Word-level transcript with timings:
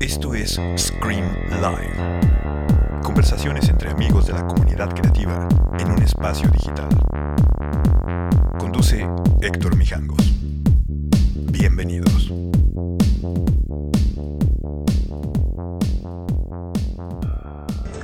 Esto 0.00 0.34
es 0.34 0.60
Scream 0.76 1.24
Live. 1.50 2.20
Conversaciones 3.02 3.68
entre 3.68 3.90
amigos 3.90 4.26
de 4.26 4.32
la 4.34 4.46
comunidad 4.46 4.90
creativa 4.94 5.48
en 5.78 5.90
un 5.90 6.02
espacio 6.02 6.48
digital. 6.50 6.88
Conduce 8.58 9.06
Héctor 9.40 9.76
Mijangos. 9.76 10.34
Bienvenidos. 11.50 12.32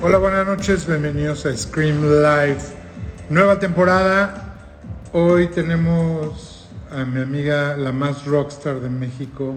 Hola, 0.02 0.16
buenas 0.16 0.46
noches, 0.46 0.86
bienvenidos 0.86 1.44
a 1.44 1.56
Scream 1.56 2.02
Live. 2.02 2.60
Nueva 3.28 3.58
temporada. 3.58 4.56
Hoy 5.12 5.48
tenemos 5.48 6.49
a 6.90 7.04
mi 7.04 7.20
amiga, 7.20 7.76
la 7.76 7.92
más 7.92 8.24
rockstar 8.26 8.80
de 8.80 8.88
México, 8.88 9.54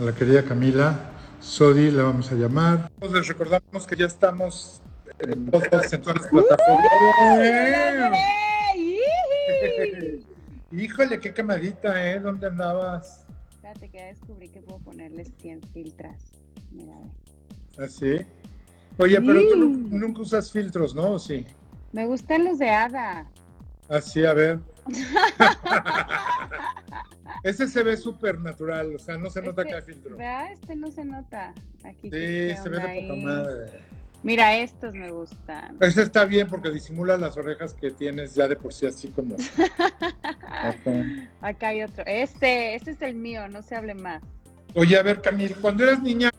a 0.00 0.04
la 0.04 0.12
querida 0.14 0.42
Camila. 0.44 1.08
Sodi, 1.40 1.90
la 1.90 2.04
vamos 2.04 2.30
a 2.30 2.34
llamar. 2.34 2.90
Les 3.12 3.26
recordamos 3.28 3.86
que 3.86 3.96
ya 3.96 4.06
estamos 4.06 4.80
en 5.18 5.50
todas 5.50 5.72
las 5.72 5.98
plataformas. 5.98 6.58
Híjole, 10.70 11.20
qué 11.20 11.32
camadita, 11.32 12.10
¿eh? 12.10 12.20
¿Dónde 12.20 12.46
andabas? 12.46 13.24
Espérate 13.50 13.88
que 13.90 13.98
ya 13.98 14.06
descubrí 14.06 14.48
que 14.48 14.60
puedo 14.60 14.78
ponerles 14.78 15.32
100 15.40 15.62
filtras. 15.72 16.32
Mira. 16.70 16.94
¿Ah, 17.78 17.88
sí? 17.88 18.20
Oye, 18.98 19.20
pero 19.20 19.40
tú 19.50 19.56
nunca 19.56 20.22
usas 20.22 20.50
filtros, 20.50 20.94
¿no? 20.94 21.12
¿O 21.12 21.18
Sí. 21.18 21.46
Me 21.92 22.06
gustan 22.06 22.44
los 22.44 22.58
de 22.58 22.70
hada. 22.70 23.26
Así, 23.88 24.24
a 24.24 24.32
ver. 24.32 24.60
Ese 27.42 27.66
se 27.66 27.82
ve 27.82 27.96
súper 27.96 28.38
natural, 28.38 28.94
o 28.94 28.98
sea, 28.98 29.18
no 29.18 29.28
se 29.30 29.42
nota 29.42 29.64
que 29.64 29.74
hay 29.74 29.82
filtro. 29.82 30.16
¿Verdad? 30.16 30.52
Este 30.52 30.76
no 30.76 30.90
se 30.90 31.04
nota. 31.04 31.52
Aquí 31.82 32.02
Sí, 32.02 32.10
¿qué 32.10 32.56
se 32.62 32.68
ve 32.68 32.78
de 32.78 33.02
poca 33.02 33.16
madre. 33.16 33.80
Mira, 34.22 34.56
estos 34.56 34.94
me 34.94 35.10
gustan. 35.10 35.76
Ese 35.80 36.02
está 36.02 36.24
bien 36.24 36.48
porque 36.48 36.70
disimula 36.70 37.16
las 37.16 37.36
orejas 37.36 37.74
que 37.74 37.90
tienes 37.90 38.36
ya 38.36 38.46
de 38.46 38.54
por 38.54 38.72
sí 38.72 38.86
así 38.86 39.08
como. 39.08 39.36
Acá 41.40 41.68
hay 41.68 41.82
otro. 41.82 42.04
Este, 42.06 42.76
este 42.76 42.92
es 42.92 43.02
el 43.02 43.16
mío, 43.16 43.48
no 43.48 43.62
se 43.62 43.74
hable 43.74 43.94
más. 43.94 44.22
Oye, 44.74 44.96
a 44.96 45.02
ver, 45.02 45.20
Camil, 45.20 45.56
cuando 45.56 45.82
eras 45.82 46.00
niña, 46.00 46.30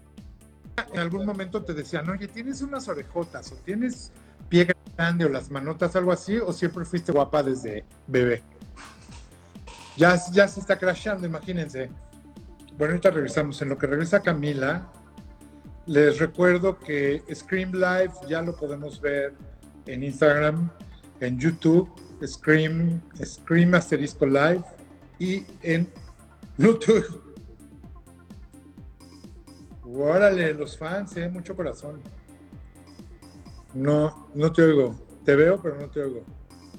en 0.94 1.00
algún 1.00 1.26
momento 1.26 1.64
te 1.64 1.74
decían, 1.74 2.10
oye, 2.10 2.30
tienes 2.30 2.62
unas 2.62 2.88
orejotas 2.88 3.52
o 3.52 3.56
tienes 3.58 4.14
pie 4.54 4.68
grande 4.96 5.26
o 5.26 5.30
las 5.30 5.50
manotas, 5.50 5.96
algo 5.96 6.12
así, 6.12 6.38
o 6.38 6.54
siempre 6.54 6.86
fuiste 6.86 7.12
guapa 7.12 7.42
desde 7.42 7.84
bebé. 8.06 8.44
Ya, 9.98 10.16
ya 10.32 10.48
se 10.48 10.60
está 10.60 10.78
crashando, 10.78 11.26
imagínense. 11.26 11.90
Bueno, 12.78 12.94
ahorita 12.94 13.10
regresamos. 13.10 13.60
En 13.64 13.70
lo 13.70 13.80
que 13.80 13.88
regresa 13.88 14.22
Camila, 14.22 14.92
les 15.88 16.20
recuerdo 16.20 16.78
que 16.78 17.24
Scream 17.34 17.72
Live 17.72 18.12
ya 18.30 18.44
lo 18.44 18.56
podemos 18.56 19.02
ver 19.02 19.34
en 19.88 20.04
Instagram, 20.04 20.70
en 21.20 21.40
YouTube, 21.40 21.90
Scream, 22.24 23.02
Scream 23.26 23.74
Asterisco 23.74 24.28
Live 24.28 24.64
y 25.18 25.48
en 25.64 25.92
YouTube. 26.60 27.24
Órale, 29.84 30.54
los 30.54 30.78
fans, 30.78 31.18
eh, 31.18 31.28
mucho 31.28 31.56
corazón. 31.56 32.04
No, 33.74 34.28
no 34.34 34.52
te 34.52 34.62
oigo. 34.64 34.96
Te 35.26 35.36
veo, 35.36 35.62
pero 35.62 35.76
no 35.80 35.90
te 35.90 36.02
oigo. 36.02 36.24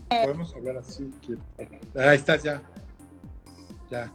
Podemos 0.09 0.55
hablar 0.55 0.77
así. 0.79 1.11
que- 1.21 1.99
Ahí 2.01 2.17
estás 2.17 2.43
ya. 2.43 2.63
Ya. 3.91 4.13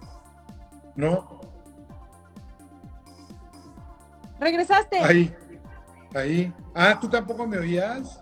No, 0.96 1.40
¿Regresaste? 4.40 5.00
ahí. 5.00 5.36
Ahí. 6.16 6.54
Ah, 6.74 6.98
¿tú 7.00 7.10
tampoco 7.10 7.46
me 7.46 7.58
oías? 7.58 8.20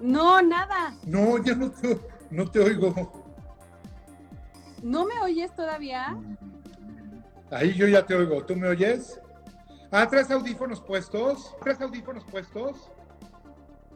No, 0.00 0.40
nada. 0.42 0.94
No, 1.04 1.38
ya 1.42 1.54
no 1.54 1.70
te, 1.70 1.98
no 2.30 2.50
te 2.50 2.60
oigo. 2.60 3.24
¿No 4.82 5.04
me 5.04 5.20
oyes 5.22 5.54
todavía? 5.54 6.16
Ahí 7.50 7.74
yo 7.74 7.86
ya 7.86 8.04
te 8.06 8.14
oigo. 8.14 8.44
¿Tú 8.44 8.56
me 8.56 8.68
oyes? 8.68 9.20
Ah, 9.94 10.08
¿traes 10.08 10.30
audífonos 10.30 10.80
puestos? 10.80 11.54
¿Traes 11.62 11.78
audífonos 11.82 12.24
puestos? 12.24 12.90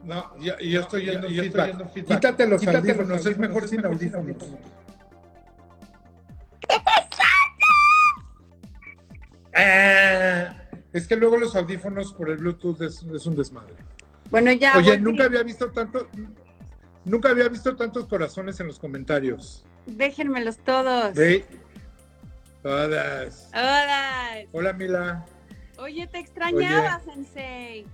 No, 0.05 0.37
yo 0.39 0.55
estoy 0.81 1.07
yendo, 1.07 1.27
yo 1.27 1.43
estoy 1.43 1.67
yendo 1.69 1.89
feedback. 1.89 2.15
Quítate 2.21 2.47
los 2.47 2.61
Quítate 2.61 2.95
los 2.95 3.11
audífonos, 3.11 3.21
es 3.21 3.27
audífonos, 3.27 3.49
mejor 3.49 3.65
es 3.65 3.71
sin 3.71 3.81
mejor 3.81 3.99
sin 3.99 4.15
audífonos. 4.15 4.61
Ah, 9.55 10.55
es 10.93 11.09
que 11.09 11.17
luego 11.17 11.39
los 11.39 11.57
audífonos 11.57 12.13
por 12.13 12.29
el 12.29 12.37
Bluetooth 12.37 12.83
es, 12.83 13.03
es 13.03 13.25
un 13.25 13.35
desmadre. 13.35 13.75
Bueno, 14.31 14.53
ya. 14.53 14.77
Oye, 14.77 14.99
nunca 14.99 15.25
había 15.25 15.43
visto 15.43 15.71
tanto, 15.71 16.09
nunca 17.07 17.31
había 17.31 17.49
visto 17.49 17.75
tantos 17.75 18.05
corazones 18.07 18.61
en 18.61 18.67
los 18.67 18.79
comentarios. 18.79 19.65
Déjenmelos 19.87 20.59
todos. 20.59 21.15
Ve, 21.15 21.47
todas. 22.63 23.49
Hola. 23.55 24.45
Hola, 24.53 24.73
Mila. 24.75 25.25
Oye, 25.79 26.07
te 26.07 26.19
extrañaba, 26.19 27.01
Sensei. 27.01 27.87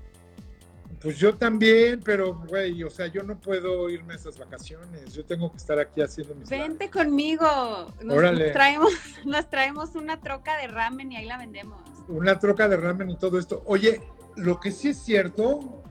Pues 1.00 1.18
yo 1.18 1.34
también, 1.36 2.00
pero 2.04 2.32
güey, 2.46 2.84
o 2.84 2.90
sea, 2.90 3.08
yo 3.08 3.24
no 3.24 3.36
puedo 3.36 3.90
irme 3.90 4.12
a 4.12 4.16
esas 4.16 4.38
vacaciones. 4.38 5.12
Yo 5.12 5.24
tengo 5.24 5.50
que 5.50 5.56
estar 5.56 5.78
aquí 5.80 6.00
haciendo 6.00 6.34
mis 6.36 6.48
Vente 6.48 6.88
conmigo. 6.90 7.92
Nos, 8.02 8.16
Órale. 8.16 8.44
nos 8.44 8.52
traemos, 8.52 8.92
nos 9.24 9.50
traemos 9.50 9.94
una 9.96 10.20
troca 10.20 10.56
de 10.58 10.68
ramen 10.68 11.10
y 11.10 11.16
ahí 11.16 11.26
la 11.26 11.38
vendemos. 11.38 11.80
una 12.08 12.38
troca 12.38 12.68
de 12.68 12.76
ramen 12.76 13.10
y 13.10 13.16
todo 13.16 13.38
esto. 13.38 13.62
Oye, 13.66 14.00
lo 14.36 14.60
que 14.60 14.70
sí 14.70 14.90
es 14.90 15.02
cierto 15.02 15.82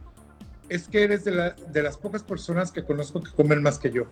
es 0.69 0.87
que 0.87 1.03
eres 1.03 1.25
de, 1.25 1.31
la- 1.31 1.49
de 1.51 1.83
las 1.83 1.97
pocas 1.97 2.23
personas 2.23 2.71
que 2.71 2.85
conozco 2.85 3.21
que 3.21 3.31
comen 3.31 3.61
más 3.61 3.77
que 3.79 3.91
yo. 3.91 4.05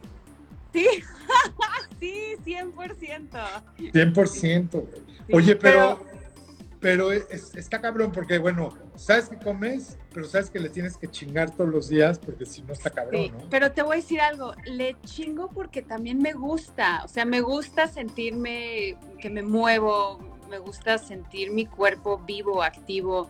Sí, 0.74 0.86
sí, 2.02 2.36
100%. 2.46 3.30
100%. 3.78 4.70
güey. 4.72 4.86
Sí, 5.28 5.34
Oye, 5.34 5.56
pero, 5.56 6.00
pero 6.04 6.19
es- 6.82 7.56
está 7.56 7.82
cabrón 7.82 8.12
porque, 8.12 8.38
bueno, 8.38 8.74
sabes 8.96 9.30
que 9.30 9.38
comes, 9.38 9.98
pero 10.14 10.26
sabes 10.28 10.50
que 10.50 10.60
le 10.60 10.70
tienes 10.70 10.98
que 10.98 11.08
chingar 11.10 11.52
todos 11.52 11.70
los 11.70 11.90
días 11.90 12.20
porque 12.20 12.46
si 12.46 12.62
no 12.62 12.74
está 12.74 12.90
cabrón, 12.90 13.22
Sí, 13.26 13.30
¿no? 13.32 13.40
pero 13.50 13.72
te 13.72 13.82
voy 13.82 13.94
a 13.94 13.96
decir 13.98 14.22
algo, 14.22 14.54
le 14.66 14.96
chingo 15.06 15.50
porque 15.50 15.82
también 15.82 16.22
me 16.22 16.34
gusta, 16.34 17.02
o 17.04 17.08
sea, 17.08 17.26
me 17.26 17.42
gusta 17.42 17.88
sentirme 17.88 18.96
que 19.20 19.30
me 19.30 19.42
muevo, 19.44 20.20
me 20.50 20.58
gusta 20.58 20.98
sentir 20.98 21.52
mi 21.52 21.66
cuerpo 21.66 22.20
vivo, 22.20 22.64
activo, 22.64 23.30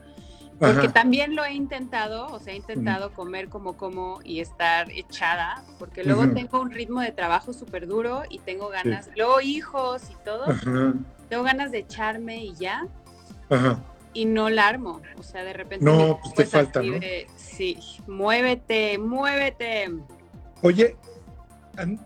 porque 0.60 0.88
Ajá. 0.88 0.94
también 0.94 1.36
lo 1.36 1.44
he 1.46 1.54
intentado, 1.54 2.28
o 2.28 2.40
sea, 2.40 2.54
he 2.54 2.58
intentado 2.58 3.14
comer 3.14 3.48
como 3.50 3.78
como 3.78 4.20
y 4.24 4.42
estar 4.42 4.92
echada, 4.92 5.64
porque 5.80 6.04
luego 6.04 6.28
tengo 6.34 6.60
un 6.62 6.70
ritmo 6.72 7.00
de 7.02 7.12
trabajo 7.14 7.54
súper 7.54 7.88
duro 7.88 8.24
y 8.30 8.40
tengo 8.40 8.68
ganas, 8.70 9.10
luego 9.16 9.40
hijos 9.42 10.04
y 10.12 10.16
todo, 10.24 10.46
tengo 11.30 11.44
ganas 11.44 11.72
de 11.72 11.80
echarme 11.80 12.44
y 12.44 12.56
ya, 12.56 12.86
ajá. 13.50 13.80
y 14.14 14.26
no 14.26 14.50
la 14.50 14.68
armo, 14.68 15.02
o 15.18 15.24
sea, 15.24 15.44
de 15.44 15.54
repente... 15.54 15.84
No, 15.86 16.20
pues 16.22 16.34
te 16.36 16.46
falta, 16.46 16.82
¿no? 16.82 17.00
de, 17.00 17.28
sí, 17.38 17.78
muévete, 18.08 18.98
muévete. 18.98 19.90
Oye, 20.62 20.96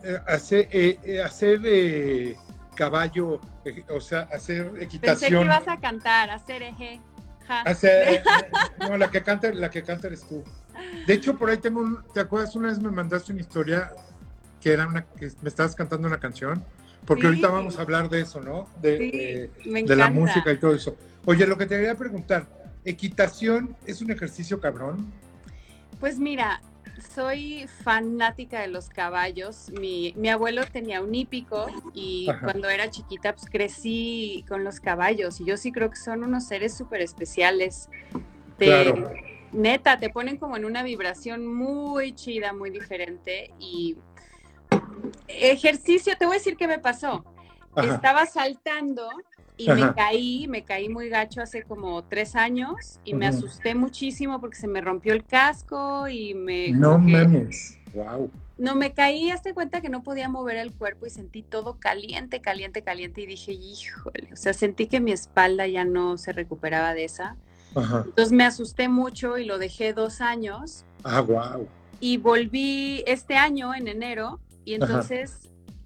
eh, 0.03 0.19
hacer, 0.27 0.67
eh, 0.71 0.99
eh, 1.03 1.21
hacer 1.21 1.61
eh, 1.65 2.35
caballo, 2.75 3.39
eh, 3.65 3.83
o 3.89 3.99
sea, 4.01 4.27
hacer 4.33 4.65
Pensé 4.71 4.77
que 4.79 4.83
equitación. 4.85 5.45
ibas 5.45 5.67
a 5.67 5.79
cantar, 5.79 6.29
hacer 6.29 6.61
eje. 6.63 6.99
Ja. 7.47 7.61
Hacer, 7.61 8.23
no, 8.79 8.97
la 8.97 9.09
que 9.09 9.21
canta, 9.23 9.51
la 9.53 9.69
que 9.69 9.83
canta 9.83 10.07
eres 10.07 10.21
tú. 10.27 10.43
De 11.07 11.13
hecho, 11.13 11.37
por 11.37 11.49
ahí 11.49 11.57
tengo 11.57 11.81
un, 11.81 12.03
¿te 12.13 12.19
acuerdas? 12.19 12.55
Una 12.55 12.69
vez 12.69 12.79
me 12.79 12.89
mandaste 12.91 13.31
una 13.31 13.41
historia 13.41 13.91
que 14.61 14.71
era 14.71 14.87
una, 14.87 15.03
que 15.05 15.29
me 15.41 15.49
estabas 15.49 15.75
cantando 15.75 16.07
una 16.07 16.19
canción, 16.19 16.63
porque 17.05 17.21
Sí. 17.23 17.27
ahorita 17.27 17.47
vamos 17.49 17.77
a 17.77 17.81
hablar 17.81 18.09
de 18.09 18.21
eso, 18.21 18.39
¿no? 18.41 18.67
De, 18.81 19.49
Sí, 19.63 19.81
de- 19.83 19.95
la 19.95 20.09
música 20.09 20.51
y 20.51 20.57
todo 20.57 20.73
eso. 20.73 20.95
Oye, 21.25 21.47
lo 21.47 21.57
que 21.57 21.65
te 21.65 21.75
quería 21.75 21.95
preguntar, 21.95 22.47
¿equitación 22.83 23.75
es 23.85 24.01
un 24.01 24.11
ejercicio 24.11 24.59
cabrón? 24.59 25.11
Pues 25.99 26.19
mira, 26.19 26.61
soy 27.15 27.65
fanática 27.83 28.59
de 28.59 28.67
los 28.67 28.89
caballos. 28.89 29.69
Mi, 29.79 30.13
mi 30.17 30.29
abuelo 30.29 30.65
tenía 30.65 31.01
un 31.01 31.15
hípico 31.15 31.67
y 31.93 32.27
Ajá. 32.29 32.41
cuando 32.41 32.69
era 32.69 32.89
chiquita 32.89 33.33
pues 33.33 33.49
crecí 33.49 34.43
con 34.49 34.63
los 34.65 34.79
caballos 34.81 35.39
y 35.39 35.45
yo 35.45 35.55
sí 35.55 35.71
creo 35.71 35.89
que 35.89 35.95
son 35.95 36.23
unos 36.23 36.45
seres 36.45 36.75
súper 36.75 37.01
especiales. 37.01 37.89
Te- 38.57 38.65
Claro. 38.65 39.11
Neta, 39.53 39.99
te 39.99 40.09
ponen 40.09 40.37
como 40.37 40.57
en 40.57 40.65
una 40.65 40.81
vibración 40.81 41.45
muy 41.45 42.13
chida, 42.15 42.53
muy 42.53 42.71
diferente 42.71 43.53
y 43.59 43.95
ejercicio, 45.27 46.15
te 46.17 46.25
voy 46.25 46.35
a 46.35 46.39
decir 46.39 46.57
qué 46.57 46.67
me 46.67 46.79
pasó. 46.79 47.23
Ajá. 47.75 47.93
Estaba 47.95 48.25
saltando 48.25 49.09
y 49.57 49.69
Ajá. 49.69 49.87
me 49.87 49.93
caí, 49.93 50.47
me 50.47 50.63
caí 50.63 50.89
muy 50.89 51.09
gacho 51.09 51.41
hace 51.41 51.63
como 51.63 52.03
tres 52.03 52.35
años 52.35 52.99
y 53.03 53.13
me 53.13 53.27
asusté 53.27 53.75
muchísimo 53.75 54.39
porque 54.41 54.57
se 54.57 54.67
me 54.67 54.81
rompió 54.81 55.13
el 55.13 55.23
casco 55.23 56.07
y 56.07 56.33
me... 56.33 56.71
No 56.71 56.97
mames. 56.97 57.77
Wow. 57.93 58.31
No 58.57 58.75
me 58.75 58.93
caí, 58.93 59.29
hazte 59.31 59.53
cuenta 59.53 59.81
que 59.81 59.89
no 59.89 60.03
podía 60.03 60.29
mover 60.29 60.57
el 60.57 60.71
cuerpo 60.73 61.05
y 61.05 61.09
sentí 61.09 61.41
todo 61.43 61.79
caliente, 61.79 62.39
caliente, 62.41 62.81
caliente 62.83 63.21
y 63.21 63.25
dije, 63.25 63.51
híjole, 63.51 64.29
o 64.31 64.35
sea, 64.35 64.53
sentí 64.53 64.87
que 64.87 64.99
mi 64.99 65.11
espalda 65.11 65.67
ya 65.67 65.85
no 65.85 66.17
se 66.17 66.33
recuperaba 66.33 66.93
de 66.93 67.05
esa. 67.05 67.35
Ajá. 67.75 68.03
Entonces 68.05 68.31
me 68.31 68.45
asusté 68.45 68.87
mucho 68.89 69.37
y 69.37 69.45
lo 69.45 69.57
dejé 69.57 69.93
dos 69.93 70.21
años 70.21 70.85
Ah, 71.03 71.21
wow. 71.21 71.67
y 71.99 72.17
volví 72.17 73.03
este 73.07 73.35
año 73.35 73.73
en 73.73 73.87
enero 73.87 74.39
y 74.65 74.75
Ajá. 74.75 74.85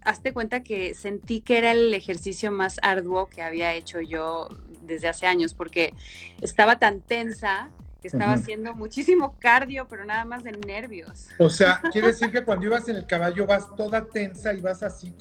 Hazte 0.07 0.33
cuenta 0.33 0.63
que 0.63 0.95
sentí 0.95 1.41
que 1.41 1.57
era 1.57 1.71
el 1.71 1.93
ejercicio 1.93 2.51
más 2.51 2.79
arduo 2.81 3.27
que 3.27 3.41
había 3.41 3.73
hecho 3.73 3.99
yo 3.99 4.47
desde 4.81 5.09
hace 5.09 5.27
años 5.27 5.53
porque 5.53 5.93
estaba 6.41 6.79
tan 6.79 7.01
tensa 7.01 7.69
que 8.01 8.07
estaba 8.07 8.33
haciendo 8.33 8.73
muchísimo 8.75 9.35
cardio, 9.39 9.87
pero 9.87 10.05
nada 10.05 10.23
más 10.23 10.43
de 10.43 10.51
nervios. 10.51 11.27
O 11.39 11.49
sea, 11.49 11.81
quiere 11.91 12.07
decir 12.07 12.31
que 12.31 12.43
cuando 12.43 12.67
ibas 12.67 12.87
en 12.87 12.95
el 12.95 13.05
caballo 13.05 13.45
vas 13.45 13.75
toda 13.75 14.05
tensa 14.05 14.53
y 14.53 14.61
vas 14.61 14.83
así. 14.83 15.13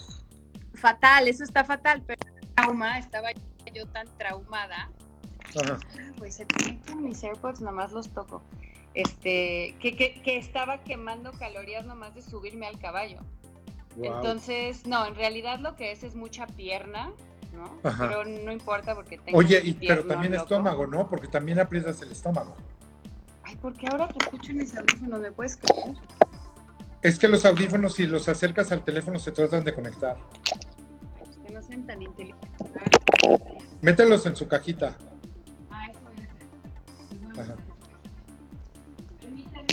Fatal, 0.74 1.26
eso 1.26 1.42
está 1.42 1.64
fatal, 1.64 2.02
pero 2.06 2.20
trauma, 2.54 2.98
estaba 2.98 3.30
yo 3.74 3.86
tan 3.86 4.06
traumada. 4.18 4.90
Ajá. 5.58 5.78
Pues 6.18 6.36
se 6.36 6.46
mis 6.96 7.24
AirPods, 7.24 7.60
nomás 7.60 7.92
los 7.92 8.10
toco. 8.10 8.42
Este, 8.94 9.74
que, 9.80 9.96
que, 9.96 10.22
que 10.22 10.36
estaba 10.36 10.84
quemando 10.84 11.32
calorías 11.32 11.86
nomás 11.86 12.14
de 12.14 12.22
subirme 12.22 12.66
al 12.66 12.78
caballo. 12.78 13.20
Wow. 13.96 14.16
Entonces, 14.16 14.86
no, 14.86 15.06
en 15.06 15.14
realidad 15.14 15.58
lo 15.60 15.74
que 15.74 15.92
es 15.92 16.02
es 16.02 16.14
mucha 16.14 16.46
pierna, 16.46 17.12
¿no? 17.52 17.78
Ajá. 17.82 18.08
Pero 18.08 18.24
no 18.24 18.52
importa 18.52 18.94
porque 18.94 19.16
tengo 19.18 19.38
Oye, 19.38 19.60
y, 19.64 19.72
pero 19.72 20.04
también 20.04 20.32
loco. 20.32 20.44
estómago, 20.44 20.86
¿no? 20.86 21.08
Porque 21.08 21.28
también 21.28 21.58
aprietas 21.58 22.00
el 22.02 22.12
estómago. 22.12 22.54
Ay, 23.42 23.56
porque 23.56 23.86
ahora 23.88 24.08
te 24.08 24.24
escucho 24.24 24.50
en 24.50 24.58
mis 24.58 24.76
audífonos, 24.76 25.20
¿me 25.20 25.32
puedes 25.32 25.56
creer? 25.56 25.96
Es 27.02 27.18
que 27.18 27.28
los 27.28 27.44
audífonos, 27.44 27.94
si 27.94 28.06
los 28.06 28.28
acercas 28.28 28.72
al 28.72 28.82
teléfono, 28.84 29.18
se 29.18 29.32
tratan 29.32 29.64
de 29.64 29.72
conectar. 29.72 30.16
Pues 31.18 31.36
que 31.38 31.52
no 31.52 31.62
sean 31.62 31.86
tan 31.86 32.02
inteligentes. 32.02 32.50
Mételos 33.80 34.26
en 34.26 34.34
su 34.36 34.48
cajita. 34.48 34.96
Ah, 35.70 35.86
eso 35.88 36.00
es. 36.16 37.38
Ajá. 37.38 37.54
Permítanme, 39.20 39.66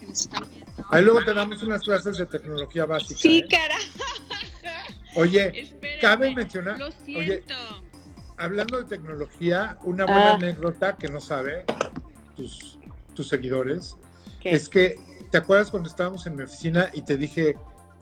que 0.00 0.06
nos 0.06 0.20
están. 0.20 0.44
Ahí 0.90 1.04
luego 1.04 1.24
te 1.24 1.32
damos 1.34 1.62
unas 1.62 1.82
clases 1.82 2.18
de 2.18 2.26
tecnología 2.26 2.84
básica. 2.86 3.20
Sí, 3.20 3.38
¿eh? 3.38 3.48
cara. 3.48 3.76
Oye, 5.14 5.52
Espérame. 5.62 6.00
cabe 6.00 6.34
mencionar, 6.34 6.78
Lo 6.78 6.86
oye, 6.86 7.42
siento. 7.44 7.54
hablando 8.36 8.78
de 8.78 8.84
tecnología, 8.84 9.76
una 9.82 10.04
buena 10.04 10.30
Ah. 10.32 10.34
anécdota 10.34 10.96
que 10.96 11.08
no 11.08 11.20
sabe 11.20 11.64
tus, 12.36 12.78
tus 13.14 13.28
seguidores 13.28 13.96
¿Qué? 14.40 14.52
es 14.52 14.68
que, 14.68 14.98
¿te 15.30 15.38
acuerdas 15.38 15.70
cuando 15.70 15.88
estábamos 15.88 16.26
en 16.26 16.36
mi 16.36 16.42
oficina 16.44 16.90
y 16.92 17.02
te 17.02 17.16
dije, 17.16 17.56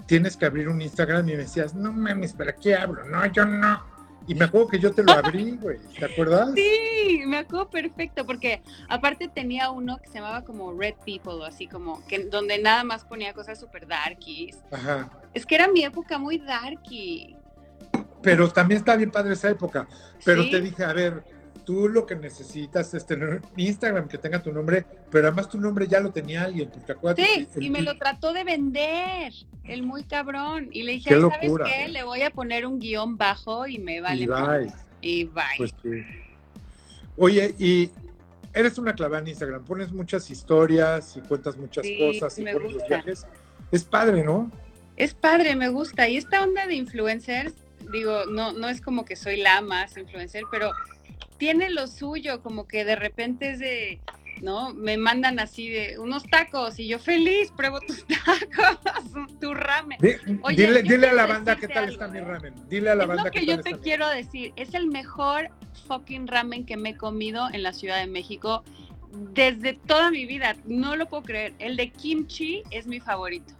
tienes 0.07 0.37
que 0.37 0.47
abrir 0.47 0.69
un 0.69 0.81
Instagram 0.81 1.29
y 1.29 1.33
me 1.33 1.39
decías, 1.39 1.75
no 1.75 1.93
mames, 1.93 2.33
¿para 2.33 2.55
qué 2.55 2.75
abro? 2.75 3.05
No, 3.05 3.25
yo 3.27 3.45
no. 3.45 3.98
Y 4.29 4.35
me 4.35 4.45
acuerdo 4.45 4.69
que 4.69 4.79
yo 4.79 4.93
te 4.93 5.03
lo 5.03 5.13
abrí, 5.13 5.57
güey, 5.57 5.79
¿te 5.99 6.05
acuerdas? 6.05 6.51
Sí, 6.55 7.23
me 7.27 7.39
acuerdo 7.39 7.71
perfecto, 7.71 8.27
porque 8.27 8.61
aparte 8.87 9.27
tenía 9.29 9.71
uno 9.71 9.97
que 9.97 10.07
se 10.07 10.15
llamaba 10.19 10.43
como 10.43 10.71
Red 10.79 10.97
People, 11.07 11.33
o 11.41 11.45
así 11.45 11.67
como, 11.67 12.07
que 12.07 12.25
donde 12.25 12.59
nada 12.59 12.85
más 12.85 13.07
ponía 13.07 13.33
cosas 13.33 13.59
súper 13.59 13.87
darkies. 13.87 14.59
Ajá. 14.71 15.11
Es 15.33 15.47
que 15.47 15.55
era 15.55 15.67
mi 15.69 15.83
época 15.83 16.19
muy 16.19 16.37
darky. 16.37 17.37
Pero 18.21 18.51
también 18.51 18.81
está 18.81 18.97
bien 18.97 19.11
padre 19.11 19.33
esa 19.33 19.49
época. 19.49 19.89
Pero 20.27 20.43
Sí. 20.43 20.51
te 20.51 20.61
dije, 20.61 20.85
a 20.85 20.93
ver, 20.93 21.25
tú 21.65 21.89
lo 21.89 22.07
que 22.07 22.17
necesitas 22.17 22.93
es 22.95 23.05
tener 23.07 23.29
un 23.29 23.43
Instagram 23.57 24.09
que 24.09 24.19
tenga 24.19 24.43
tu 24.43 24.53
nombre, 24.53 24.85
pero 25.11 25.29
además 25.29 25.49
tu 25.49 25.61
nombre 25.61 25.87
ya 25.87 26.01
lo 26.01 26.11
tenía 26.11 26.43
alguien, 26.45 26.71
porque 26.71 26.93
acuérdate. 26.93 27.25
Sí, 27.25 27.49
el- 27.57 27.63
y 27.63 27.71
me 27.71 27.83
lo 27.83 27.97
trató 27.99 28.33
de 28.33 28.45
vender, 28.45 29.33
el 29.65 29.83
muy 29.83 30.05
cabrón. 30.05 30.69
Y 30.73 30.83
le 30.85 30.93
dije, 30.93 31.11
Qué 31.11 31.15
"Ay, 31.17 31.21
locura, 31.21 31.65
¿sabes 31.67 31.79
qué? 31.79 31.85
¿eh? 31.85 31.89
Le 31.89 32.03
voy 32.05 32.23
a 32.23 32.31
poner 32.31 32.67
un 32.67 32.79
guion 32.79 33.17
bajo 33.19 33.67
y 33.67 33.79
me 33.79 34.01
vale. 34.01 34.23
y 34.25 34.27
madre". 34.27 34.65
bye. 34.65 34.73
Y 35.01 35.25
bye. 35.25 35.43
Pues 35.59 35.75
sí. 35.83 35.91
Oye, 37.17 37.55
y 37.59 37.91
eres 38.55 38.79
una 38.79 38.95
clavada 38.95 39.21
en 39.23 39.29
Instagram, 39.29 39.65
pones 39.65 39.93
muchas 39.93 40.31
historias 40.31 41.17
y 41.17 41.21
cuentas 41.21 41.57
muchas 41.57 41.85
Sí, 41.87 41.99
cosas 41.99 42.39
y 42.39 42.43
me 42.43 42.53
pones 42.53 42.73
los 42.75 42.89
viajes. 42.89 43.27
Es 43.71 43.85
padre, 43.85 44.25
¿no? 44.25 44.51
Es 44.97 45.15
padre, 45.15 45.55
me 45.55 45.69
gusta. 45.69 46.09
Y 46.09 46.17
esta 46.17 46.43
onda 46.43 46.67
de 46.67 46.75
influencers, 46.75 47.55
digo, 47.93 48.25
no, 48.31 48.53
no 48.53 48.69
es 48.69 48.81
como 48.81 49.05
que 49.05 49.15
soy 49.17 49.37
la 49.37 49.61
más 49.61 49.97
influencer, 49.97 50.43
pero 50.51 50.73
tiene 51.39 51.71
lo 51.71 51.87
suyo, 51.87 52.43
como 52.43 52.67
que 52.67 52.85
de 52.85 52.97
repente 52.97 53.51
es 53.51 53.59
de, 53.61 54.01
¿no? 54.43 54.75
Me 54.75 54.97
mandan 54.97 55.39
así 55.39 55.69
de 55.71 55.99
unos 55.99 56.25
tacos 56.25 56.79
y 56.79 56.89
yo 56.89 56.99
feliz, 56.99 57.53
pruebo 57.57 57.81
tus 57.81 58.05
tacos, 58.25 59.39
tu 59.41 59.55
ramen. 59.55 59.99
Oye, 60.43 60.67
dile, 60.67 60.83
dile 60.83 61.09
a 61.09 61.13
la 61.15 61.27
banda 61.27 61.57
qué 61.57 61.69
tal 61.69 61.85
algo, 61.85 61.93
está 61.93 62.09
mi 62.09 62.21
ramen. 62.21 62.55
Dile 62.69 62.91
a 62.91 62.95
la 62.95 63.05
Es 63.05 63.09
banda 63.09 63.25
lo 63.25 63.31
qué 63.31 63.41
que 63.41 63.47
yo 63.47 63.55
tal 63.55 63.65
te 63.65 63.71
está 63.71 63.83
quiero 63.83 64.09
decir, 64.09 64.53
es 64.57 64.75
el 64.75 64.89
mejor 64.89 65.49
fucking 65.87 66.27
ramen 66.27 66.67
que 66.67 66.77
me 66.77 66.91
he 66.91 66.97
comido 66.97 67.49
en 67.53 67.63
la 67.63 67.73
Ciudad 67.73 67.99
de 67.99 68.07
México 68.07 68.65
desde 69.33 69.75
toda 69.75 70.11
mi 70.11 70.27
vida. 70.27 70.57
No 70.67 70.97
lo 70.97 71.07
puedo 71.07 71.23
creer. 71.23 71.55
El 71.59 71.77
de 71.77 71.91
kimchi 71.91 72.63
es 72.71 72.87
mi 72.87 73.01
favorito. 73.01 73.55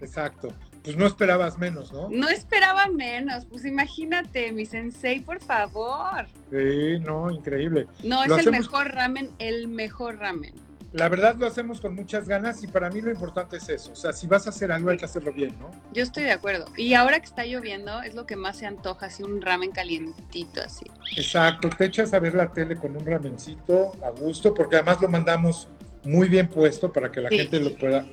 Exacto. 0.00 0.52
Pues 0.88 0.96
no 0.96 1.04
esperabas 1.06 1.58
menos, 1.58 1.92
¿no? 1.92 2.08
No 2.08 2.30
esperaba 2.30 2.86
menos, 2.86 3.44
pues 3.44 3.66
imagínate, 3.66 4.52
mi 4.52 4.64
sensei, 4.64 5.20
por 5.20 5.38
favor. 5.38 6.26
Sí, 6.50 6.98
no, 7.00 7.30
increíble. 7.30 7.86
No, 8.02 8.22
es 8.22 8.28
Lo 8.30 8.36
el 8.36 8.40
hacemos- 8.40 8.60
mejor 8.60 8.94
ramen, 8.94 9.30
el 9.38 9.68
mejor 9.68 10.16
ramen. 10.16 10.54
La 10.94 11.10
verdad 11.10 11.36
lo 11.38 11.46
hacemos 11.46 11.82
con 11.82 11.94
muchas 11.94 12.26
ganas 12.26 12.62
y 12.64 12.68
para 12.68 12.88
mí 12.88 13.02
lo 13.02 13.10
importante 13.10 13.58
es 13.58 13.68
eso. 13.68 13.92
O 13.92 13.96
sea, 13.96 14.14
si 14.14 14.26
vas 14.26 14.46
a 14.46 14.48
hacer 14.48 14.72
algo 14.72 14.88
hay 14.88 14.96
que 14.96 15.04
hacerlo 15.04 15.30
bien, 15.30 15.54
¿no? 15.60 15.70
Yo 15.92 16.02
estoy 16.02 16.22
de 16.24 16.32
acuerdo. 16.32 16.64
Y 16.74 16.94
ahora 16.94 17.20
que 17.20 17.26
está 17.26 17.44
lloviendo, 17.44 18.00
es 18.00 18.14
lo 18.14 18.24
que 18.24 18.36
más 18.36 18.56
se 18.56 18.64
antoja, 18.64 19.04
así 19.06 19.22
un 19.22 19.42
ramen 19.42 19.72
calientito 19.72 20.62
así. 20.62 20.86
Exacto, 21.18 21.68
te 21.68 21.84
echas 21.84 22.14
a 22.14 22.18
ver 22.18 22.34
la 22.34 22.50
tele 22.50 22.76
con 22.76 22.96
un 22.96 23.04
ramencito 23.04 23.92
a 24.02 24.08
gusto, 24.08 24.54
porque 24.54 24.76
además 24.76 25.02
lo 25.02 25.08
mandamos 25.10 25.68
muy 26.04 26.28
bien 26.30 26.48
puesto 26.48 26.90
para 26.90 27.12
que 27.12 27.20
la 27.20 27.28
Sí. 27.28 27.36
gente 27.40 27.60
lo 27.60 27.76
pueda. 27.76 28.06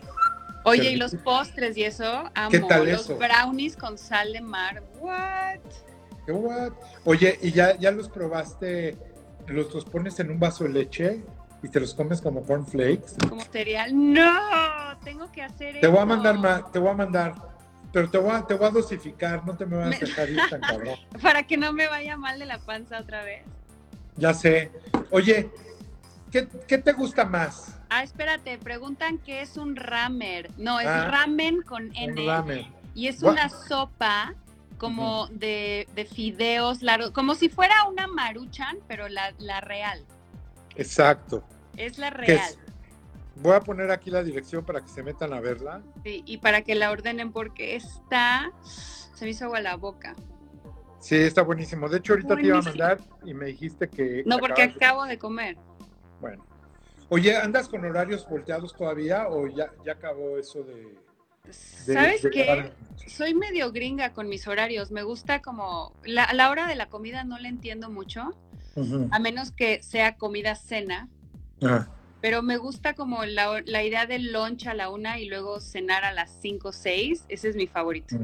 Oye, 0.66 0.92
y 0.92 0.96
los 0.96 1.16
postres 1.16 1.78
y 1.78 1.84
eso, 1.84 2.30
amo. 2.34 2.50
¿Qué 2.50 2.60
tal 2.60 2.90
los 2.92 3.02
eso? 3.02 3.18
brownies 3.18 3.78
con 3.78 3.98
sal 3.98 4.34
de 4.34 4.42
mar. 4.42 4.84
What? 5.00 5.60
¿Qué 6.26 6.32
what? 6.32 6.74
Oye, 7.04 7.38
¿y 7.42 7.52
ya, 7.52 7.78
ya 7.78 7.92
los 7.92 8.10
probaste? 8.10 8.98
Los, 9.48 9.72
los 9.74 9.86
pones 9.86 10.20
en 10.20 10.32
un 10.32 10.40
vaso 10.40 10.64
de 10.64 10.72
leche 10.72 11.24
y 11.62 11.70
te 11.70 11.80
los 11.80 11.94
comes 11.94 12.20
como 12.20 12.44
cornflakes. 12.44 13.14
Como 13.30 13.44
cereal. 13.44 13.92
No, 13.94 14.98
tengo 15.04 15.32
que 15.32 15.44
hacer 15.44 15.80
Te 15.80 15.88
voy 15.88 16.00
a 16.00 16.06
mandar 16.06 16.38
más, 16.40 16.72
te 16.72 16.80
voy 16.80 16.90
a 16.90 16.94
mandar, 16.94 17.36
pero 17.94 18.10
te 18.10 18.18
voy 18.18 18.32
a, 18.32 18.46
te 18.46 18.56
voy 18.56 18.68
a 18.68 18.72
dosificar, 18.72 19.46
no 19.46 19.56
te 19.56 19.68
me 19.68 19.78
vas 19.78 19.96
a 19.96 20.00
dejar 20.00 20.30
ir 20.30 20.40
tan 20.50 20.62
cabrón. 20.62 20.96
Para 21.22 21.44
que 21.44 21.58
no 21.58 21.74
me 21.74 21.88
vaya 21.88 22.18
mal 22.18 22.40
de 22.40 22.46
la 22.46 22.58
panza 22.58 23.00
otra 23.00 23.24
vez. 23.24 23.44
Ya 24.18 24.34
sé. 24.34 24.72
Oye, 25.12 25.52
¿qué, 26.32 26.48
qué 26.68 26.80
te 26.80 26.92
gusta 26.94 27.24
más? 27.24 27.75
Ah, 27.98 28.04
espérate, 28.04 28.58
preguntan 28.58 29.20
qué 29.20 29.40
es 29.42 29.56
un 29.56 29.78
ramer. 29.78 30.52
No, 30.58 30.82
es 30.82 30.88
Ah, 30.88 31.08
ramen 31.10 31.62
con 31.62 31.96
N. 31.96 32.26
ramen. 32.26 32.68
Y 32.94 33.08
es 33.08 33.24
una 33.24 33.48
sopa 33.48 34.34
como 34.78 35.28
de, 35.28 35.88
de 35.96 36.04
fideos 36.04 36.82
largos, 36.82 37.12
como 37.12 37.36
si 37.36 37.48
fuera 37.48 37.74
una 37.88 38.06
maruchan, 38.08 38.80
pero 38.90 39.08
la, 39.08 39.34
la 39.38 39.62
real. 39.62 40.04
Exacto. 40.76 41.42
Es 41.78 41.98
la 41.98 42.10
¿Qué 42.12 42.18
real. 42.18 42.40
es? 42.50 42.60
Voy 43.38 43.54
a 43.54 43.62
poner 43.62 43.90
aquí 43.92 44.10
la 44.10 44.24
dirección 44.24 44.66
para 44.66 44.82
que 44.82 44.90
se 44.90 45.02
metan 45.02 45.32
a 45.32 45.40
verla. 45.40 45.82
Sí, 46.04 46.22
y 46.26 46.40
para 46.40 46.64
que 46.64 46.76
la 46.76 46.92
ordenen 46.92 47.32
porque 47.32 47.78
está... 47.78 48.52
Se 48.64 49.24
me 49.24 49.32
hizo 49.32 49.46
agua 49.46 49.62
la 49.62 49.78
boca. 49.78 50.16
Sí, 51.00 51.16
está 51.16 51.44
buenísimo. 51.44 51.88
De 51.88 52.00
hecho, 52.00 52.12
ahorita 52.12 52.36
te 52.36 52.42
iba 52.46 52.58
a 52.58 52.62
mandar 52.62 53.00
y 53.24 53.34
me 53.34 53.46
dijiste 53.46 53.88
que. 53.88 54.24
No, 54.26 54.40
porque 54.40 54.68
de- 54.68 54.74
acabo 54.74 55.06
de 55.06 55.18
comer. 55.18 55.56
Bueno. 56.20 56.46
Oye, 57.10 57.36
¿andas 57.38 57.68
con 57.70 57.86
horarios 57.86 58.28
volteados 58.28 58.74
todavía 58.76 59.28
o 59.30 59.48
ya, 59.48 59.72
ya 59.86 59.94
acabó 59.94 60.38
eso 60.38 60.64
de. 60.64 60.96
de- 61.86 61.94
¿Sabes 61.94 62.24
de 62.24 62.30
qué? 62.32 62.72
Soy 63.08 63.36
medio 63.36 63.72
gringa 63.72 64.14
con 64.14 64.28
mis 64.28 64.48
horarios. 64.48 64.90
Me 64.92 65.04
gusta 65.04 65.42
como... 65.42 65.94
La, 66.04 66.34
la 66.34 66.50
hora 66.50 66.68
de 66.68 66.76
la 66.76 66.88
comida 66.90 67.24
no 67.24 67.38
la 67.38 67.48
entiendo 67.50 67.90
mucho, 67.92 68.32
a 69.12 69.20
menos 69.20 69.52
que 69.52 69.84
sea 69.84 70.16
comida-cena. 70.18 71.08
Ah, 71.62 71.88
Pero 72.22 72.42
me 72.42 72.58
gusta 72.58 72.96
como 72.96 73.24
la, 73.26 73.62
la 73.66 73.84
idea 73.84 74.08
del 74.08 74.34
lunch 74.34 74.66
a 74.68 74.74
la 74.74 74.90
una 74.90 75.20
y 75.20 75.28
luego 75.28 75.60
cenar 75.60 76.04
a 76.04 76.12
las 76.14 76.36
cinco 76.42 76.70
o 76.70 76.74
seis. 76.74 77.24
Ese 77.30 77.50
es 77.50 77.56
mi 77.56 77.68
favorito. 77.68 78.16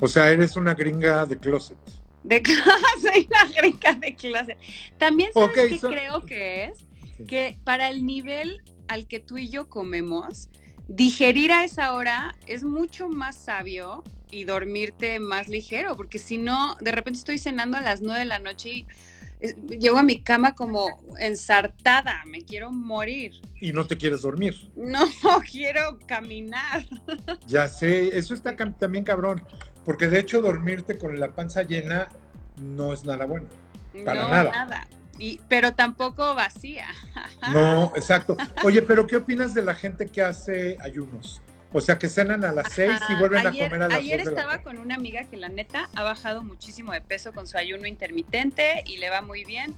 O 0.00 0.06
sea, 0.06 0.30
eres 0.30 0.56
una 0.56 0.74
gringa 0.74 1.26
de 1.26 1.36
closet. 1.36 1.76
De 2.22 2.40
clase, 2.42 2.62
soy 3.02 3.28
una 3.28 3.44
gringa 3.60 3.92
de 3.94 4.14
clase. 4.14 4.56
También 4.98 5.32
sabes 5.34 5.48
Ok, 5.48 5.54
qué 5.68 5.78
so- 5.78 5.88
creo 5.88 6.20
que 6.24 6.64
es 6.66 6.78
Sí. 7.16 7.24
que 7.24 7.58
para 7.64 7.88
el 7.88 8.04
nivel 8.06 8.60
al 8.88 9.06
que 9.06 9.20
tú 9.20 9.38
y 9.38 9.48
yo 9.48 9.68
comemos, 9.68 10.48
digerir 10.88 11.52
a 11.52 11.64
esa 11.64 11.94
hora 11.94 12.34
es 12.46 12.64
mucho 12.64 13.08
más 13.08 13.36
sabio 13.36 14.02
y 14.30 14.44
dormirte 14.44 15.20
más 15.20 15.48
ligero, 15.48 15.96
porque 15.96 16.18
si 16.18 16.38
no, 16.38 16.76
de 16.80 16.92
repente 16.92 17.18
estoy 17.18 17.38
cenando 17.38 17.76
a 17.78 17.80
las 17.80 18.00
nueve 18.02 18.20
de 18.20 18.24
la 18.26 18.38
noche 18.40 18.68
y 18.70 18.86
es- 19.40 19.56
llego 19.78 19.98
a 19.98 20.02
mi 20.02 20.20
cama 20.22 20.54
como 20.54 21.00
ensartada, 21.20 22.22
me 22.26 22.42
quiero 22.42 22.70
morir. 22.72 23.32
Y 23.60 23.72
no 23.72 23.86
te 23.86 23.96
quieres 23.96 24.22
dormir. 24.22 24.70
No 24.76 25.04
quiero 25.50 25.98
caminar. 26.06 26.84
Ya 27.46 27.68
sé, 27.68 28.16
eso 28.18 28.34
está 28.34 28.56
también 28.56 29.04
cabrón. 29.04 29.42
Porque 29.84 30.08
de 30.08 30.18
hecho 30.18 30.40
dormirte 30.40 30.96
con 30.98 31.20
la 31.20 31.28
panza 31.32 31.62
llena 31.62 32.08
no 32.56 32.92
es 32.94 33.04
nada 33.04 33.26
bueno. 33.26 33.46
Para 34.04 34.22
no, 34.22 34.28
nada. 34.28 34.88
Y, 35.18 35.40
pero 35.48 35.72
tampoco 35.74 36.34
vacía. 36.34 36.86
No, 37.52 37.92
exacto. 37.96 38.36
Oye, 38.64 38.82
pero 38.82 39.06
¿qué 39.06 39.16
opinas 39.16 39.54
de 39.54 39.62
la 39.62 39.74
gente 39.74 40.08
que 40.08 40.22
hace 40.22 40.76
ayunos? 40.80 41.40
O 41.72 41.80
sea, 41.80 41.98
que 41.98 42.08
cenan 42.08 42.44
a 42.44 42.52
las 42.52 42.72
seis 42.72 43.00
y 43.08 43.14
vuelven 43.16 43.46
ayer, 43.46 43.64
a 43.64 43.68
comer 43.68 43.82
a 43.82 43.88
las 43.88 43.98
Ayer 43.98 44.24
la 44.24 44.30
estaba 44.30 44.58
con 44.62 44.78
una 44.78 44.94
amiga 44.94 45.24
que 45.24 45.36
la 45.36 45.48
neta 45.48 45.88
ha 45.94 46.02
bajado 46.04 46.42
muchísimo 46.44 46.92
de 46.92 47.00
peso 47.00 47.32
con 47.32 47.46
su 47.48 47.58
ayuno 47.58 47.86
intermitente 47.88 48.84
y 48.86 48.98
le 48.98 49.10
va 49.10 49.22
muy 49.22 49.44
bien. 49.44 49.74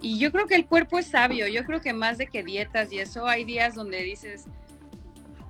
Y 0.00 0.18
yo 0.18 0.32
creo 0.32 0.46
que 0.46 0.54
el 0.54 0.66
cuerpo 0.66 0.98
es 0.98 1.08
sabio. 1.08 1.46
Yo 1.48 1.64
creo 1.64 1.80
que 1.80 1.92
más 1.92 2.18
de 2.18 2.26
que 2.26 2.42
dietas 2.42 2.90
y 2.92 2.98
eso, 3.00 3.26
hay 3.26 3.44
días 3.44 3.74
donde 3.74 4.02
dices, 4.02 4.44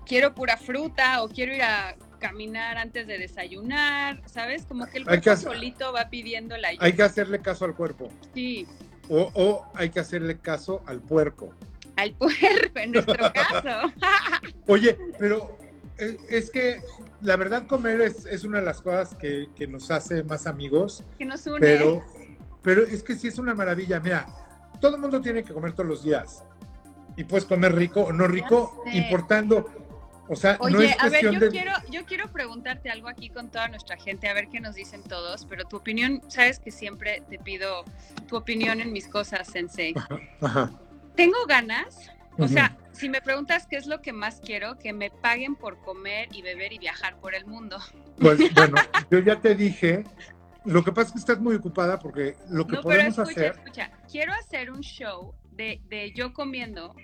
quiero 0.06 0.34
pura 0.34 0.56
fruta 0.56 1.22
o 1.22 1.28
quiero 1.28 1.54
ir 1.54 1.62
a 1.62 1.94
caminar 2.18 2.78
antes 2.78 3.06
de 3.06 3.18
desayunar, 3.18 4.22
¿sabes? 4.26 4.64
Como 4.66 4.86
que 4.86 4.98
el 4.98 5.04
que 5.04 5.08
cuerpo 5.20 5.30
hacer- 5.30 5.52
solito 5.52 5.92
va 5.92 6.08
pidiendo 6.08 6.56
la 6.56 6.68
ayuda. 6.68 6.84
Hay 6.84 6.94
que 6.94 7.02
hacerle 7.02 7.40
caso 7.40 7.64
al 7.64 7.74
cuerpo. 7.74 8.08
Sí, 8.34 8.66
O, 9.08 9.30
o 9.34 9.66
hay 9.74 9.90
que 9.90 10.00
hacerle 10.00 10.38
caso 10.38 10.82
al 10.86 11.00
puerco. 11.00 11.54
al 11.96 12.14
cuerpo, 12.16 12.78
en 12.78 12.92
nuestro 12.92 13.14
caso. 13.32 13.92
Oye, 14.66 14.98
pero 15.18 15.56
eh, 15.98 16.16
es 16.28 16.50
que 16.50 16.80
la 17.22 17.36
verdad 17.36 17.66
comer 17.66 18.00
es, 18.02 18.26
es 18.26 18.44
una 18.44 18.58
de 18.58 18.64
las 18.66 18.82
cosas 18.82 19.14
que, 19.14 19.48
que 19.54 19.66
nos 19.66 19.90
hace 19.90 20.22
más 20.24 20.46
amigos, 20.46 21.04
que 21.18 21.24
nos 21.24 21.46
une. 21.46 21.60
pero, 21.60 22.04
pero 22.62 22.82
es 22.82 23.02
que 23.02 23.14
sí 23.14 23.28
es 23.28 23.38
una 23.38 23.54
maravilla. 23.54 24.00
Mira, 24.00 24.26
todo 24.80 24.96
el 24.96 25.00
mundo 25.00 25.20
tiene 25.20 25.42
que 25.42 25.52
comer 25.52 25.72
todos 25.72 25.88
los 25.88 26.02
días. 26.04 26.44
Y 27.16 27.24
puedes 27.24 27.46
comer 27.46 27.74
rico 27.74 28.02
o 28.02 28.12
no 28.12 28.26
rico, 28.26 28.82
importando. 28.92 29.85
O 30.28 30.36
sea, 30.36 30.56
Oye, 30.60 30.74
no 30.74 30.82
es 30.82 30.96
a 30.98 31.08
ver, 31.08 31.22
yo, 31.22 31.38
de... 31.38 31.50
quiero, 31.50 31.72
yo 31.90 32.04
quiero 32.04 32.32
preguntarte 32.32 32.90
algo 32.90 33.08
aquí 33.08 33.28
con 33.28 33.50
toda 33.50 33.68
nuestra 33.68 33.96
gente, 33.96 34.28
a 34.28 34.34
ver 34.34 34.48
qué 34.48 34.60
nos 34.60 34.74
dicen 34.74 35.02
todos, 35.02 35.46
pero 35.46 35.64
tu 35.64 35.76
opinión, 35.76 36.20
sabes 36.28 36.58
que 36.58 36.70
siempre 36.70 37.22
te 37.28 37.38
pido 37.38 37.84
tu 38.28 38.36
opinión 38.36 38.80
en 38.80 38.92
mis 38.92 39.06
cosas, 39.06 39.46
Sensei. 39.46 39.94
Ajá. 40.40 40.70
Tengo 41.14 41.46
ganas, 41.46 42.10
o 42.38 42.48
sea, 42.48 42.76
si 42.92 43.08
me 43.08 43.20
preguntas 43.20 43.66
qué 43.68 43.76
es 43.76 43.86
lo 43.86 44.02
que 44.02 44.12
más 44.12 44.40
quiero, 44.44 44.78
que 44.78 44.92
me 44.92 45.10
paguen 45.10 45.54
por 45.54 45.78
comer 45.80 46.28
y 46.32 46.42
beber 46.42 46.72
y 46.72 46.78
viajar 46.78 47.16
por 47.18 47.34
el 47.34 47.46
mundo. 47.46 47.78
Pues 48.18 48.38
bueno, 48.54 48.76
yo 49.10 49.20
ya 49.20 49.40
te 49.40 49.54
dije, 49.54 50.04
lo 50.64 50.82
que 50.82 50.92
pasa 50.92 51.08
es 51.08 51.12
que 51.12 51.18
estás 51.20 51.38
muy 51.38 51.54
ocupada 51.54 51.98
porque 51.98 52.36
lo 52.48 52.66
que 52.66 52.76
No, 52.76 52.82
pero 52.82 52.82
podemos 52.82 53.18
escucha, 53.18 53.40
hacer... 53.40 53.52
escucha, 53.56 53.90
quiero 54.10 54.32
hacer 54.34 54.70
un 54.70 54.80
show 54.80 55.34
de, 55.52 55.80
de 55.88 56.12
yo 56.14 56.32
comiendo, 56.32 56.94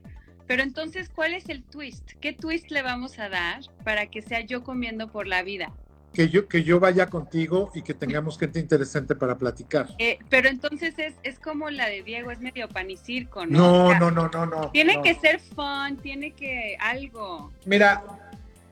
pero 0.53 0.65
entonces, 0.65 1.09
¿cuál 1.09 1.33
es 1.33 1.49
el 1.49 1.63
twist? 1.63 2.11
¿Qué 2.21 2.35
twist 2.35 2.71
le 2.71 2.83
vamos 2.83 3.19
a 3.19 3.31
dar 3.31 3.61
para 3.85 4.09
que 4.09 4.21
sea 4.21 4.43
yo 4.43 4.63
comiendo 4.63 5.11
por 5.11 5.27
la 5.27 5.43
vida? 5.43 5.73
que 6.13 6.29
yo, 6.29 6.47
que 6.47 6.63
yo 6.63 6.79
vaya 6.79 7.07
contigo 7.07 7.71
y 7.75 7.81
que 7.81 7.95
tengamos 7.95 8.39
gente 8.39 8.61
interesante 8.61 9.15
para 9.15 9.39
platicar. 9.39 9.89
Eh, 9.99 10.19
pero 10.29 10.51
entonces 10.51 10.93
es, 10.99 11.15
es 11.23 11.39
como 11.39 11.71
la 11.71 11.89
de 11.89 12.03
Diego, 12.03 12.31
es 12.31 12.39
medio 12.41 12.69
pan 12.69 12.91
y 12.91 12.99
circo, 12.99 13.47
¿no? 13.47 13.67
O 13.67 13.83
No, 13.85 13.89
sea, 13.89 13.99
no, 13.99 14.11
no, 14.11 14.29
no, 14.29 14.45
no. 14.45 14.71
Tiene 14.73 14.97
no. 14.97 15.03
que 15.03 15.15
ser 15.15 15.41
fun, 15.41 15.97
tiene 16.03 16.33
que 16.33 16.77
algo. 16.79 17.51
Mira, 17.65 18.05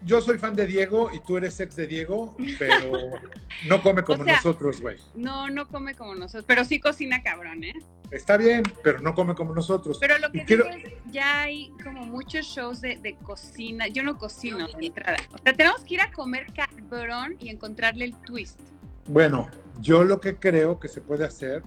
yo 0.02 0.20
soy 0.20 0.38
fan 0.38 0.54
de 0.56 0.66
Diego 0.66 1.10
y 1.12 1.20
tú 1.20 1.36
eres 1.36 1.58
ex 1.60 1.76
de 1.76 1.86
Diego, 1.86 2.36
pero 2.58 2.92
no 3.68 3.82
come 3.82 4.02
como 4.02 4.22
O 4.22 4.24
sea- 4.24 4.36
nosotros, 4.36 4.80
güey. 4.80 4.96
No, 5.14 5.48
no 5.50 5.68
come 5.68 5.94
como 5.94 6.14
nosotros, 6.14 6.44
pero 6.46 6.64
sí 6.64 6.80
cocina 6.80 7.22
cabrón, 7.22 7.64
¿eh? 7.64 7.74
Está 8.10 8.36
bien, 8.36 8.62
pero 8.82 8.98
no 9.00 9.14
come 9.14 9.34
como 9.36 9.54
nosotros. 9.54 9.98
Pero 10.00 10.18
lo 10.18 10.28
Y 10.28 10.32
que 10.40 10.44
quiero- 10.44 10.64
digo 10.64 10.88
es, 10.88 11.12
ya 11.12 11.42
hay 11.42 11.70
como 11.84 12.04
muchos 12.06 12.44
shows 12.46 12.80
de, 12.80 12.96
de 12.96 13.14
cocina. 13.16 13.86
Yo 13.86 14.02
no 14.02 14.18
cocino 14.18 14.66
de 14.66 14.86
entrada. 14.86 15.16
O 15.32 15.38
sea, 15.38 15.52
tenemos 15.52 15.82
que 15.84 15.94
ir 15.94 16.00
a 16.00 16.10
comer 16.10 16.46
cabrón 16.52 17.36
y 17.38 17.50
encontrarle 17.50 18.06
el 18.06 18.14
twist. 18.22 18.58
Bueno, 19.06 19.48
yo 19.80 20.02
lo 20.02 20.20
que 20.20 20.36
creo 20.36 20.80
que 20.80 20.88
se 20.88 21.00
puede 21.00 21.24
hacer, 21.24 21.62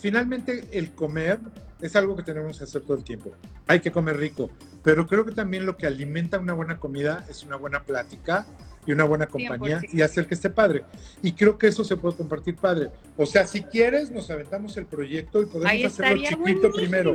finalmente 0.00 0.68
el 0.72 0.92
comer 0.94 1.38
es 1.80 1.94
algo 1.96 2.16
que 2.16 2.22
tenemos 2.22 2.58
que 2.58 2.64
hacer 2.64 2.82
todo 2.82 2.96
el 2.96 3.04
tiempo. 3.04 3.32
Hay 3.66 3.80
que 3.80 3.92
comer 3.92 4.16
rico, 4.16 4.50
pero 4.82 5.06
creo 5.06 5.24
que 5.24 5.32
también 5.32 5.64
lo 5.66 5.76
que 5.76 5.86
alimenta 5.86 6.38
una 6.38 6.52
buena 6.52 6.78
comida 6.78 7.24
es 7.28 7.42
una 7.44 7.56
buena 7.56 7.82
plática 7.82 8.46
y 8.86 8.92
una 8.92 9.04
buena 9.04 9.26
compañía 9.26 9.80
100%. 9.80 9.88
y 9.92 10.02
hacer 10.02 10.26
que 10.26 10.34
esté 10.34 10.50
padre. 10.50 10.84
Y 11.22 11.32
creo 11.32 11.58
que 11.58 11.66
eso 11.68 11.84
se 11.84 11.96
puede 11.96 12.16
compartir 12.16 12.56
padre. 12.56 12.88
O 13.16 13.26
sea, 13.26 13.46
si 13.46 13.62
quieres, 13.62 14.10
nos 14.10 14.30
aventamos 14.30 14.76
el 14.76 14.86
proyecto 14.86 15.42
y 15.42 15.46
podemos 15.46 15.66
Ahí 15.70 15.84
hacerlo 15.84 16.16
chiquito 16.22 16.38
buenísimo. 16.38 16.72
primero. 16.72 17.14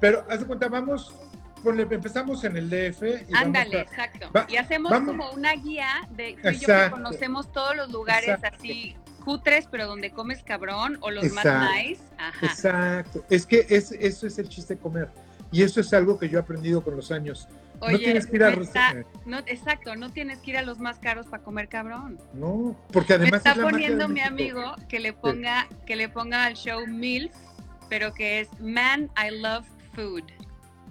Pero 0.00 0.24
haz 0.28 0.40
de 0.40 0.46
cuenta, 0.46 0.68
vamos, 0.68 1.14
ponle- 1.64 1.90
empezamos 1.90 2.44
en 2.44 2.56
el 2.58 2.68
DF 2.68 3.02
y 3.28 3.34
Ándale, 3.34 3.78
a- 3.78 3.82
exacto. 3.82 4.30
Va- 4.36 4.46
y 4.48 4.56
hacemos 4.56 4.90
vamos. 4.92 5.08
como 5.08 5.30
una 5.32 5.54
guía 5.54 5.88
de 6.10 6.36
tú 6.42 6.48
y 6.50 6.58
yo 6.58 6.66
que 6.66 6.90
conocemos 6.90 7.50
todos 7.50 7.74
los 7.76 7.90
lugares 7.90 8.28
Exacto. 8.28 8.58
así 8.58 8.94
cutres, 9.24 9.66
pero 9.70 9.86
donde 9.86 10.10
comes 10.10 10.42
cabrón, 10.42 10.98
o 11.00 11.10
los 11.10 11.24
Exacto. 11.24 11.48
más 11.50 11.70
nice. 11.74 12.02
Ajá. 12.18 12.46
Exacto. 12.46 13.24
Es 13.30 13.46
que 13.46 13.66
es, 13.68 13.92
eso 13.92 14.26
es 14.26 14.38
el 14.38 14.48
chiste 14.48 14.74
de 14.74 14.80
comer. 14.80 15.08
Y 15.50 15.62
eso 15.62 15.80
es 15.80 15.92
algo 15.94 16.18
que 16.18 16.28
yo 16.28 16.38
he 16.38 16.42
aprendido 16.42 16.82
con 16.82 16.96
los 16.96 17.10
años. 17.12 17.48
no 17.80 17.86
Oye, 17.86 17.98
tienes 17.98 18.26
que 18.26 18.36
ir 18.36 18.44
a 18.44 18.50
me 18.56 18.64
está- 18.64 18.94
no, 19.24 19.38
exacto, 19.46 19.94
no 19.94 20.10
tienes 20.10 20.38
que 20.40 20.50
ir 20.52 20.56
a 20.56 20.62
los 20.62 20.78
más 20.78 20.98
caros 20.98 21.26
para 21.26 21.42
comer 21.42 21.68
cabrón. 21.68 22.18
No, 22.32 22.76
porque 22.92 23.12
Me 23.18 23.22
además 23.22 23.38
está 23.38 23.50
es 23.52 23.56
la 23.58 23.62
magia 23.64 23.78
de 23.78 23.82
poniendo 23.96 24.08
mi 24.08 24.20
amigo 24.20 24.74
que 24.88 24.98
le 25.00 25.12
ponga, 25.12 25.68
que 25.86 25.94
le 25.96 26.08
ponga 26.08 26.44
al 26.44 26.54
show 26.54 26.84
MILF, 26.86 27.32
pero 27.88 28.12
que 28.14 28.40
es 28.40 28.48
Man, 28.60 29.10
I 29.16 29.38
Love 29.40 29.66
Food. 29.94 30.24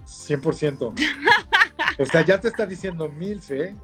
100%. 0.06 0.94
o 1.98 2.04
sea, 2.06 2.24
ya 2.24 2.40
te 2.40 2.48
está 2.48 2.66
diciendo 2.66 3.08
milf, 3.08 3.50
¿eh? 3.50 3.74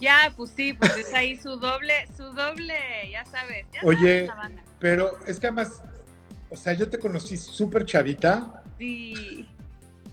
Ya, 0.00 0.32
pues 0.36 0.52
sí, 0.56 0.72
pues 0.72 0.96
es 0.96 1.12
ahí 1.14 1.36
su 1.36 1.56
doble, 1.56 2.06
su 2.16 2.24
doble, 2.24 2.74
ya 3.10 3.24
sabes. 3.26 3.66
ya 3.72 3.80
Oye. 3.82 4.26
sabes. 4.26 4.58
Pero 4.78 5.18
es 5.26 5.38
que 5.38 5.46
además, 5.48 5.82
o 6.48 6.56
sea, 6.56 6.72
yo 6.72 6.88
te 6.88 6.98
conocí 6.98 7.36
súper 7.36 7.84
chavita. 7.84 8.62
Sí, 8.78 9.46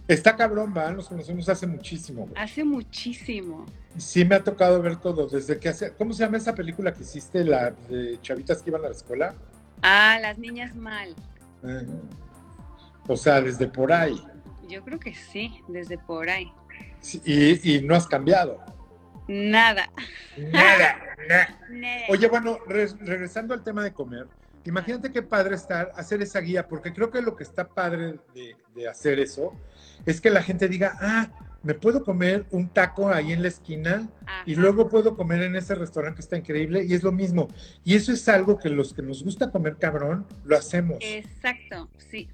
Está 0.07 0.37
cabrón, 0.37 0.73
¿va? 0.75 0.89
Nos 0.93 1.09
conocemos 1.09 1.49
hace 1.49 1.67
muchísimo. 1.67 2.27
güey. 2.27 2.41
hace 2.41 2.63
muchísimo. 2.63 3.65
Sí 3.97 4.23
me 4.23 4.35
ha 4.35 4.43
tocado 4.43 4.81
ver 4.81 4.95
todo, 4.97 5.27
desde 5.27 5.59
que 5.59 5.67
hace... 5.67 5.91
¿Cómo 5.93 6.13
se 6.13 6.23
llama 6.23 6.37
esa 6.37 6.55
película 6.55 6.93
que 6.93 7.01
hiciste, 7.03 7.43
la 7.43 7.71
de 7.89 8.17
chavitas 8.21 8.61
que 8.61 8.69
iban 8.69 8.85
a 8.85 8.87
la 8.87 8.95
escuela? 8.95 9.35
Ah, 9.81 10.17
las 10.21 10.37
niñas 10.37 10.75
mal. 10.75 11.13
Eh, 11.63 11.85
o 13.07 13.17
sea, 13.17 13.41
desde 13.41 13.67
por 13.67 13.91
ahí. 13.91 14.23
Yo 14.69 14.83
creo 14.83 14.99
que 14.99 15.13
sí, 15.13 15.61
desde 15.67 15.97
por 15.97 16.29
ahí. 16.29 16.51
Sí, 16.99 17.21
y, 17.25 17.77
y 17.77 17.81
no 17.81 17.95
has 17.95 18.07
cambiado. 18.07 18.59
Nada. 19.27 19.89
Nada, 20.37 20.99
nada. 21.29 21.59
Nada. 21.69 22.01
Oye, 22.09 22.27
bueno, 22.27 22.59
re- 22.67 22.87
regresando 23.01 23.53
al 23.53 23.63
tema 23.63 23.83
de 23.83 23.93
comer, 23.93 24.27
imagínate 24.65 25.11
qué 25.11 25.21
padre 25.21 25.55
estar, 25.55 25.91
hacer 25.95 26.21
esa 26.21 26.39
guía, 26.39 26.67
porque 26.67 26.93
creo 26.93 27.11
que 27.11 27.21
lo 27.21 27.35
que 27.35 27.43
está 27.43 27.67
padre 27.67 28.15
de, 28.33 28.55
de 28.75 28.87
hacer 28.87 29.19
eso 29.19 29.53
es 30.05 30.21
que 30.21 30.29
la 30.29 30.43
gente 30.43 30.67
diga, 30.67 30.97
ah, 31.01 31.27
me 31.63 31.73
puedo 31.73 32.03
comer 32.03 32.45
un 32.51 32.69
taco 32.69 33.09
ahí 33.09 33.33
en 33.33 33.41
la 33.41 33.49
esquina 33.49 34.07
y 34.45 34.55
luego 34.55 34.87
puedo 34.87 35.17
comer 35.17 35.41
en 35.43 35.55
ese 35.57 35.75
restaurante 35.75 36.17
que 36.17 36.21
está 36.21 36.37
increíble 36.37 36.85
y 36.85 36.93
es 36.93 37.03
lo 37.03 37.11
mismo. 37.11 37.49
Y 37.83 37.95
eso 37.95 38.13
es 38.13 38.29
algo 38.29 38.57
que 38.57 38.69
los 38.69 38.93
que 38.93 39.01
nos 39.01 39.23
gusta 39.23 39.51
comer 39.51 39.75
cabrón, 39.77 40.25
lo 40.45 40.55
hacemos. 40.55 40.99
Exacto, 41.01 41.89
sí. 41.97 42.29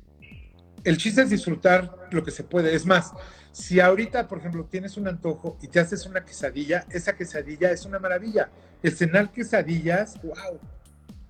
El 0.83 0.97
chiste 0.97 1.21
es 1.21 1.29
disfrutar 1.29 2.07
lo 2.11 2.23
que 2.23 2.31
se 2.31 2.43
puede. 2.43 2.75
Es 2.75 2.85
más, 2.85 3.13
si 3.51 3.79
ahorita, 3.79 4.27
por 4.27 4.39
ejemplo, 4.39 4.65
tienes 4.65 4.97
un 4.97 5.07
antojo 5.07 5.57
y 5.61 5.67
te 5.67 5.79
haces 5.79 6.05
una 6.05 6.25
quesadilla, 6.25 6.85
esa 6.89 7.15
quesadilla 7.15 7.71
es 7.71 7.85
una 7.85 7.99
maravilla. 7.99 8.49
El 8.81 8.95
cenar 8.95 9.31
quesadillas, 9.31 10.21
wow, 10.21 10.59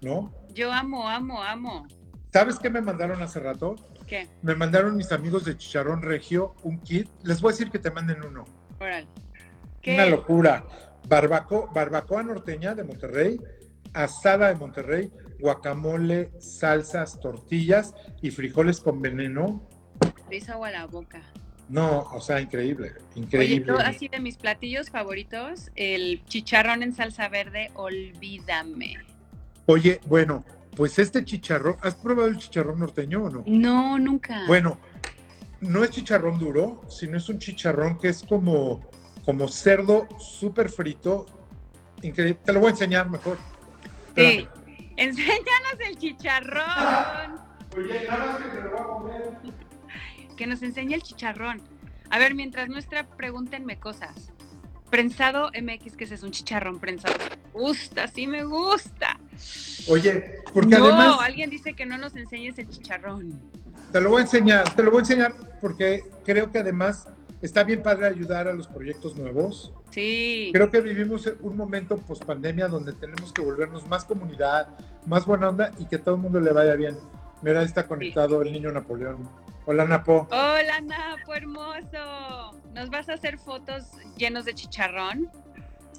¿no? 0.01 0.33
Yo 0.53 0.71
amo, 0.71 1.07
amo, 1.07 1.41
amo. 1.43 1.87
¿Sabes 2.31 2.57
qué 2.57 2.69
me 2.69 2.81
mandaron 2.81 3.21
hace 3.21 3.39
rato? 3.39 3.75
¿Qué? 4.07 4.27
Me 4.41 4.55
mandaron 4.55 4.95
mis 4.97 5.11
amigos 5.11 5.45
de 5.45 5.55
Chicharrón 5.55 6.01
Regio 6.01 6.55
un 6.63 6.79
kit. 6.79 7.07
Les 7.23 7.41
voy 7.41 7.49
a 7.49 7.53
decir 7.53 7.69
que 7.69 7.79
te 7.79 7.91
manden 7.91 8.23
uno. 8.23 8.45
Órale. 8.79 9.07
Una 9.85 10.05
¿Qué? 10.05 10.09
locura. 10.09 10.65
Barbaco, 11.07 11.69
barbacoa 11.73 12.23
norteña 12.23 12.73
de 12.73 12.83
Monterrey, 12.83 13.39
asada 13.93 14.47
de 14.47 14.55
Monterrey, 14.55 15.11
guacamole, 15.43 16.31
salsas, 16.39 17.19
tortillas 17.19 17.93
y 18.21 18.31
frijoles 18.31 18.79
con 18.79 19.01
veneno. 19.01 19.61
Me 20.29 20.37
hizo 20.37 20.53
agua 20.53 20.69
a 20.69 20.71
la 20.71 20.85
boca. 20.85 21.21
No, 21.67 21.99
o 22.13 22.21
sea, 22.21 22.39
increíble, 22.39 22.93
increíble. 23.15 23.73
así 23.83 24.07
de 24.07 24.19
mis 24.21 24.37
platillos 24.37 24.89
favoritos, 24.89 25.69
el 25.75 26.23
chicharrón 26.25 26.81
en 26.81 26.95
salsa 26.95 27.27
verde, 27.27 27.71
olvídame. 27.73 28.97
Oye, 29.65 29.99
bueno, 30.05 30.45
pues 30.77 30.97
este 30.97 31.25
chicharrón, 31.25 31.75
¿has 31.81 31.95
probado 31.95 32.29
el 32.29 32.37
chicharrón 32.37 32.79
norteño 32.79 33.23
o 33.23 33.29
no? 33.29 33.43
No, 33.45 33.99
nunca. 33.99 34.45
Bueno, 34.47 34.79
no 35.59 35.83
es 35.83 35.91
chicharrón 35.91 36.39
duro, 36.39 36.81
sino 36.89 37.17
es 37.17 37.27
un 37.27 37.39
chicharrón 37.39 37.97
que 37.97 38.09
es 38.09 38.23
como, 38.23 38.89
como 39.25 39.49
cerdo 39.49 40.07
súper 40.19 40.69
frito. 40.69 41.25
Increíble. 42.01 42.39
Te 42.45 42.53
lo 42.53 42.61
voy 42.61 42.67
a 42.69 42.71
enseñar 42.71 43.09
mejor. 43.09 43.37
sí. 44.15 44.21
Espérame. 44.21 44.62
Enséñanos 44.97 45.77
el 45.87 45.97
chicharrón. 45.97 47.39
Oye, 47.75 48.05
nada 48.07 48.25
más 48.25 48.37
que 48.37 48.49
te 48.49 48.61
lo 48.61 48.69
voy 48.69 48.79
a 48.79 48.83
comer. 48.83 49.37
Que 50.37 50.47
nos 50.47 50.61
enseñe 50.61 50.93
el 50.93 51.01
chicharrón. 51.01 51.61
A 52.09 52.19
ver, 52.19 52.35
mientras 52.35 52.69
nuestra, 52.69 53.07
pregúntenme 53.07 53.79
cosas. 53.79 54.31
Prensado 54.89 55.49
MX, 55.59 55.95
que 55.95 56.03
ese 56.03 56.15
es 56.15 56.23
un 56.23 56.31
chicharrón 56.31 56.79
prensado. 56.79 57.15
Me 57.17 57.59
gusta, 57.59 58.07
sí 58.07 58.27
me 58.27 58.43
gusta. 58.43 59.19
Oye, 59.87 60.43
porque 60.53 60.77
no, 60.77 60.85
además 60.85 61.17
alguien 61.21 61.49
dice 61.49 61.73
que 61.73 61.85
no 61.85 61.97
nos 61.97 62.15
enseñes 62.15 62.59
el 62.59 62.69
chicharrón. 62.69 63.41
te 63.91 63.99
lo 63.99 64.11
voy 64.11 64.19
a 64.19 64.25
enseñar, 64.25 64.75
te 64.75 64.83
lo 64.83 64.91
voy 64.91 64.99
a 64.99 65.01
enseñar 65.01 65.33
porque 65.59 66.03
creo 66.23 66.51
que 66.51 66.59
además 66.59 67.07
está 67.43 67.63
bien 67.63 67.83
padre 67.83 68.07
ayudar 68.07 68.47
a 68.47 68.53
los 68.53 68.67
proyectos 68.67 69.15
nuevos. 69.15 69.73
Sí. 69.91 70.49
Creo 70.53 70.71
que 70.71 70.81
vivimos 70.81 71.29
un 71.41 71.55
momento 71.57 71.97
post 71.97 72.23
pandemia 72.25 72.67
donde 72.67 72.93
tenemos 72.93 73.31
que 73.31 73.41
volvernos 73.41 73.85
más 73.87 74.05
comunidad, 74.05 74.69
más 75.05 75.25
buena 75.25 75.49
onda 75.49 75.71
y 75.77 75.85
que 75.85 75.97
todo 75.99 76.15
el 76.15 76.21
mundo 76.21 76.39
le 76.39 76.51
vaya 76.51 76.73
bien. 76.75 76.97
Mira, 77.41 77.59
ahí 77.59 77.65
está 77.65 77.85
conectado 77.85 78.41
el 78.41 78.51
niño 78.51 78.71
Napoleón. 78.71 79.29
Hola, 79.65 79.85
Napo. 79.85 80.27
Hola, 80.31 80.81
Napo, 80.81 81.33
hermoso. 81.35 82.53
¿Nos 82.73 82.89
vas 82.89 83.07
a 83.09 83.13
hacer 83.13 83.37
fotos 83.37 83.91
llenos 84.17 84.45
de 84.45 84.53
chicharrón? 84.55 85.29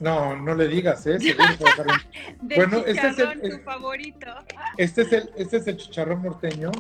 No, 0.01 0.37
no 0.37 0.55
le 0.55 0.67
digas, 0.69 1.07
¿eh? 1.07 1.19
De 2.43 2.57
Bueno, 2.57 2.79
este 2.79 3.07
es 3.09 3.19
el- 3.19 3.41
tu 3.41 3.59
favorito. 3.61 4.27
Este 4.77 5.03
es 5.03 5.13
el, 5.13 5.31
este 5.37 5.59
es 5.59 5.67
el 5.67 5.77
chicharrón 5.77 6.23
norteño 6.23 6.73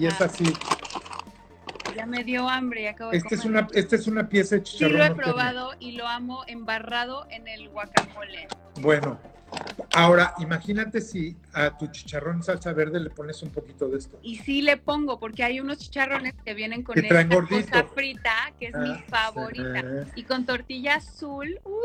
y 0.00 0.06
es 0.06 0.20
así. 0.20 0.44
Ya 1.94 2.06
me 2.06 2.24
dio 2.24 2.48
hambre 2.48 2.82
y 2.82 2.86
acabo 2.86 3.10
de 3.10 3.16
Este 3.18 3.34
es 3.34 3.44
una, 3.44 3.66
esta 3.72 3.96
es 3.96 4.06
una 4.06 4.28
pieza 4.28 4.56
de 4.56 4.64
Sí 4.64 4.72
chicharrón 4.78 4.98
lo 4.98 5.04
he 5.04 5.14
probado 5.14 5.70
y 5.78 5.92
lo 5.92 6.06
amo 6.08 6.42
embarrado 6.46 7.26
en 7.30 7.48
el 7.48 7.68
guacamole. 7.68 8.48
Bueno, 8.80 9.18
ahora 9.94 10.34
imagínate 10.38 11.00
si 11.00 11.36
a 11.52 11.76
tu 11.76 11.86
chicharrón 11.88 12.42
salsa 12.42 12.72
verde 12.72 13.00
le 13.00 13.10
pones 13.10 13.42
un 13.42 13.50
poquito 13.50 13.88
de 13.88 13.98
esto. 13.98 14.18
Y 14.22 14.36
sí 14.36 14.62
le 14.62 14.76
pongo, 14.78 15.18
porque 15.18 15.44
hay 15.44 15.60
unos 15.60 15.78
chicharrones 15.78 16.34
que 16.44 16.54
vienen 16.54 16.82
con 16.82 16.94
Que 16.94 17.02
esta 17.02 17.24
gordito. 17.24 17.70
cosa 17.70 17.84
frita, 17.94 18.52
que 18.58 18.68
es 18.68 18.74
mi 18.76 18.90
Ah, 18.90 19.04
favorita. 19.08 19.80
sí. 20.06 20.10
Y 20.16 20.22
con 20.24 20.46
tortilla 20.46 20.96
azul, 20.96 21.60
uh. 21.64 21.78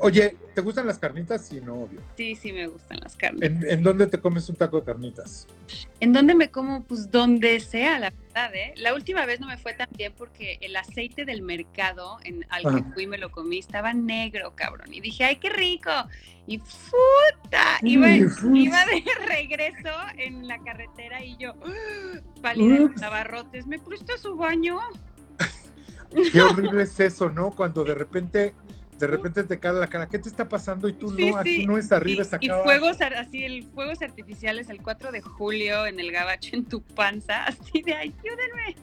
Oye, 0.00 0.36
¿te 0.54 0.60
gustan 0.60 0.86
las 0.86 1.00
carnitas? 1.00 1.44
Sí, 1.44 1.60
no, 1.60 1.74
obvio. 1.74 2.00
sí, 2.16 2.36
sí 2.36 2.52
me 2.52 2.68
gustan 2.68 3.00
las 3.02 3.16
carnes. 3.16 3.42
¿En, 3.50 3.68
en 3.68 3.82
dónde 3.82 4.06
te 4.06 4.18
comes 4.20 4.48
un 4.48 4.54
taco 4.54 4.78
de 4.78 4.86
carnitas? 4.86 5.48
¿En 5.98 6.12
dónde 6.12 6.36
me 6.36 6.48
como? 6.52 6.84
Pues 6.84 7.10
donde 7.10 7.58
sea, 7.58 7.98
la 7.98 8.10
verdad, 8.10 8.54
¿eh? 8.54 8.72
La 8.76 8.94
última 8.94 9.26
vez 9.26 9.40
no 9.40 9.48
me 9.48 9.56
fue 9.58 9.72
tan 9.74 9.88
bien 9.96 10.12
porque 10.16 10.58
el 10.60 10.76
aceite 10.76 11.24
del 11.24 11.42
mercado 11.42 12.18
en, 12.22 12.46
al 12.50 12.62
que 12.62 12.84
fui 12.94 13.08
me 13.08 13.18
lo 13.18 13.32
comí, 13.32 13.58
estaba 13.58 13.92
negro, 13.92 14.52
cabrón. 14.54 14.94
Y 14.94 15.00
dije, 15.00 15.24
¡ay, 15.24 15.36
qué 15.36 15.50
rico! 15.50 15.90
Y 16.46 16.58
¡puta! 16.58 17.78
Iba, 17.82 18.14
iba 18.14 18.84
de 18.86 19.04
regreso 19.26 19.90
en 20.18 20.46
la 20.46 20.58
carretera 20.62 21.24
y 21.24 21.36
yo, 21.36 21.54
pálida 22.42 22.76
de 22.76 22.84
Ups. 22.84 23.02
abarrotes, 23.02 23.66
¿me 23.66 23.80
presta 23.80 24.16
su 24.18 24.36
baño? 24.36 24.78
Qué 26.32 26.40
horrible 26.42 26.82
es 26.84 27.00
eso, 27.00 27.28
¿no? 27.28 27.50
Cuando 27.50 27.82
de 27.84 27.94
repente, 27.94 28.54
de 29.02 29.08
repente 29.08 29.42
te 29.42 29.58
cae 29.58 29.72
la 29.72 29.88
cara. 29.88 30.06
¿Qué 30.08 30.16
te 30.20 30.28
está 30.28 30.48
pasando? 30.48 30.88
Y 30.88 30.92
tú 30.92 31.10
Sí, 31.16 31.32
no, 31.32 31.36
aquí 31.38 31.66
no 31.66 31.76
es 31.76 31.90
arriba, 31.90 32.22
es 32.22 32.32
acá 32.32 32.44
y 32.44 32.48
fuegos 32.48 32.98
así, 33.00 33.42
el 33.42 33.64
fuegos 33.64 34.00
artificiales 34.00 34.70
el 34.70 34.80
4 34.80 35.10
de 35.10 35.20
julio 35.20 35.86
en 35.86 35.98
el 35.98 36.12
gabacho 36.12 36.54
en 36.54 36.64
tu 36.66 36.82
panza, 36.82 37.44
así 37.46 37.82
de 37.82 37.94
ayúdenme. 37.94 38.76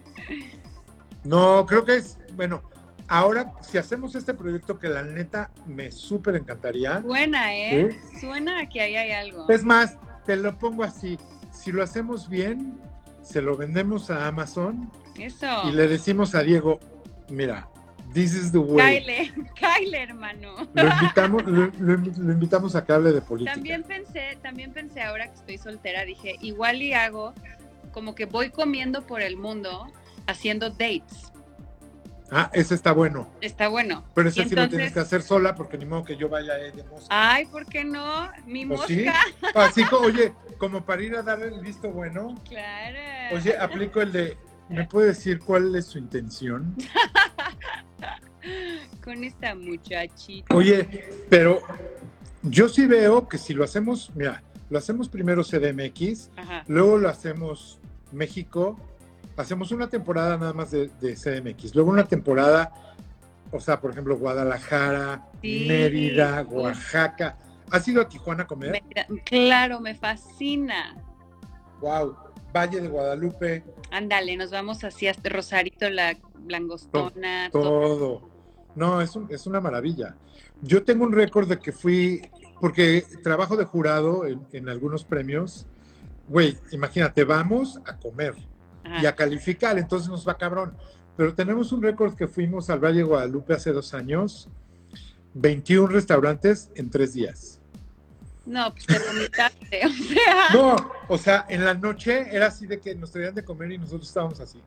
No, 1.24 1.66
creo 1.66 1.86
que 1.86 1.96
es, 1.96 2.18
bueno, 2.34 2.62
ahora 3.08 3.54
si 3.62 3.78
hacemos 3.78 4.14
este 4.14 4.34
proyecto 4.34 4.78
que 4.78 4.90
la 4.90 5.04
neta 5.04 5.52
me 5.66 5.90
súper 5.90 6.36
encantaría. 6.36 7.00
Buena, 7.00 7.56
¿eh? 7.56 7.98
Suena 8.20 8.60
a 8.60 8.68
que 8.68 8.82
ahí 8.82 8.98
hay 8.98 9.12
algo. 9.12 9.50
Es 9.50 9.64
más, 9.64 9.98
te 10.26 10.36
lo 10.36 10.58
pongo 10.58 10.84
así. 10.84 11.18
Si 11.54 11.72
lo 11.72 11.82
hacemos 11.82 12.28
bien, 12.28 12.78
se 13.22 13.42
lo 13.42 13.56
vendemos 13.56 14.10
a 14.10 14.28
Amazon 14.28 14.92
Eso. 15.18 15.70
y 15.70 15.72
le 15.72 15.88
decimos 15.88 16.36
a 16.36 16.44
Diego, 16.44 16.82
mira, 17.30 17.70
this 18.14 18.34
is 18.34 18.52
the 18.52 18.60
way. 18.60 19.02
Kyle, 19.04 19.46
Kyle, 19.56 19.94
hermano. 19.96 20.56
Lo 20.74 20.84
invitamos, 20.84 21.44
lo, 21.46 21.66
lo 21.80 21.98
invi- 21.98 22.18
lo 22.18 22.32
invitamos 22.34 22.76
a 22.76 22.84
que 22.86 22.94
hable 22.94 23.12
de 23.12 23.22
política. 23.22 23.54
También 23.54 23.84
pensé, 23.84 24.38
también 24.42 24.72
pensé 24.74 25.02
ahora 25.02 25.28
que 25.28 25.36
estoy 25.36 25.58
soltera, 25.58 26.06
dije, 26.06 26.36
igual 26.42 26.82
y 26.82 26.94
hago 26.94 27.34
como 27.92 28.14
que 28.16 28.26
voy 28.26 28.50
comiendo 28.52 29.02
por 29.06 29.22
el 29.22 29.36
mundo 29.38 29.88
haciendo 30.28 30.70
dates. 30.70 31.32
Ah, 32.32 32.52
ese 32.54 32.76
está 32.76 32.92
bueno. 32.92 33.28
Está 33.42 33.70
bueno. 33.70 34.06
Pero 34.14 34.30
ese 34.30 34.44
sí 34.48 34.54
lo 34.54 34.70
tienes 34.70 34.94
que 34.94 35.00
hacer 35.00 35.24
sola 35.24 35.56
porque 35.56 35.80
ni 35.80 35.86
modo 35.86 36.04
que 36.04 36.16
yo 36.16 36.30
vaya 36.30 36.54
ahí 36.54 36.72
de 36.72 36.84
mosca. 36.84 37.08
Ay, 37.10 37.48
¿por 37.48 37.66
qué 37.66 37.84
no? 37.84 38.30
Mi 38.46 38.66
mosca. 38.68 38.86
sí. 38.88 39.06
Así 39.56 39.84
como, 39.86 40.06
oye, 40.06 40.34
como 40.60 40.86
para 40.86 41.02
ir 41.02 41.16
a 41.16 41.24
dar 41.24 41.42
el 41.42 41.60
visto 41.60 41.90
bueno. 41.92 42.36
Claro. 42.48 43.00
Oye, 43.36 43.58
aplico 43.58 44.00
el 44.02 44.12
de, 44.12 44.38
¿me 44.70 44.86
puede 44.86 45.08
decir 45.08 45.40
cuál 45.40 45.76
es 45.76 45.88
su 45.88 45.98
intención? 45.98 46.76
Con 49.04 49.24
esta 49.24 49.56
muchachita. 49.56 50.56
Oye, 50.56 51.06
pero 51.30 51.60
yo 52.44 52.70
sí 52.70 52.86
veo 52.88 53.28
que 53.28 53.38
si 53.38 53.54
lo 53.54 53.64
hacemos, 53.64 54.12
mira, 54.16 54.42
lo 54.70 54.78
hacemos 54.78 55.10
primero 55.10 55.44
CDMX, 55.44 56.30
Ajá. 56.38 56.64
luego 56.68 56.98
lo 56.98 57.10
hacemos 57.10 57.80
México, 58.12 58.78
hacemos 59.36 59.72
una 59.72 59.90
temporada 59.90 60.38
nada 60.38 60.54
más 60.54 60.72
de, 60.72 60.90
de 61.02 61.16
CDMX, 61.16 61.76
luego 61.76 61.90
una 61.92 62.06
temporada, 62.06 62.72
o 63.52 63.60
sea, 63.60 63.80
por 63.82 63.92
ejemplo, 63.92 64.18
Guadalajara, 64.18 65.26
Sí. 65.42 65.66
Mérida. 65.68 66.46
Oaxaca. 66.50 67.38
¿Has 67.72 67.88
ido 67.88 68.02
a 68.02 68.10
Tijuana 68.10 68.44
a 68.44 68.48
comer? 68.48 68.72
Me- 69.10 69.22
claro, 69.24 69.80
me 69.80 69.96
fascina. 69.96 70.96
Wow. 71.82 72.16
Valle 72.56 72.82
de 72.82 72.88
Guadalupe, 72.88 73.64
Ándale, 73.92 74.36
nos 74.38 74.52
vamos 74.52 74.84
así 74.84 75.08
hasta 75.08 75.30
Rosarito, 75.30 75.90
la 75.90 76.18
langostona. 76.48 77.50
todo. 77.52 77.64
todo. 77.98 78.30
No, 78.76 79.02
es, 79.02 79.16
un- 79.16 79.28
es 79.32 79.46
una 79.48 79.60
maravilla. 79.60 80.16
Yo 80.62 80.84
tengo 80.84 81.04
un 81.06 81.12
récord 81.14 81.48
de 81.48 81.60
que 81.60 81.72
fui, 81.72 82.22
porque 82.60 83.06
trabajo 83.24 83.56
de 83.58 83.66
jurado 83.66 84.26
en, 84.26 84.46
en 84.52 84.70
algunos 84.70 85.04
premios. 85.04 85.66
Güey, 86.28 86.58
imagínate, 86.72 87.24
vamos 87.24 87.80
a 87.86 87.98
comer 87.98 88.36
Ajá. 88.84 89.02
y 89.02 89.06
a 89.06 89.16
calificar, 89.16 89.78
entonces 89.78 90.10
nos 90.10 90.28
va 90.28 90.38
cabrón. 90.38 90.76
Pero 91.18 91.34
tenemos 91.34 91.72
un 91.72 91.82
récord 91.82 92.16
que 92.16 92.28
fuimos 92.28 92.70
al 92.70 92.80
Valle 92.80 92.98
de 93.00 93.04
Guadalupe 93.04 93.54
hace 93.54 93.72
dos 93.74 93.94
años, 93.94 94.48
21 95.34 95.88
restaurantes 95.88 96.72
en 96.76 96.90
tres 96.90 97.14
días. 97.14 97.59
No, 98.50 98.74
pues 98.74 98.86
te 98.88 98.98
vomitaste, 99.00 99.82
o 99.86 99.90
sea. 99.90 100.50
No, 100.54 100.76
o 101.08 101.18
sea, 101.20 101.46
en 101.50 101.64
la 101.64 101.76
noche 101.76 102.28
era 102.36 102.48
así 102.48 102.66
de 102.66 102.80
que 102.80 102.96
nos 102.96 103.12
traían 103.12 103.36
de 103.36 103.44
comer 103.44 103.72
y 103.72 103.78
nosotros 103.78 104.08
estábamos 104.08 104.40
así. 104.40 104.62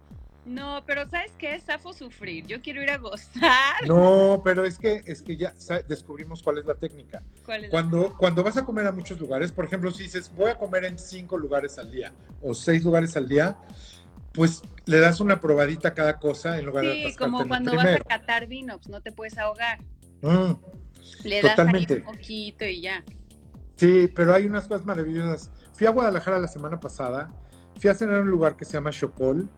No, 0.45 0.83
pero 0.87 1.09
¿sabes 1.09 1.33
qué? 1.39 1.59
Zafo 1.61 1.93
sufrir. 1.93 2.47
Yo 2.47 2.61
quiero 2.63 2.83
ir 2.83 2.91
a 2.91 2.99
gozar. 2.99 3.75
No, 3.87 4.41
pero 4.45 4.65
es 4.65 4.79
que, 4.79 5.03
es 5.07 5.21
que 5.23 5.37
ya 5.37 5.53
descubrimos 5.89 6.43
cuál 6.43 6.59
es 6.59 6.65
la 6.67 6.75
técnica. 6.75 7.23
¿Cuál 7.45 7.59
es 7.59 7.63
la- 7.65 7.71
Cuando, 7.71 8.17
cuando 8.17 8.43
vas 8.45 8.57
a 8.57 8.65
comer 8.65 8.87
a 8.87 8.93
muchos 8.93 9.19
lugares, 9.21 9.51
por 9.53 9.65
ejemplo, 9.65 9.91
si 9.91 10.05
dices 10.05 10.33
voy 10.35 10.51
a 10.51 10.57
comer 10.57 10.85
en 10.85 10.99
cinco 10.99 11.37
lugares 11.37 11.79
al 11.79 11.91
día 11.91 12.13
o 12.41 12.55
seis 12.55 12.85
lugares 12.85 13.17
al 13.17 13.29
día, 13.29 13.57
pues 14.33 14.63
le 14.87 14.99
das 15.01 15.21
una 15.21 15.41
probadita 15.41 15.89
a 15.89 15.95
cada 15.95 16.19
cosa 16.19 16.59
en 16.59 16.67
lugar 16.67 16.85
de 16.85 17.11
Sí, 17.11 17.17
como 17.17 17.47
cuando 17.47 17.75
vas 17.77 17.87
a 17.87 17.99
catar 17.99 18.47
vino, 18.47 18.79
pues 18.79 18.89
no 18.89 19.01
te 19.01 19.13
puedes 19.13 19.37
ahogar. 19.39 19.79
Mm, 20.23 20.53
Le 21.25 21.43
das 21.43 21.57
Totalmente. 21.57 21.95
ahí 21.95 22.01
un 22.01 22.05
poquito 22.07 22.65
y 22.65 22.81
ya. 22.81 23.05
Sí, 23.83 24.09
pero 24.15 24.33
hay 24.33 24.47
unas 24.47 24.69
cosas 24.69 24.87
maravillosas. 24.87 25.51
Fui 25.73 25.87
a 25.87 25.91
Guadalajara 25.91 26.39
la 26.39 26.47
semana 26.47 26.79
pasada, 26.79 27.31
fui 27.81 27.91
a 27.91 27.95
cenar 27.95 28.17
en 28.17 28.23
un 28.23 28.31
lugar 28.31 28.57
que 28.57 28.65
se 28.65 28.75
llama 28.75 28.91
Chocol. 28.91 29.49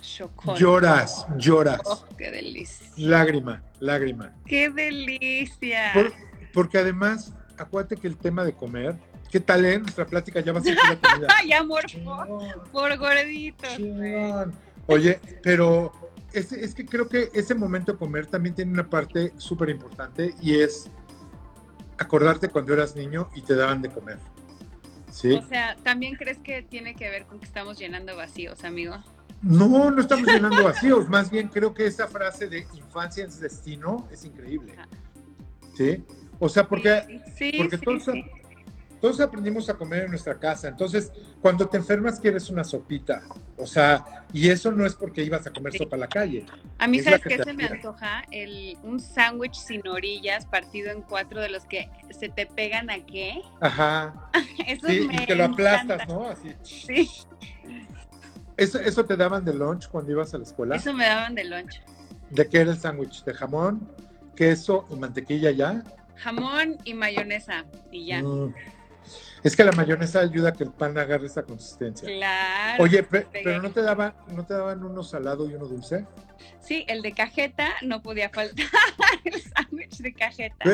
Chocolate. 0.00 0.60
Lloras, 0.60 1.26
lloras. 1.38 1.80
Oh, 1.84 2.04
qué 2.16 2.30
delicia. 2.30 2.86
Lágrima, 2.96 3.62
lágrima. 3.80 4.32
Qué 4.46 4.68
delicia. 4.70 5.92
Por- 5.94 6.12
porque 6.52 6.78
además, 6.78 7.32
acuérdate 7.56 7.96
que 7.96 8.06
el 8.06 8.16
tema 8.16 8.44
de 8.44 8.52
comer, 8.52 8.96
¿qué 9.30 9.40
tal, 9.40 9.64
eh? 9.64 9.78
Nuestra 9.78 10.06
plática 10.06 10.40
ya 10.40 10.52
va 10.52 10.60
a 10.60 10.62
ser 10.62 10.76
pura 10.76 10.98
comida. 11.00 11.28
Amor, 11.58 11.82
por, 12.04 12.70
por 12.70 12.98
gordito. 12.98 13.66
Oye, 14.86 15.20
pero 15.42 15.92
es, 16.32 16.52
es 16.52 16.74
que 16.74 16.84
creo 16.84 17.08
que 17.08 17.30
ese 17.32 17.54
momento 17.54 17.92
de 17.92 17.98
comer 17.98 18.26
también 18.26 18.54
tiene 18.54 18.72
una 18.72 18.88
parte 18.88 19.32
súper 19.38 19.70
importante 19.70 20.34
y 20.40 20.60
es 20.60 20.90
acordarte 21.98 22.48
cuando 22.48 22.72
eras 22.74 22.96
niño 22.96 23.28
y 23.34 23.42
te 23.42 23.54
daban 23.54 23.82
de 23.82 23.90
comer. 23.90 24.18
¿Sí? 25.10 25.32
O 25.32 25.42
sea, 25.42 25.76
¿también 25.82 26.14
crees 26.14 26.38
que 26.38 26.62
tiene 26.62 26.94
que 26.94 27.10
ver 27.10 27.26
con 27.26 27.40
que 27.40 27.46
estamos 27.46 27.78
llenando 27.78 28.14
vacíos, 28.16 28.64
amigo? 28.64 28.96
No, 29.42 29.90
no 29.90 30.00
estamos 30.00 30.26
llenando 30.26 30.62
vacíos. 30.64 31.08
Más 31.08 31.30
bien 31.30 31.48
creo 31.48 31.74
que 31.74 31.86
esa 31.86 32.08
frase 32.08 32.48
de 32.48 32.66
infancia 32.74 33.24
es 33.24 33.40
destino 33.40 34.08
es 34.12 34.24
increíble. 34.24 34.74
¿Sí? 35.76 36.04
O 36.38 36.48
sea, 36.48 36.68
porque, 36.68 37.22
Sí, 37.36 37.52
porque 37.56 37.78
sí, 37.78 37.84
todos, 37.84 38.04
sí. 38.04 38.24
Todos 39.00 39.20
aprendimos 39.20 39.68
a 39.68 39.74
comer 39.74 40.04
en 40.04 40.10
nuestra 40.10 40.38
casa. 40.38 40.68
Entonces, 40.68 41.12
cuando 41.40 41.68
te 41.68 41.76
enfermas 41.76 42.18
quieres 42.20 42.50
una 42.50 42.64
sopita. 42.64 43.22
O 43.56 43.66
sea, 43.66 44.24
y 44.32 44.48
eso 44.48 44.70
no 44.72 44.84
es 44.86 44.94
porque 44.94 45.22
ibas 45.22 45.46
a 45.46 45.50
comer 45.52 45.72
sopa 45.76 45.96
a 45.96 45.98
la 46.00 46.08
calle. 46.08 46.44
A 46.78 46.86
mí, 46.86 46.98
Es 46.98 47.04
¿sabes 47.04 47.22
qué 47.22 47.42
se 47.42 47.52
me 47.52 47.64
antoja? 47.64 48.22
El, 48.30 48.76
un 48.82 49.00
sándwich 49.00 49.54
sin 49.54 49.86
orillas 49.88 50.46
partido 50.46 50.90
en 50.90 51.02
cuatro 51.02 51.40
de 51.40 51.48
los 51.48 51.64
que 51.64 51.88
se 52.10 52.28
te 52.28 52.46
pegan 52.46 52.90
a 52.90 53.04
qué. 53.04 53.40
Ajá. 53.60 54.30
Eso 54.66 54.86
Sí, 54.88 55.00
me 55.08 55.22
y 55.22 55.26
que 55.26 55.34
lo 55.34 55.44
aplastas, 55.44 56.02
encanta. 56.02 56.06
¿no? 56.14 56.28
Así. 56.28 56.54
Sí, 56.62 57.08
¿Eso, 58.56 58.80
¿Eso 58.80 59.04
te 59.04 59.16
daban 59.16 59.44
de 59.44 59.54
lunch 59.54 59.88
cuando 59.88 60.10
ibas 60.12 60.34
a 60.34 60.38
la 60.38 60.44
escuela? 60.44 60.76
eso 60.76 60.92
me 60.92 61.04
daban 61.06 61.34
de 61.34 61.44
lunch. 61.44 61.80
¿De 62.30 62.48
qué 62.48 62.58
era 62.60 62.72
el 62.72 62.78
sándwich? 62.78 63.22
¿De 63.24 63.32
jamón, 63.32 63.88
queso 64.34 64.86
y 64.90 64.96
mantequilla 64.96 65.50
ya? 65.52 65.84
Jamón 66.16 66.76
y 66.84 66.94
mayonesa 66.94 67.64
y 67.92 68.06
ya. 68.06 68.22
Mm. 68.22 68.52
Es 69.42 69.54
que 69.56 69.64
la 69.64 69.72
mayonesa 69.72 70.20
ayuda 70.20 70.50
a 70.50 70.52
que 70.52 70.64
el 70.64 70.70
pan 70.72 70.96
agarre 70.98 71.26
esa 71.26 71.42
consistencia. 71.42 72.08
Claro. 72.08 72.82
Oye, 72.84 73.02
pe- 73.02 73.26
pero 73.32 73.62
no 73.62 73.70
te 73.70 73.82
daban, 73.82 74.14
no 74.34 74.44
te 74.44 74.54
daban 74.54 74.82
uno 74.84 75.02
salado 75.02 75.48
y 75.48 75.54
uno 75.54 75.66
dulce. 75.66 76.06
Sí, 76.60 76.84
el 76.88 77.02
de 77.02 77.12
cajeta 77.12 77.68
no 77.82 78.02
podía 78.02 78.30
faltar. 78.30 78.66
el 79.24 79.40
sándwich 79.42 79.98
de 79.98 80.12
cajeta. 80.14 80.64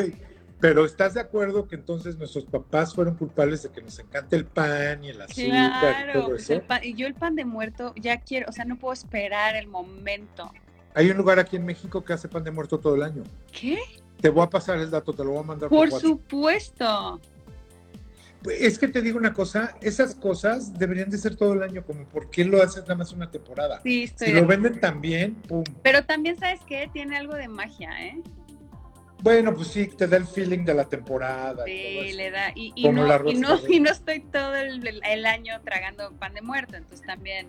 Pero 0.59 0.85
¿estás 0.85 1.13
de 1.13 1.19
acuerdo 1.19 1.67
que 1.67 1.75
entonces 1.75 2.17
nuestros 2.17 2.45
papás 2.45 2.93
fueron 2.95 3.15
culpables 3.15 3.61
de 3.63 3.69
que 3.69 3.81
nos 3.81 3.99
encanta 3.99 4.35
el 4.35 4.45
pan 4.45 5.03
y 5.03 5.09
el 5.09 5.21
azúcar 5.21 5.43
y 5.45 5.49
Claro, 5.49 6.13
todo 6.13 6.29
pues 6.29 6.43
eso? 6.43 6.53
el 6.53 6.61
pan- 6.61 6.81
y 6.83 6.93
yo 6.95 7.07
el 7.07 7.13
pan 7.13 7.35
de 7.35 7.43
muerto 7.45 7.93
ya 7.97 8.21
quiero, 8.21 8.47
o 8.49 8.51
sea, 8.53 8.63
no 8.65 8.77
puedo 8.77 8.93
esperar 8.93 9.55
el 9.57 9.67
momento. 9.67 10.51
Hay 10.93 11.11
un 11.11 11.17
lugar 11.17 11.39
aquí 11.39 11.57
en 11.57 11.65
México 11.65 12.03
que 12.05 12.13
hace 12.13 12.29
pan 12.29 12.43
de 12.45 12.51
muerto 12.51 12.79
todo 12.79 12.95
el 12.95 13.03
año. 13.03 13.23
¿Qué? 13.51 13.79
Te 14.21 14.29
voy 14.29 14.43
a 14.43 14.49
pasar 14.49 14.77
el 14.79 14.89
dato, 14.89 15.11
te 15.13 15.25
lo 15.25 15.31
voy 15.31 15.39
a 15.41 15.43
mandar 15.43 15.69
Por 15.69 15.89
WhatsApp. 15.89 15.99
supuesto. 16.01 17.19
Pues, 17.21 17.34
Es 18.51 18.77
que 18.79 18.87
te 18.87 19.01
digo 19.01 19.17
una 19.17 19.33
cosa, 19.33 19.75
esas 19.81 20.15
cosas 20.15 20.77
deberían 20.77 21.09
de 21.09 21.17
ser 21.17 21.35
todo 21.35 21.53
el 21.53 21.63
año, 21.63 21.83
como 21.85 22.05
¿por 22.07 22.29
qué 22.29 22.45
lo 22.45 22.61
haces 22.61 22.83
nada 22.83 22.95
más 22.95 23.11
una 23.11 23.29
temporada? 23.31 23.79
Sí, 23.83 24.03
estoy 24.03 24.27
Si 24.27 24.33
lo 24.33 24.45
venden 24.45 24.79
tan 24.79 25.01
bien, 25.01 25.35
pum. 25.35 25.63
Pero 25.83 26.03
también, 26.03 26.37
¿sabes 26.37 26.59
qué? 26.67 26.89
Tiene 26.91 27.17
algo 27.17 27.35
de 27.35 27.47
magia, 27.47 27.89
¿eh? 28.05 28.21
Bueno, 29.21 29.55
pues 29.55 29.69
sí, 29.69 29.87
te 29.87 30.07
da 30.07 30.17
el 30.17 30.25
feeling 30.27 30.65
de 30.65 30.73
la 30.73 30.85
temporada. 30.85 31.67
y 31.67 31.81
todo 31.93 32.03
Sí, 32.03 32.07
eso. 32.09 32.17
le 32.17 32.31
da. 32.31 32.51
Y, 32.53 32.73
y 32.75 32.89
no, 32.89 33.07
la 33.07 33.21
y, 33.25 33.33
no, 33.35 33.57
y 33.67 33.79
no 33.79 33.89
estoy 33.89 34.19
todo 34.19 34.55
el, 34.55 34.85
el- 34.87 35.01
el 35.03 35.25
año 35.25 35.59
tragando 35.63 36.11
pan 36.19 36.33
de 36.35 36.41
muerto, 36.41 36.75
entonces 36.77 37.05
también 37.05 37.47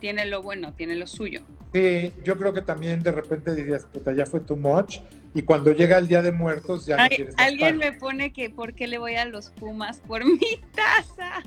tiene 0.00 0.24
lo 0.26 0.42
bueno, 0.42 0.72
tiene 0.74 0.94
lo 0.94 1.06
suyo. 1.06 1.42
Sí, 1.74 2.12
yo 2.24 2.38
creo 2.38 2.54
que 2.54 2.62
también 2.62 3.02
de 3.02 3.12
repente 3.12 3.54
dirías, 3.54 3.84
puta, 3.84 4.12
ya 4.14 4.24
fue 4.24 4.40
too 4.40 4.56
much. 4.56 4.98
Y 5.34 5.42
cuando 5.42 5.72
llega 5.72 5.98
el 5.98 6.08
Día 6.08 6.22
de 6.22 6.32
Muertos, 6.32 6.86
ya 6.86 6.96
no 6.96 7.02
Ay, 7.02 7.08
quieres 7.10 7.36
más 7.36 7.46
alguien 7.46 7.76
me 7.76 7.92
pone 7.92 8.32
que 8.32 8.50
por 8.50 8.74
qué 8.74 8.86
le 8.86 8.98
voy 8.98 9.14
a 9.16 9.24
los 9.24 9.50
Pumas 9.50 9.98
por 10.00 10.24
mi 10.24 10.38
taza. 10.74 11.42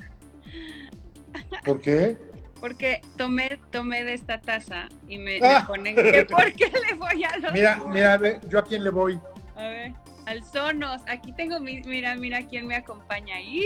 ¿Por 1.64 1.80
qué? 1.80 2.16
Porque 2.60 3.00
tomé, 3.16 3.58
tomé 3.70 4.04
de 4.04 4.14
esta 4.14 4.40
taza 4.40 4.88
y 5.08 5.18
me, 5.18 5.38
Ah. 5.42 5.60
me 5.60 5.66
ponen 5.66 5.96
que 5.96 6.24
por 6.30 6.52
qué 6.52 6.70
le 6.88 6.94
voy 6.96 7.24
a 7.24 7.36
los 7.38 7.52
Mira, 7.52 7.76
Pumas. 7.78 7.94
mira, 7.94 8.16
ve, 8.18 8.40
yo 8.48 8.58
a 8.60 8.64
quién 8.64 8.84
le 8.84 8.90
voy. 8.90 9.18
A 9.56 9.62
ver, 9.68 9.92
al 10.26 10.44
Sonos. 10.44 11.02
Aquí 11.08 11.32
tengo 11.32 11.58
mi, 11.60 11.80
mira, 11.82 12.14
mira 12.14 12.46
quién 12.46 12.66
me 12.68 12.76
acompaña 12.76 13.34
ahí. 13.36 13.62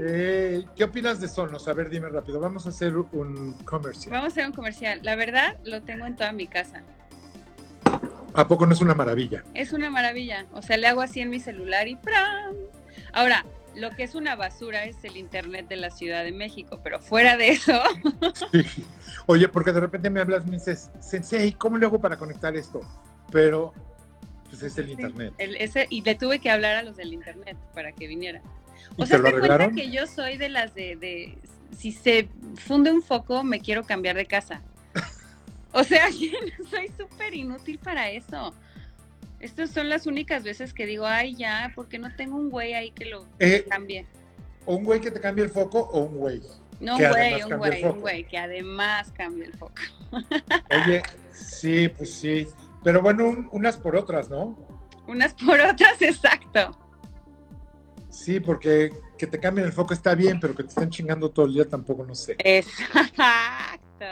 Eh, 0.00 0.64
¿Qué 0.76 0.84
opinas 0.84 1.20
de 1.20 1.28
Sonos? 1.28 1.68
A 1.68 1.72
ver, 1.72 1.88
dime 1.88 2.08
rápido. 2.08 2.40
Vamos 2.40 2.66
a 2.66 2.70
hacer 2.70 2.96
un 2.96 3.52
comercial. 3.64 4.12
Vamos 4.12 4.24
a 4.24 4.32
hacer 4.32 4.46
un 4.46 4.52
comercial. 4.52 4.98
La 5.02 5.14
verdad, 5.14 5.56
lo 5.64 5.80
tengo 5.82 6.06
en 6.06 6.16
toda 6.16 6.32
mi 6.32 6.48
casa. 6.48 6.82
¿A 8.34 8.48
poco 8.48 8.66
no 8.66 8.72
es 8.72 8.80
una 8.80 8.94
maravilla? 8.94 9.42
Es 9.54 9.72
una 9.72 9.90
maravilla. 9.90 10.46
O 10.52 10.62
sea, 10.62 10.76
le 10.76 10.86
hago 10.86 11.00
así 11.02 11.20
en 11.20 11.30
mi 11.30 11.40
celular 11.40 11.86
y 11.88 11.96
¡pram! 11.96 12.54
Ahora, 13.12 13.44
lo 13.76 13.90
que 13.90 14.02
es 14.04 14.14
una 14.14 14.36
basura 14.36 14.84
es 14.84 14.96
el 15.04 15.16
internet 15.16 15.68
de 15.68 15.76
la 15.76 15.90
Ciudad 15.90 16.24
de 16.24 16.32
México, 16.32 16.80
pero 16.82 17.00
fuera 17.00 17.36
de 17.36 17.48
eso, 17.50 17.80
Sí. 18.52 18.84
Oye, 19.26 19.48
porque 19.48 19.72
de 19.72 19.80
repente 19.80 20.10
me 20.10 20.20
hablas 20.20 20.44
y 20.46 20.50
me 20.50 20.56
dices, 20.56 20.90
Sensei, 21.00 21.52
¿cómo 21.52 21.78
le 21.78 21.86
hago 21.86 22.00
para 22.00 22.16
conectar 22.16 22.56
esto? 22.56 22.80
Pero, 23.30 23.72
pues 24.50 24.62
es 24.62 24.76
el 24.78 24.86
Sí, 24.86 24.92
internet. 24.92 25.32
el- 25.38 25.56
ese, 25.56 25.86
y 25.90 26.02
le 26.02 26.14
tuve 26.14 26.38
que 26.38 26.50
hablar 26.50 26.76
a 26.76 26.82
los 26.82 26.96
del 26.96 27.12
internet 27.12 27.56
para 27.74 27.92
que 27.92 28.06
vinieran. 28.08 28.42
¿Y 28.96 29.02
O 29.02 29.06
sea, 29.06 29.18
te 29.18 29.22
lo 29.22 29.30
te 29.40 29.46
cuenta 29.46 29.70
que 29.70 29.90
yo 29.90 30.06
soy 30.06 30.36
de 30.38 30.48
las 30.48 30.74
de, 30.74 30.96
de, 30.96 31.38
si 31.78 31.92
se 31.92 32.28
funde 32.56 32.90
un 32.90 33.02
foco, 33.02 33.44
me 33.44 33.60
quiero 33.60 33.84
cambiar 33.84 34.16
de 34.16 34.26
casa. 34.26 34.60
O 35.72 35.82
sea, 35.84 36.08
soy 36.70 36.88
súper 36.98 37.34
inútil 37.34 37.78
para 37.78 38.10
eso. 38.10 38.52
Estas 39.40 39.70
son 39.70 39.88
las 39.88 40.06
únicas 40.06 40.44
veces 40.44 40.72
que 40.72 40.86
digo, 40.86 41.04
ay, 41.06 41.34
ya, 41.34 41.72
porque 41.74 41.98
no 41.98 42.14
tengo 42.14 42.36
un 42.36 42.48
güey 42.50 42.74
ahí 42.74 42.92
que 42.92 43.06
lo 43.06 43.26
Eh, 43.40 43.64
cambie. 43.68 44.06
¿O 44.66 44.76
un 44.76 44.84
güey 44.84 45.00
que 45.00 45.10
te 45.10 45.20
cambie 45.20 45.44
el 45.44 45.50
foco 45.50 45.80
o 45.80 46.02
un 46.02 46.16
güey? 46.16 46.40
No, 46.78 46.96
un 46.96 47.08
güey, 47.08 47.42
un 47.42 47.58
güey, 47.58 47.84
un 47.84 48.00
güey, 48.00 48.24
que 48.28 48.38
además 48.38 49.10
cambie 49.12 49.46
el 49.46 49.54
foco. 49.54 49.74
Oye, 50.70 51.02
sí, 51.32 51.88
pues 51.88 52.12
sí. 52.14 52.46
Pero 52.84 53.00
bueno, 53.02 53.28
un- 53.28 53.48
unas 53.52 53.76
por 53.76 53.96
otras, 53.96 54.28
¿no? 54.30 54.56
Unas 55.08 55.34
por 55.34 55.58
otras, 55.60 55.96
exacto. 56.02 56.78
Sí, 58.10 58.38
porque 58.40 58.92
que 59.18 59.26
te 59.26 59.40
cambien 59.40 59.66
el 59.66 59.72
foco 59.72 59.94
está 59.94 60.14
bien, 60.14 60.38
pero 60.38 60.54
que 60.54 60.62
te 60.64 60.68
estén 60.68 60.90
chingando 60.90 61.30
todo 61.30 61.46
el 61.46 61.54
día 61.54 61.68
tampoco 61.68 62.04
no 62.04 62.14
sé. 62.14 62.36
Exacto. 62.38 64.04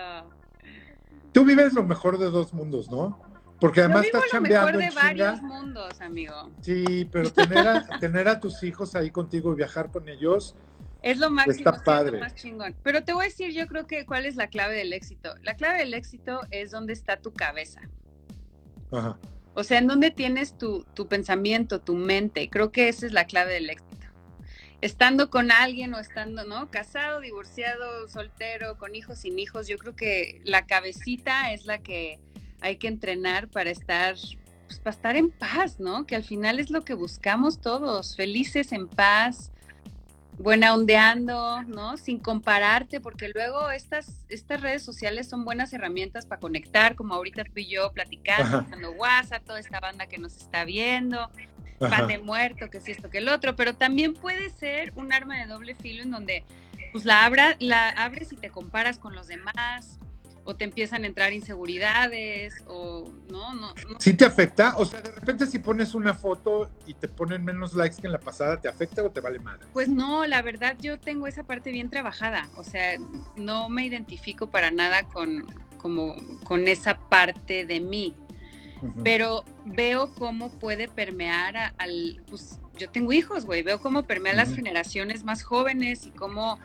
Tú 1.33 1.45
vives 1.45 1.73
lo 1.75 1.85
mejor 1.85 2.19
de 2.19 2.31
dos 2.31 2.53
mundos, 2.53 2.91
¿no? 2.91 3.21
Porque 3.61 3.81
además 3.81 4.07
estás 4.07 4.23
lo 4.33 4.41
mejor 4.41 4.61
chambeando 4.63 4.79
de 4.79 4.85
en 4.87 4.95
varios 4.95 5.43
mundos, 5.43 6.01
amigo. 6.01 6.51
Sí, 6.63 7.09
pero 7.13 7.31
tener 7.31 7.69
a, 7.69 7.87
tener 8.01 8.29
a 8.29 8.41
tus 8.41 8.63
hijos 8.63 8.95
ahí 8.95 9.11
contigo 9.11 9.53
y 9.53 9.57
viajar 9.57 9.91
con 9.91 10.09
ellos, 10.09 10.57
Es 11.03 11.19
lo 11.19 11.31
máximo, 11.31 11.57
Está 11.57 11.73
sí, 11.73 11.77
es 11.79 11.83
padre. 11.85 12.13
lo 12.13 12.21
más 12.21 12.35
chingón. 12.35 12.75
Pero 12.83 13.05
te 13.05 13.13
voy 13.13 13.25
a 13.25 13.29
decir, 13.29 13.53
yo 13.53 13.67
creo 13.67 13.87
que 13.87 14.07
cuál 14.07 14.25
es 14.27 14.37
la 14.37 14.49
clave 14.49 14.75
del 14.77 14.93
éxito. 14.93 15.35
La 15.43 15.55
clave 15.55 15.79
del 15.81 15.95
éxito 15.95 16.41
es 16.51 16.71
dónde 16.71 16.93
está 16.95 17.19
tu 17.19 17.33
cabeza. 17.33 17.81
ajá. 18.93 19.19
O 19.55 19.65
sea, 19.65 19.79
en 19.79 19.89
dónde 19.89 20.11
tienes 20.13 20.57
tu, 20.57 20.85
tu 20.95 21.09
pensamiento, 21.09 21.81
tu 21.81 21.95
mente. 21.95 22.49
Creo 22.49 22.71
que 22.71 22.89
esa 22.89 23.05
es 23.05 23.13
la 23.13 23.25
clave 23.25 23.55
del 23.55 23.69
éxito. 23.69 24.00
Estando 24.81 25.29
con 25.29 25.51
alguien 25.51 25.93
o 25.95 25.99
estando, 25.99 26.45
¿no? 26.45 26.71
Casado, 26.71 27.21
divorciado, 27.21 28.09
soltero, 28.09 28.79
con 28.79 28.95
hijos, 28.95 29.19
sin 29.19 29.39
hijos, 29.39 29.69
yo 29.69 29.77
creo 29.77 29.95
que 29.95 30.41
la 30.45 30.67
cabecita 30.67 31.53
es 31.53 31.67
la 31.67 31.79
que 31.79 32.19
hay 32.61 32.77
que 32.77 32.89
entrenar 32.89 33.49
para 33.49 33.71
estar, 33.71 34.15
pues, 34.67 34.79
para 34.81 34.97
estar 34.97 35.17
en 35.17 35.31
paz, 35.31 35.81
¿no? 35.81 36.07
Que 36.07 36.17
al 36.17 36.25
final 36.25 36.59
es 36.59 36.71
lo 36.71 36.83
que 36.83 36.95
buscamos 36.95 37.61
todos, 37.61 38.17
felices, 38.17 38.73
en 38.73 38.89
paz, 38.89 39.51
buena 40.39 40.73
ondeando, 40.73 41.63
¿no? 41.65 41.99
Sin 41.99 42.19
compararte, 42.19 43.01
porque 43.01 43.29
luego 43.29 43.71
estas, 43.71 44.25
estas 44.31 44.63
redes 44.63 44.83
sociales 44.83 45.29
son 45.29 45.45
buenas 45.45 45.73
herramientas 45.75 46.25
para 46.25 46.41
conectar, 46.41 46.97
como 46.97 47.15
ahorita 47.15 47.45
tú 47.45 47.53
y 47.57 47.69
yo 47.69 47.93
platicando, 47.93 48.61
usando 48.61 48.93
WhatsApp, 48.93 49.45
toda 49.45 49.61
esta 49.61 49.81
banda 49.81 50.07
que 50.07 50.19
nos 50.19 50.37
está 50.37 50.65
viendo, 50.65 51.31
pan 51.89 52.09
de 52.09 52.19
muerto, 52.19 52.71
que 52.71 52.81
si 52.81 52.93
esto, 52.93 53.11
que 53.11 53.19
el 53.19 53.29
otro, 53.29 53.57
pero 53.57 53.75
también 53.75 54.15
puede 54.15 54.51
ser 54.51 54.93
un 54.97 55.13
arma 55.13 55.39
de 55.39 55.47
doble 55.47 55.75
filo 55.75 56.03
en 56.03 56.11
donde 56.11 56.45
pues 56.93 57.05
la, 57.05 57.25
abra, 57.25 57.57
la 57.59 57.89
abres 57.91 58.33
y 58.33 58.37
te 58.37 58.51
comparas 58.51 58.99
con 58.99 59.15
los 59.15 59.29
demás, 59.29 59.99
o 60.45 60.57
te 60.57 60.65
empiezan 60.65 61.05
a 61.05 61.07
entrar 61.07 61.33
inseguridades, 61.33 62.63
o 62.67 63.11
no, 63.31 63.55
no, 63.55 63.75
no 63.75 64.01
¿Sí 64.01 64.15
te 64.15 64.25
afecta? 64.25 64.75
O 64.77 64.85
sea, 64.85 65.01
de 65.01 65.13
repente 65.13 65.47
si 65.47 65.59
pones 65.59 65.95
una 65.95 66.15
foto 66.15 66.71
y 66.87 66.95
te 66.95 67.09
ponen 67.09 67.45
menos 67.45 67.75
likes 67.75 68.01
que 68.01 68.07
en 68.07 68.13
la 68.13 68.21
pasada, 68.21 68.61
¿te 68.61 68.69
afecta 68.69 69.03
o 69.03 69.11
te 69.11 69.21
vale 69.21 69.39
madre? 69.39 69.67
Pues 69.73 69.89
no, 69.89 70.27
la 70.27 70.43
verdad 70.43 70.77
yo 70.81 70.99
tengo 70.99 71.27
esa 71.27 71.45
parte 71.45 71.71
bien 71.71 71.91
trabajada, 71.91 72.49
o 72.57 72.65
sea, 72.65 72.99
no 73.37 73.69
me 73.69 73.85
identifico 73.85 74.51
para 74.51 74.71
nada 74.71 75.05
con, 75.05 75.47
como, 75.77 76.17
con 76.45 76.67
esa 76.69 76.99
parte 76.99 77.65
de 77.67 77.81
mí, 77.81 78.17
Pero 79.05 79.45
veo 79.65 80.13
cómo 80.15 80.51
puede 80.51 80.89
permear 80.89 81.57
a- 81.57 81.75
al, 81.79 82.23
pues 82.29 82.59
yo 82.79 82.89
tengo 82.91 83.13
hijos, 83.13 83.45
güey, 83.47 83.63
veo 83.63 83.81
cómo 83.81 84.05
permea 84.05 84.33
a 84.33 84.37
las 84.37 84.55
generaciones 84.55 85.23
más 85.25 85.43
jóvenes 85.43 86.07
y 86.07 86.11
cómo 86.11 86.59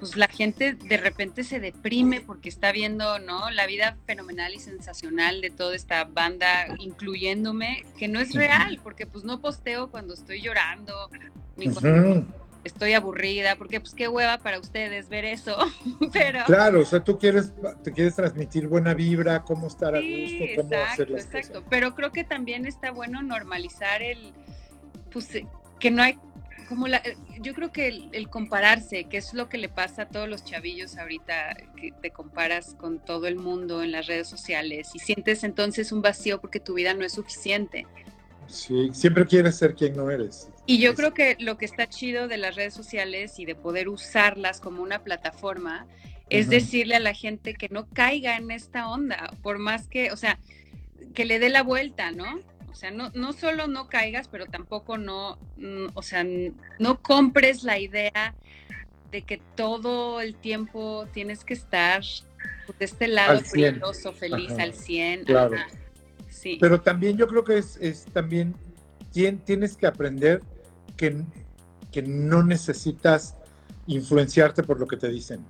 pues 0.00 0.16
la 0.16 0.28
gente 0.28 0.72
de 0.72 0.96
repente 0.96 1.44
se 1.44 1.60
deprime 1.60 2.22
porque 2.22 2.48
está 2.48 2.72
viendo, 2.72 3.18
¿no? 3.18 3.50
La 3.50 3.66
vida 3.66 3.98
fenomenal 4.06 4.54
y 4.54 4.58
sensacional 4.58 5.42
de 5.42 5.50
toda 5.50 5.76
esta 5.76 6.04
banda, 6.04 6.74
incluyéndome, 6.78 7.84
que 7.98 8.08
no 8.08 8.18
es 8.18 8.34
real, 8.34 8.80
porque 8.82 9.06
pues 9.06 9.24
no 9.24 9.40
posteo 9.42 9.90
cuando 9.90 10.14
estoy 10.14 10.40
llorando, 10.40 10.94
ni 11.56 11.66
cuando. 11.74 12.26
Estoy 12.64 12.92
aburrida, 12.94 13.56
porque 13.56 13.80
pues 13.80 13.94
qué 13.94 14.08
hueva 14.08 14.38
para 14.38 14.58
ustedes 14.58 15.08
ver 15.08 15.24
eso, 15.24 15.56
pero... 16.12 16.44
Claro, 16.46 16.80
o 16.80 16.84
sea, 16.84 17.00
tú 17.00 17.18
quieres, 17.18 17.52
te 17.82 17.92
quieres 17.92 18.16
transmitir 18.16 18.68
buena 18.68 18.94
vibra, 18.94 19.42
cómo 19.42 19.66
estar 19.66 19.94
a 19.94 20.00
Sí, 20.00 20.38
gusto, 20.38 20.62
cómo 20.62 20.82
hacer 20.82 20.82
exacto, 20.82 21.12
las 21.12 21.24
exacto. 21.24 21.52
cosas. 21.54 21.68
Pero 21.70 21.94
creo 21.94 22.12
que 22.12 22.24
también 22.24 22.66
está 22.66 22.90
bueno 22.90 23.22
normalizar 23.22 24.02
el, 24.02 24.32
pues, 25.10 25.34
eh, 25.34 25.46
que 25.78 25.90
no 25.90 26.02
hay, 26.02 26.18
como 26.68 26.86
la, 26.86 26.98
eh, 26.98 27.16
yo 27.40 27.54
creo 27.54 27.72
que 27.72 27.88
el, 27.88 28.08
el 28.12 28.28
compararse, 28.28 29.04
que 29.04 29.16
es 29.16 29.34
lo 29.34 29.48
que 29.48 29.58
le 29.58 29.68
pasa 29.68 30.02
a 30.02 30.08
todos 30.08 30.28
los 30.28 30.44
chavillos 30.44 30.98
ahorita, 30.98 31.56
que 31.76 31.92
te 31.92 32.10
comparas 32.10 32.74
con 32.74 32.98
todo 32.98 33.26
el 33.26 33.36
mundo 33.36 33.82
en 33.82 33.92
las 33.92 34.06
redes 34.06 34.28
sociales 34.28 34.90
y 34.94 34.98
sientes 34.98 35.42
entonces 35.44 35.92
un 35.92 36.02
vacío 36.02 36.40
porque 36.40 36.60
tu 36.60 36.74
vida 36.74 36.94
no 36.94 37.04
es 37.04 37.12
suficiente. 37.12 37.86
Sí, 38.46 38.90
siempre 38.92 39.26
quieres 39.26 39.56
ser 39.56 39.74
quien 39.74 39.96
no 39.96 40.10
eres. 40.10 40.48
Y 40.70 40.78
yo 40.78 40.90
Es- 40.90 40.96
creo 40.96 41.12
que 41.14 41.36
lo 41.40 41.58
que 41.58 41.64
está 41.64 41.88
chido 41.88 42.28
de 42.28 42.36
las 42.36 42.54
redes 42.54 42.74
sociales 42.74 43.38
y 43.40 43.44
de 43.44 43.56
poder 43.56 43.88
usarlas 43.88 44.60
como 44.60 44.82
una 44.82 45.02
plataforma 45.02 45.86
es 46.28 46.48
decirle 46.48 46.94
a 46.94 47.00
la 47.00 47.12
gente 47.12 47.54
que 47.54 47.68
no 47.70 47.88
caiga 47.88 48.36
en 48.36 48.52
esta 48.52 48.88
onda, 48.88 49.32
por 49.42 49.58
más 49.58 49.88
que, 49.88 50.12
o 50.12 50.16
sea, 50.16 50.38
que 51.12 51.24
le 51.24 51.40
dé 51.40 51.48
la 51.48 51.64
vuelta, 51.64 52.12
¿no? 52.12 52.38
O 52.70 52.74
sea, 52.76 52.92
no, 52.92 53.10
no 53.14 53.32
solo 53.32 53.66
no 53.66 53.88
caigas, 53.88 54.28
pero 54.28 54.46
tampoco 54.46 54.96
no, 54.96 55.38
mm, 55.56 55.86
o 55.94 56.02
sea, 56.02 56.24
no 56.78 57.02
compres 57.02 57.64
la 57.64 57.80
idea 57.80 58.36
de 59.10 59.22
que 59.22 59.38
todo 59.56 60.20
el 60.20 60.36
tiempo 60.36 61.08
tienes 61.12 61.42
que 61.44 61.54
estar 61.54 62.02
pues, 62.66 62.78
de 62.78 62.84
este 62.84 63.08
lado 63.08 63.32
Al 63.38 63.44
100. 63.44 63.72
brilloso, 63.80 64.12
feliz, 64.12 64.52
Ajá. 64.52 64.62
al 64.62 64.74
100. 64.74 65.24
Claro. 65.24 65.56
ajá. 65.56 65.66
Sí. 66.28 66.58
Pero 66.60 66.80
también 66.80 67.16
yo 67.16 67.26
creo 67.26 67.42
que 67.42 67.58
es, 67.58 67.76
es 67.80 68.04
también 68.12 68.54
tien- 69.12 69.44
tienes 69.44 69.76
que 69.76 69.88
aprender 69.88 70.40
que, 71.00 71.24
que 71.90 72.02
no 72.02 72.42
necesitas 72.42 73.34
influenciarte 73.86 74.62
por 74.62 74.78
lo 74.78 74.86
que 74.86 74.98
te 74.98 75.08
dicen. 75.08 75.46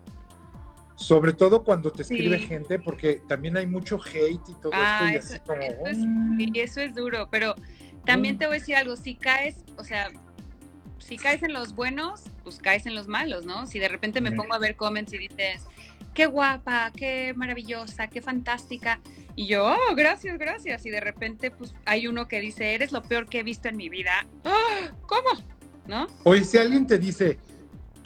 Sobre 0.95 1.33
todo 1.33 1.65
cuando 1.65 1.91
te 1.91 2.03
escribe 2.03 2.39
Sí. 2.39 2.47
gente, 2.47 2.79
porque 2.79 3.23
también 3.27 3.57
hay 3.57 3.67
mucho 3.67 3.99
hate 4.01 4.49
y 4.49 4.55
todo 4.55 4.71
Ah, 4.75 5.11
esto 5.13 5.13
y 5.13 5.17
eso, 5.17 5.33
así 5.35 5.41
como. 5.45 5.63
eso 5.63 5.87
es, 5.87 5.99
"Mm". 6.07 6.41
y 6.41 6.61
eso 6.61 6.81
es 6.81 6.95
duro, 6.95 7.27
pero 7.31 7.57
también 8.05 8.37
Mm. 8.37 8.39
te 8.39 8.47
voy 8.47 8.57
a 8.57 8.59
decir 8.61 8.77
algo, 8.77 8.95
si 8.97 9.17
caes, 9.17 9.57
o 9.77 9.83
sea, 9.83 10.09
si 10.99 11.17
caes 11.17 11.43
en 11.43 11.53
los 11.53 11.75
buenos, 11.75 12.23
pues 12.45 12.59
caes 12.59 12.87
en 12.87 12.95
los 12.95 13.09
malos, 13.09 13.45
¿no? 13.45 13.67
Si 13.67 13.81
de 13.81 13.89
repente 13.89 14.21
me 14.21 14.31
pongo 14.31 14.55
a 14.55 14.59
ver 14.59 14.77
comments 14.77 15.13
y 15.15 15.19
dices, 15.19 15.63
qué 16.15 16.27
guapa, 16.27 16.91
qué 16.95 17.33
maravillosa, 17.37 18.09
qué 18.09 18.21
fantástica, 18.21 19.01
y 19.37 19.47
yo, 19.47 19.65
oh, 19.67 19.95
gracias, 19.95 20.39
gracias, 20.39 20.85
y 20.87 20.91
de 20.91 21.01
repente 21.01 21.51
pues 21.51 21.75
hay 21.85 22.07
uno 22.07 22.27
que 22.29 22.41
dice, 22.41 22.75
eres 22.75 22.93
lo 22.93 23.03
peor 23.03 23.27
que 23.27 23.41
he 23.41 23.43
visto 23.43 23.69
en 23.69 23.77
mi 23.77 23.89
vida, 23.89 24.27
¡Ah! 24.45 24.91
¿cómo? 25.07 25.31
¿No? 25.87 26.07
Oye, 26.25 26.45
si 26.45 26.59
alguien 26.59 26.87
te 26.87 26.99
dice, 26.99 27.39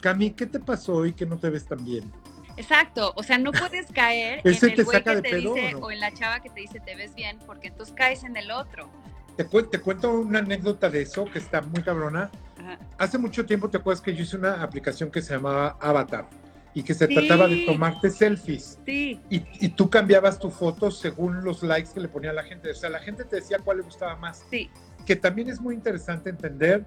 Cami, 0.01 0.31
¿qué 0.31 0.45
te 0.45 0.59
pasó 0.59 0.93
hoy 0.95 1.13
que 1.13 1.25
no 1.25 1.37
te 1.37 1.49
ves 1.49 1.65
tan 1.65 1.83
bien? 1.83 2.11
Exacto, 2.57 3.11
o 3.15 3.23
sea, 3.23 3.37
no 3.37 3.51
puedes 3.51 3.87
caer 3.91 4.39
¿Ese 4.45 4.67
en 4.67 4.71
el 4.71 4.75
te 4.77 4.83
güey 4.83 5.03
que 5.03 5.15
de 5.15 5.21
te 5.21 5.29
pedo 5.29 5.51
o 5.51 5.55
dice, 5.55 5.71
no? 5.73 5.79
o 5.79 5.91
en 5.91 5.99
la 5.99 6.13
chava 6.13 6.39
que 6.39 6.49
te 6.49 6.61
dice, 6.61 6.79
te 6.79 6.95
ves 6.95 7.13
bien, 7.15 7.37
porque 7.45 7.67
entonces 7.67 7.93
caes 7.97 8.23
en 8.23 8.37
el 8.37 8.49
otro. 8.51 8.89
Te, 9.35 9.45
cu- 9.45 9.63
te 9.63 9.79
cuento 9.79 10.11
una 10.13 10.39
anécdota 10.39 10.89
de 10.89 11.01
eso 11.01 11.25
que 11.25 11.39
está 11.39 11.59
muy 11.61 11.83
cabrona. 11.83 12.31
Ajá. 12.57 12.79
Hace 12.97 13.17
mucho 13.17 13.45
tiempo, 13.45 13.69
¿te 13.69 13.77
acuerdas 13.77 14.01
que 14.01 14.15
yo 14.15 14.23
hice 14.23 14.37
una 14.37 14.63
aplicación 14.63 15.11
que 15.11 15.21
se 15.21 15.33
llamaba 15.33 15.75
Avatar? 15.81 16.29
Y 16.75 16.83
que 16.83 16.93
se 16.93 17.07
Sí. 17.07 17.15
trataba 17.15 17.47
de 17.47 17.65
tomarte 17.65 18.09
selfies. 18.11 18.77
Sí, 18.85 19.19
Y, 19.29 19.41
y 19.65 19.69
tú 19.69 19.89
cambiabas 19.89 20.37
tu 20.37 20.51
foto 20.51 20.91
según 20.91 21.43
los 21.43 21.63
likes 21.63 21.89
que 21.93 22.01
le 22.01 22.09
ponía 22.09 22.31
la 22.33 22.43
gente. 22.43 22.69
O 22.69 22.75
sea, 22.75 22.89
la 22.91 22.99
gente 22.99 23.23
te 23.23 23.37
decía 23.37 23.57
cuál 23.59 23.77
le 23.77 23.83
gustaba 23.83 24.15
más. 24.17 24.43
sí. 24.51 24.69
Que 25.05 25.15
también 25.15 25.49
es 25.49 25.59
muy 25.61 25.73
interesante 25.75 26.29
entender 26.31 26.83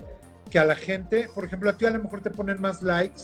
que 0.50 0.58
a 0.58 0.64
la 0.64 0.74
gente, 0.76 1.28
por 1.34 1.44
ejemplo, 1.44 1.70
a 1.70 1.76
ti 1.76 1.86
a 1.86 1.90
lo 1.90 2.02
mejor 2.02 2.20
te 2.20 2.30
ponen 2.30 2.60
más 2.60 2.82
likes 2.82 3.22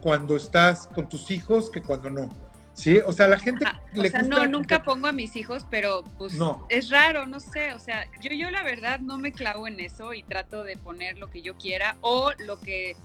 cuando 0.00 0.34
estás 0.36 0.86
con 0.88 1.08
tus 1.08 1.30
hijos 1.30 1.70
que 1.70 1.80
cuando 1.82 2.08
no. 2.10 2.28
¿Sí? 2.72 2.98
O 3.04 3.12
sea, 3.12 3.26
a 3.26 3.28
la 3.28 3.38
gente 3.38 3.66
Ajá, 3.66 3.82
O 3.94 4.00
le 4.00 4.08
sea, 4.08 4.20
gusta 4.20 4.36
no, 4.36 4.42
que- 4.42 4.48
nunca 4.48 4.82
pongo 4.82 5.06
a 5.08 5.12
mis 5.12 5.36
hijos, 5.36 5.66
pero 5.70 6.02
pues 6.16 6.32
No. 6.34 6.64
es 6.70 6.88
raro, 6.88 7.26
no 7.26 7.38
sé, 7.38 7.74
o 7.74 7.78
sea, 7.78 8.06
yo, 8.22 8.30
yo 8.32 8.50
la 8.50 8.62
verdad 8.62 9.00
no 9.00 9.18
me 9.18 9.32
clavo 9.32 9.68
en 9.68 9.78
eso 9.80 10.14
y 10.14 10.22
trato 10.22 10.64
de 10.64 10.76
poner 10.78 11.18
lo 11.18 11.28
que 11.28 11.42
yo 11.42 11.56
quiera 11.56 11.96
o 12.00 12.30
lo 12.38 12.58
que 12.58 12.96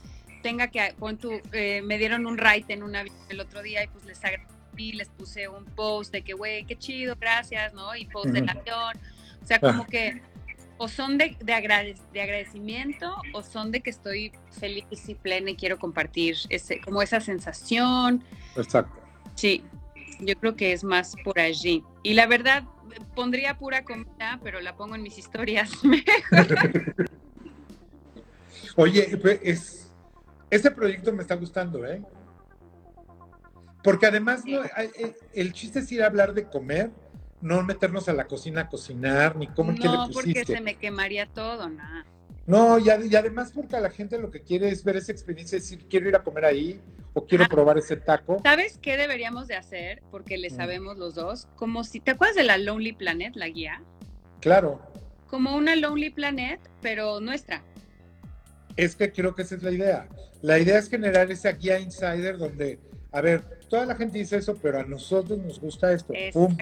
tenga 0.45 0.67
que, 0.67 0.93
pon 0.99 1.17
tú, 1.17 1.41
eh, 1.53 1.81
me 1.81 1.97
dieron 1.97 2.27
un 2.27 2.37
ride 2.37 2.65
en 2.67 2.83
un 2.83 2.95
avión 2.95 3.15
el 3.29 3.39
otro 3.39 3.63
día 3.63 3.83
y 3.83 3.87
pues 3.87 4.05
les 4.05 4.23
agradecí, 4.23 4.91
les 4.91 5.09
puse 5.09 5.47
un 5.47 5.65
post 5.65 6.11
de 6.11 6.21
que, 6.21 6.33
güey, 6.33 6.65
qué 6.65 6.77
chido, 6.77 7.15
gracias, 7.19 7.73
¿no? 7.73 7.95
Y 7.95 8.05
post 8.05 8.29
del 8.29 8.43
Ujú. 8.43 8.59
avión, 8.59 8.93
o 9.41 9.45
sea, 9.47 9.59
como 9.59 9.81
Ah. 9.81 9.87
que 9.89 10.21
o 10.77 10.87
son 10.87 11.17
de, 11.17 11.35
de, 11.39 11.51
agrade- 11.53 11.97
de 12.13 12.21
agradecimiento 12.21 13.11
o 13.33 13.41
son 13.41 13.71
de 13.71 13.81
que 13.81 13.89
estoy 13.89 14.33
feliz 14.59 14.85
y 15.07 15.15
plena 15.15 15.49
y 15.49 15.55
quiero 15.55 15.79
compartir 15.79 16.35
ese, 16.49 16.79
como 16.79 17.01
esa 17.01 17.19
sensación. 17.21 18.23
Exacto. 18.55 19.01
Sí, 19.33 19.63
yo 20.19 20.35
creo 20.35 20.55
que 20.55 20.73
es 20.73 20.83
más 20.83 21.15
por 21.23 21.39
allí. 21.39 21.81
Y 22.03 22.13
la 22.13 22.27
verdad, 22.27 22.65
pondría 23.15 23.57
pura 23.57 23.83
comida, 23.83 24.39
pero 24.43 24.61
la 24.61 24.75
pongo 24.75 24.93
en 24.93 25.01
mis 25.01 25.17
historias. 25.17 25.71
Oye, 28.75 29.17
pues, 29.17 29.39
es, 29.41 29.84
ese 30.49 30.71
proyecto 30.71 31.11
me 31.13 31.21
está 31.21 31.35
gustando, 31.35 31.85
¿eh? 31.85 32.01
Porque 33.83 34.07
además 34.07 34.43
no, 34.45 34.61
hay- 34.75 34.89
el, 35.33 35.53
chiste 35.53 35.79
es 35.79 35.91
ir 35.91 36.01
a 36.03 36.07
hablar 36.07 36.33
de 36.33 36.45
comer, 36.45 36.89
no 37.41 37.61
meternos 37.63 38.09
a 38.09 38.13
la 38.13 38.25
cocina 38.25 38.61
a 38.61 38.67
cocinar, 38.69 39.35
ni 39.35 39.47
cómo 39.47 39.75
qué 39.75 39.87
le 39.87 39.93
no, 39.97 40.09
porque 40.11 40.31
pusiste. 40.33 40.53
se 40.55 40.61
me 40.61 40.75
quemaría 40.75 41.27
todo, 41.27 41.69
nada. 41.69 42.05
No, 42.47 42.77
y, 42.79 42.89
ad- 42.89 43.03
y 43.03 43.15
además 43.15 43.51
porque 43.53 43.75
a 43.75 43.79
la 43.81 43.89
gente 43.89 44.17
lo 44.19 44.31
que 44.31 44.41
quiere 44.41 44.69
es 44.69 44.83
ver 44.83 44.97
esa 44.97 45.11
experiencia, 45.11 45.57
decir, 45.57 45.85
quiero 45.89 46.09
ir 46.09 46.15
a 46.15 46.23
comer 46.23 46.45
ahí 46.45 46.79
o 47.13 47.25
quiero 47.25 47.43
Ah. 47.43 47.47
probar 47.49 47.77
ese 47.77 47.95
taco. 47.95 48.39
¿Sabes 48.43 48.77
qué 48.81 48.97
deberíamos 48.97 49.47
de 49.47 49.55
hacer? 49.55 50.01
Porque 50.11 50.37
le 50.37 50.49
Mm. 50.49 50.55
sabemos 50.55 50.97
los 50.97 51.15
dos. 51.15 51.47
Como 51.55 51.83
si, 51.83 51.99
¿te 51.99 52.11
acuerdas 52.11 52.35
de 52.35 52.43
la 52.43 52.57
Lonely 52.57 52.93
Planet, 52.93 53.35
la 53.35 53.49
guía? 53.49 53.81
Claro, 54.41 54.81
Como 55.27 55.55
una 55.55 55.75
Lonely 55.75 56.11
Planet, 56.11 56.59
pero 56.81 57.19
nuestra. 57.19 57.63
Es 58.75 58.95
que 58.95 59.11
creo 59.11 59.35
que 59.35 59.43
esa 59.43 59.55
es 59.55 59.63
la 59.63 59.71
idea. 59.71 60.07
La 60.41 60.59
idea 60.59 60.77
es 60.77 60.89
generar 60.89 61.31
esa 61.31 61.51
guía 61.51 61.79
insider 61.79 62.37
donde, 62.37 62.79
a 63.11 63.21
ver, 63.21 63.41
toda 63.69 63.85
la 63.85 63.95
gente 63.95 64.17
dice 64.17 64.37
eso, 64.37 64.57
pero 64.61 64.79
a 64.79 64.83
nosotros 64.83 65.39
nos 65.39 65.59
gusta 65.59 65.91
esto. 65.91 66.13
¡Pum! 66.33 66.55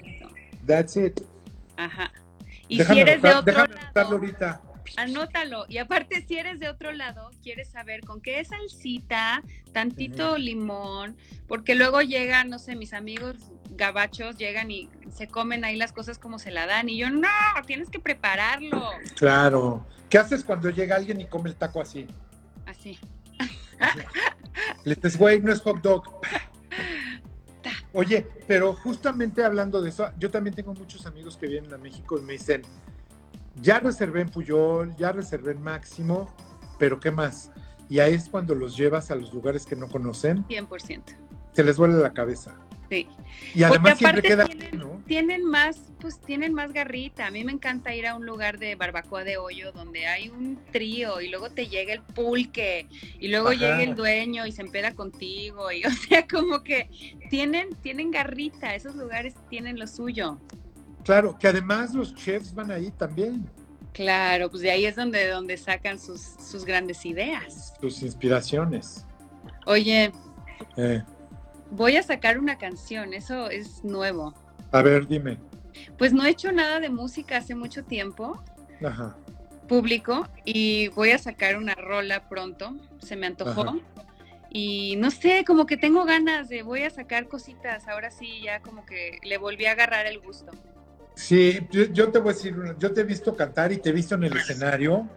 That's 0.66 0.96
it. 0.96 1.20
Ajá. 1.76 2.12
Y 2.68 2.78
déjame 2.78 2.94
si 2.94 3.00
eres 3.00 3.22
de 3.22 3.28
otro 3.28 3.42
déjame 3.42 3.74
anotarlo 3.74 3.92
lado, 3.94 4.16
ahorita. 4.16 4.60
Anótalo. 4.96 5.66
Y 5.68 5.78
aparte, 5.78 6.24
si 6.26 6.38
eres 6.38 6.60
de 6.60 6.68
otro 6.68 6.92
lado, 6.92 7.30
quieres 7.42 7.68
saber 7.68 8.00
con 8.02 8.20
qué 8.20 8.44
salsita, 8.44 9.42
tantito 9.72 10.38
limón, 10.38 11.16
porque 11.48 11.74
luego 11.74 12.00
llegan, 12.00 12.48
no 12.48 12.58
sé, 12.58 12.76
mis 12.76 12.92
amigos 12.92 13.36
gabachos 13.76 14.36
llegan 14.36 14.70
y 14.70 14.88
se 15.12 15.28
comen 15.28 15.64
ahí 15.64 15.76
las 15.76 15.92
cosas 15.92 16.18
como 16.18 16.38
se 16.38 16.50
la 16.50 16.66
dan. 16.66 16.88
Y 16.88 16.98
yo, 16.98 17.10
no, 17.10 17.28
tienes 17.66 17.90
que 17.90 18.00
prepararlo. 18.00 18.90
Claro. 19.16 19.86
¿Qué 20.08 20.18
haces 20.18 20.44
cuando 20.44 20.70
llega 20.70 20.96
alguien 20.96 21.20
y 21.20 21.26
come 21.26 21.50
el 21.50 21.56
taco 21.56 21.80
así? 21.80 22.06
Así. 22.66 22.98
Le 24.84 24.94
dices, 24.94 25.16
güey, 25.18 25.40
no 25.40 25.52
es 25.52 25.60
hot 25.60 25.80
dog. 25.80 26.04
Oye, 27.92 28.26
pero 28.46 28.74
justamente 28.74 29.44
hablando 29.44 29.80
de 29.80 29.90
eso, 29.90 30.10
yo 30.18 30.30
también 30.30 30.54
tengo 30.54 30.74
muchos 30.74 31.06
amigos 31.06 31.36
que 31.36 31.46
vienen 31.46 31.72
a 31.72 31.78
México 31.78 32.18
y 32.18 32.22
me 32.22 32.32
dicen, 32.34 32.62
ya 33.60 33.78
reservé 33.78 34.22
en 34.22 34.28
Puyol, 34.28 34.94
ya 34.96 35.12
reservé 35.12 35.52
en 35.52 35.62
Máximo, 35.62 36.34
pero 36.78 36.98
¿qué 36.98 37.10
más? 37.10 37.52
Y 37.88 38.00
ahí 38.00 38.14
es 38.14 38.28
cuando 38.28 38.54
los 38.54 38.76
llevas 38.76 39.10
a 39.10 39.14
los 39.14 39.32
lugares 39.32 39.64
que 39.64 39.76
no 39.76 39.88
conocen, 39.88 40.44
100%. 40.48 41.02
se 41.52 41.64
les 41.64 41.76
vuelve 41.76 42.02
la 42.02 42.12
cabeza. 42.12 42.56
Sí. 42.94 43.08
Y 43.54 43.62
además 43.62 43.94
Porque 43.94 43.96
siempre 43.96 44.20
aparte 44.20 44.28
queda, 44.28 44.44
tienen, 44.46 44.78
¿no? 44.78 45.02
tienen 45.06 45.44
más, 45.44 45.80
pues 46.00 46.20
tienen 46.20 46.54
más 46.54 46.72
garrita. 46.72 47.26
A 47.26 47.30
mí 47.30 47.44
me 47.44 47.52
encanta 47.52 47.94
ir 47.94 48.06
a 48.06 48.14
un 48.14 48.24
lugar 48.26 48.58
de 48.58 48.74
barbacoa 48.76 49.24
de 49.24 49.36
hoyo 49.36 49.72
donde 49.72 50.06
hay 50.06 50.28
un 50.28 50.58
trío 50.72 51.20
y 51.20 51.28
luego 51.28 51.50
te 51.50 51.66
llega 51.66 51.92
el 51.92 52.02
pulque 52.02 52.86
y 53.18 53.28
luego 53.28 53.48
Ajá. 53.48 53.56
llega 53.56 53.82
el 53.82 53.94
dueño 53.96 54.46
y 54.46 54.52
se 54.52 54.62
empeda 54.62 54.94
contigo 54.94 55.70
y 55.72 55.84
o 55.86 55.90
sea, 55.90 56.26
como 56.26 56.62
que 56.62 56.88
tienen 57.30 57.70
tienen 57.82 58.10
garrita, 58.10 58.74
esos 58.74 58.94
lugares 58.96 59.34
tienen 59.50 59.78
lo 59.78 59.86
suyo. 59.86 60.38
Claro, 61.04 61.36
que 61.38 61.48
además 61.48 61.92
los 61.94 62.14
chefs 62.14 62.54
van 62.54 62.70
ahí 62.70 62.90
también, 62.92 63.44
Claro, 63.92 64.50
pues 64.50 64.62
de 64.62 64.70
ahí 64.72 64.86
es 64.86 64.96
donde 64.96 65.28
donde 65.28 65.56
sacan 65.56 65.98
sus 66.00 66.20
sus 66.20 66.64
grandes 66.64 67.04
ideas. 67.06 67.74
sus 67.80 68.02
inspiraciones. 68.02 69.06
Oye, 69.66 70.12
Eh, 70.76 71.02
voy 71.74 71.96
a 71.96 72.02
sacar 72.02 72.38
una 72.38 72.56
canción, 72.56 73.14
eso 73.14 73.50
es 73.50 73.84
nuevo. 73.84 74.34
a 74.72 74.82
ver, 74.82 75.06
dime. 75.06 75.38
Pues 75.98 76.12
no 76.12 76.24
he 76.24 76.30
hecho 76.30 76.52
nada 76.52 76.80
de 76.80 76.88
música 76.88 77.38
hace 77.38 77.54
mucho 77.54 77.84
tiempo. 77.84 78.42
Ajá. 78.84 79.16
público 79.68 80.28
y 80.44 80.88
voy 80.88 81.12
a 81.12 81.18
sacar 81.18 81.56
una 81.56 81.74
rola 81.74 82.28
pronto, 82.28 82.76
se 82.98 83.16
me 83.16 83.26
antojó. 83.26 83.62
Ajá. 83.62 83.76
Y 84.50 84.96
no 84.96 85.10
sé, 85.10 85.44
como 85.44 85.66
que 85.66 85.76
tengo 85.76 86.04
ganas 86.04 86.48
de, 86.48 86.62
voy 86.62 86.82
a 86.82 86.90
sacar 86.90 87.28
cositas, 87.28 87.88
ahora 87.88 88.10
sí, 88.10 88.42
ya 88.42 88.60
como 88.60 88.84
que 88.84 89.18
le 89.24 89.38
volví 89.38 89.66
a 89.66 89.72
agarrar 89.72 90.06
el 90.06 90.20
gusto. 90.20 90.52
Sí, 91.16 91.60
yo, 91.70 91.84
yo 91.84 92.12
te 92.12 92.18
voy 92.18 92.30
a 92.30 92.34
decir, 92.34 92.54
yo 92.78 92.92
te 92.92 93.00
he 93.00 93.04
visto 93.04 93.34
cantar 93.34 93.72
y 93.72 93.78
te 93.78 93.88
he 93.88 93.92
visto 93.92 94.14
en 94.16 94.24
el 94.24 94.36
escenario 94.36 95.08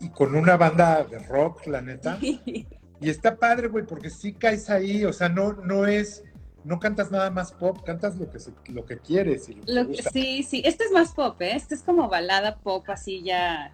y 0.00 0.08
con 0.10 0.34
una 0.34 0.56
banda 0.56 1.04
de 1.04 1.18
rock, 1.18 1.66
la 1.66 1.80
neta. 1.80 2.18
Y 3.04 3.10
está 3.10 3.36
padre, 3.36 3.68
güey, 3.68 3.84
porque 3.84 4.08
sí 4.08 4.32
caes 4.32 4.70
ahí, 4.70 5.04
o 5.04 5.12
sea, 5.12 5.28
no, 5.28 5.52
no 5.52 5.86
es, 5.86 6.22
no 6.64 6.80
cantas 6.80 7.10
nada 7.10 7.30
más 7.30 7.52
pop, 7.52 7.84
cantas 7.84 8.16
lo 8.16 8.30
que, 8.30 8.38
se- 8.40 8.52
lo 8.68 8.86
que 8.86 8.96
quieres 8.98 9.46
y 9.50 9.54
lo 9.56 9.64
que 9.66 9.72
Lo- 9.72 9.84
gusta. 9.86 10.10
sí, 10.10 10.42
sí, 10.42 10.62
este 10.64 10.84
es 10.84 10.90
más 10.90 11.12
pop, 11.12 11.40
¿eh? 11.42 11.52
Este 11.54 11.74
es 11.74 11.82
como 11.82 12.08
balada 12.08 12.56
pop, 12.56 12.88
así 12.88 13.22
ya, 13.22 13.72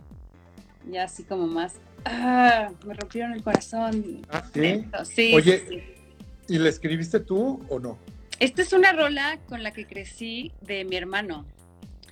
ya 0.90 1.04
así 1.04 1.22
como 1.22 1.46
más... 1.46 1.74
Ah, 2.04 2.70
me 2.84 2.94
rompieron 2.94 3.34
el 3.34 3.42
corazón. 3.44 4.22
Ah, 4.30 4.42
¿sí? 4.52 4.84
Sí, 5.14 5.34
Oye. 5.34 5.58
sí, 5.68 5.78
sí. 5.78 6.54
¿Y 6.54 6.58
la 6.58 6.68
escribiste 6.70 7.20
tú 7.20 7.62
o 7.68 7.78
no? 7.78 7.98
Esta 8.40 8.62
es 8.62 8.72
una 8.72 8.92
rola 8.92 9.38
con 9.48 9.62
la 9.62 9.70
que 9.70 9.86
crecí 9.86 10.50
de 10.62 10.84
mi 10.84 10.96
hermano. 10.96 11.44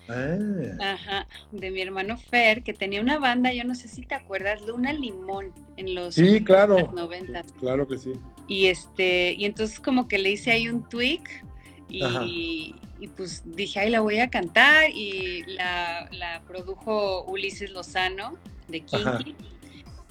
Ah, 0.09 0.95
Ajá, 0.95 1.27
de 1.53 1.71
mi 1.71 1.83
hermano 1.83 2.17
Fer, 2.17 2.63
que 2.63 2.73
tenía 2.73 3.01
una 3.01 3.19
banda, 3.19 3.53
yo 3.53 3.65
no 3.65 3.75
sé 3.75 3.89
si 3.89 4.03
te 4.03 4.15
acuerdas, 4.15 4.63
Luna 4.63 4.93
Limón, 4.93 5.53
en 5.77 5.95
los 5.95 6.15
sí, 6.15 6.43
claro. 6.43 6.91
90. 6.95 7.43
Claro 7.61 7.87
que 7.87 7.99
sí. 7.99 8.13
Y 8.47 8.67
este, 8.67 9.35
y 9.35 9.45
entonces 9.45 9.81
como 9.81 10.09
que 10.09 10.19
le 10.19 10.31
hice 10.31 10.51
ahí 10.51 10.69
un 10.69 10.89
tweak 10.89 11.45
y, 11.91 12.75
y 13.01 13.09
pues 13.09 13.43
dije, 13.45 13.81
ay, 13.81 13.91
la 13.91 14.01
voy 14.01 14.19
a 14.21 14.31
cantar 14.31 14.91
y 14.91 15.45
la, 15.47 16.09
la 16.13 16.43
produjo 16.47 17.25
Ulises 17.25 17.71
Lozano 17.71 18.39
de. 18.69 18.81
Kinky. 18.81 19.35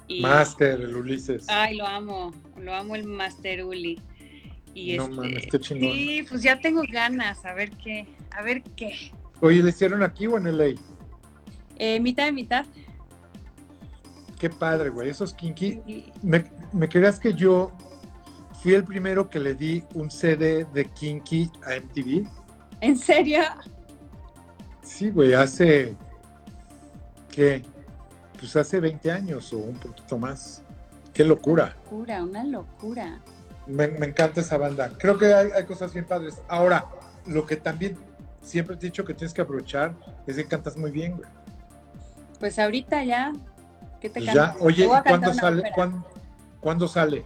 Y, 0.07 0.21
Master, 0.21 0.79
el 0.79 0.95
Ulises. 0.95 1.45
Ay, 1.49 1.75
lo 1.75 1.85
amo, 1.85 2.33
lo 2.57 2.73
amo 2.73 2.95
el 2.95 3.03
Master 3.03 3.65
Uli. 3.65 3.99
Y 4.73 4.95
no 4.95 5.03
este, 5.03 5.15
mames, 5.15 5.47
qué 5.47 5.59
chingón. 5.59 5.91
sí, 5.91 6.25
pues 6.29 6.43
ya 6.43 6.59
tengo 6.59 6.83
ganas, 6.89 7.43
a 7.45 7.53
ver 7.53 7.71
qué, 7.71 8.05
a 8.31 8.41
ver 8.41 8.61
qué. 8.75 9.11
Oye, 9.41 9.61
¿le 9.61 9.69
hicieron 9.69 10.03
aquí 10.03 10.27
o 10.27 10.37
en 10.37 10.57
LA? 10.57 10.79
Eh, 11.77 11.99
mitad 11.99 12.25
de 12.25 12.31
mitad. 12.31 12.65
Qué 14.39 14.49
padre, 14.49 14.89
güey. 14.89 15.09
Esos 15.09 15.33
kinky. 15.33 16.11
¿Me, 16.21 16.45
me 16.73 16.89
creas 16.89 17.19
que 17.19 17.33
yo 17.33 17.71
fui 18.61 18.73
el 18.73 18.83
primero 18.83 19.29
que 19.29 19.39
le 19.39 19.55
di 19.55 19.83
un 19.93 20.09
CD 20.09 20.65
de 20.73 20.85
kinky 20.85 21.51
a 21.65 21.79
MTV? 21.79 22.27
¿En 22.81 22.97
serio? 22.97 23.41
Sí, 24.81 25.09
güey, 25.09 25.33
hace. 25.33 25.95
¿Qué? 27.29 27.63
Pues 28.39 28.55
hace 28.55 28.79
20 28.79 29.11
años 29.11 29.51
o 29.53 29.57
un 29.57 29.77
poquito 29.77 30.17
más. 30.17 30.63
Qué 31.13 31.23
locura. 31.23 31.75
Locura, 31.83 32.23
una 32.23 32.43
locura. 32.43 33.21
Me, 33.65 33.87
me 33.87 34.07
encanta 34.07 34.41
esa 34.41 34.57
banda. 34.57 34.91
Creo 34.97 35.17
que 35.17 35.33
hay, 35.33 35.49
hay 35.55 35.65
cosas 35.65 35.93
bien 35.93 36.05
padres. 36.05 36.41
Ahora, 36.47 36.85
lo 37.25 37.45
que 37.45 37.55
también 37.55 37.97
siempre 38.47 38.75
te 38.77 38.87
he 38.87 38.89
dicho 38.89 39.05
que 39.05 39.13
tienes 39.13 39.33
que 39.33 39.41
aprovechar 39.41 39.93
es 40.25 40.35
que 40.35 40.45
cantas 40.45 40.77
muy 40.77 40.91
bien, 40.91 41.17
güey. 41.17 41.29
Pues 42.39 42.57
ahorita 42.57 43.03
ya. 43.03 43.33
¿Qué 43.99 44.09
te 44.09 44.21
Pues 44.21 44.33
ya, 44.33 44.55
oye, 44.59 44.85
¿y 44.85 44.87
¿cuándo 44.87 45.33
sale? 45.33 45.71
¿Cuándo, 45.73 46.07
cuándo 46.59 46.87
sale? 46.87 47.25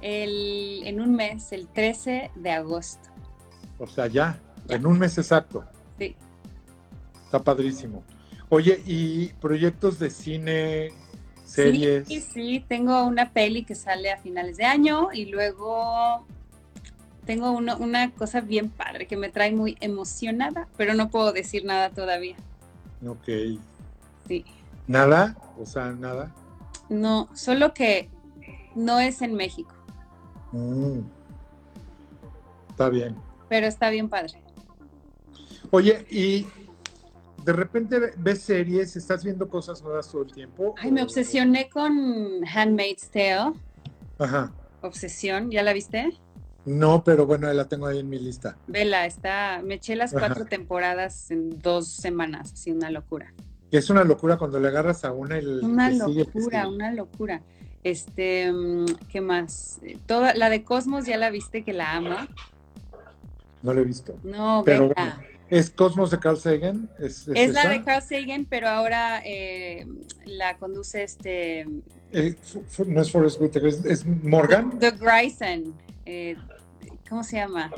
El, 0.00 0.82
en 0.84 1.00
un 1.00 1.14
mes, 1.14 1.52
el 1.52 1.68
13 1.68 2.30
de 2.34 2.50
agosto. 2.50 3.10
O 3.78 3.86
sea, 3.86 4.06
ya, 4.06 4.40
en 4.68 4.86
un 4.86 4.98
mes 4.98 5.18
exacto. 5.18 5.64
Sí. 5.98 6.16
Está 7.24 7.42
padrísimo. 7.42 8.04
Oye, 8.48 8.82
¿y 8.86 9.28
proyectos 9.34 9.98
de 9.98 10.10
cine, 10.10 10.90
series? 11.44 12.06
Sí, 12.06 12.20
sí, 12.20 12.64
tengo 12.68 13.04
una 13.04 13.32
peli 13.32 13.64
que 13.64 13.74
sale 13.74 14.12
a 14.12 14.18
finales 14.18 14.56
de 14.56 14.64
año 14.64 15.08
y 15.12 15.26
luego 15.26 16.26
tengo 17.24 17.52
uno- 17.52 17.76
una 17.78 18.10
cosa 18.12 18.40
bien 18.40 18.68
padre 18.70 19.06
que 19.06 19.16
me 19.16 19.28
trae 19.30 19.52
muy 19.52 19.76
emocionada, 19.80 20.68
pero 20.76 20.94
no 20.94 21.08
puedo 21.10 21.32
decir 21.32 21.64
nada 21.64 21.90
todavía. 21.90 22.36
Ok. 23.06 23.28
Sí. 24.28 24.44
¿Nada? 24.86 25.36
O 25.58 25.66
sea, 25.66 25.92
nada. 25.92 26.32
No, 26.88 27.28
solo 27.34 27.72
que 27.74 28.08
no 28.74 28.98
es 29.00 29.22
en 29.22 29.34
México, 29.34 29.74
Mm. 30.52 31.00
Está 32.70 32.88
bien. 32.88 33.16
pero 33.48 33.66
está 33.66 33.90
bien 33.90 34.08
padre. 34.08 34.42
Oye, 35.70 36.06
y 36.10 36.46
de 37.44 37.52
repente 37.52 37.98
ve- 37.98 38.12
ves 38.16 38.42
series, 38.42 38.96
estás 38.96 39.24
viendo 39.24 39.48
cosas 39.48 39.82
nuevas 39.82 40.10
todo 40.10 40.22
el 40.22 40.32
tiempo. 40.32 40.74
Ay, 40.78 40.90
me 40.92 41.02
obsesioné 41.02 41.68
con 41.70 42.44
Handmaid's 42.46 43.08
Tale. 43.10 43.52
Ajá. 44.18 44.52
Obsesión, 44.82 45.50
¿ya 45.50 45.62
la 45.62 45.72
viste? 45.72 46.12
No, 46.64 47.02
pero 47.04 47.26
bueno, 47.26 47.52
la 47.52 47.66
tengo 47.68 47.86
ahí 47.86 47.98
en 47.98 48.08
mi 48.08 48.18
lista. 48.18 48.56
Vela, 48.68 49.04
está, 49.06 49.60
me 49.64 49.74
eché 49.74 49.96
las 49.96 50.14
Ajá. 50.14 50.26
cuatro 50.26 50.44
temporadas 50.46 51.30
en 51.30 51.58
dos 51.60 51.88
semanas, 51.88 52.52
así 52.52 52.70
una 52.70 52.90
locura. 52.90 53.32
Es 53.70 53.90
una 53.90 54.04
locura 54.04 54.36
cuando 54.36 54.60
le 54.60 54.68
agarras 54.68 55.04
a 55.04 55.12
una 55.12 55.40
y 55.40 55.44
Una 55.46 55.88
que 55.88 55.94
sigue, 55.96 56.26
que 56.26 56.38
locura, 56.38 56.62
sigue. 56.62 56.74
una 56.74 56.92
locura. 56.92 57.42
Este, 57.82 58.52
mm, 58.52 58.84
¿qué 59.08 59.20
más? 59.20 59.80
Toda 60.06 60.34
la 60.34 60.50
de 60.50 60.62
Cosmos 60.62 61.06
ya 61.06 61.16
la 61.16 61.30
viste 61.30 61.64
que 61.64 61.72
la 61.72 61.96
amo. 61.96 62.14
No 63.62 63.72
lo 63.74 63.80
he 63.80 63.84
visto. 63.84 64.14
No, 64.22 64.62
Pero 64.64 64.90
bueno, 64.94 65.12
¿Es 65.50 65.68
Cosmos 65.70 66.10
de 66.10 66.18
Carl 66.18 66.38
Sagan? 66.38 66.88
¿Es, 66.98 67.28
es 67.28 67.34
Es 67.34 67.52
la 67.52 67.68
de 67.68 67.82
Carl 67.82 68.02
Sagan, 68.02 68.46
pero 68.48 68.68
ahora 68.68 69.20
eh, 69.24 69.86
la 70.24 70.56
conduce 70.56 71.02
este 71.02 71.66
Eh, 72.12 72.34
no 72.86 73.00
es 73.02 73.10
Forrest 73.10 73.40
Whitaker, 73.40 73.68
es, 73.68 73.84
es 73.84 74.06
Morgan. 74.06 74.78
The 74.78 74.92
Grayson. 74.92 75.74
Eh, 76.06 76.36
¿Cómo 77.08 77.22
se 77.24 77.36
llama? 77.36 77.70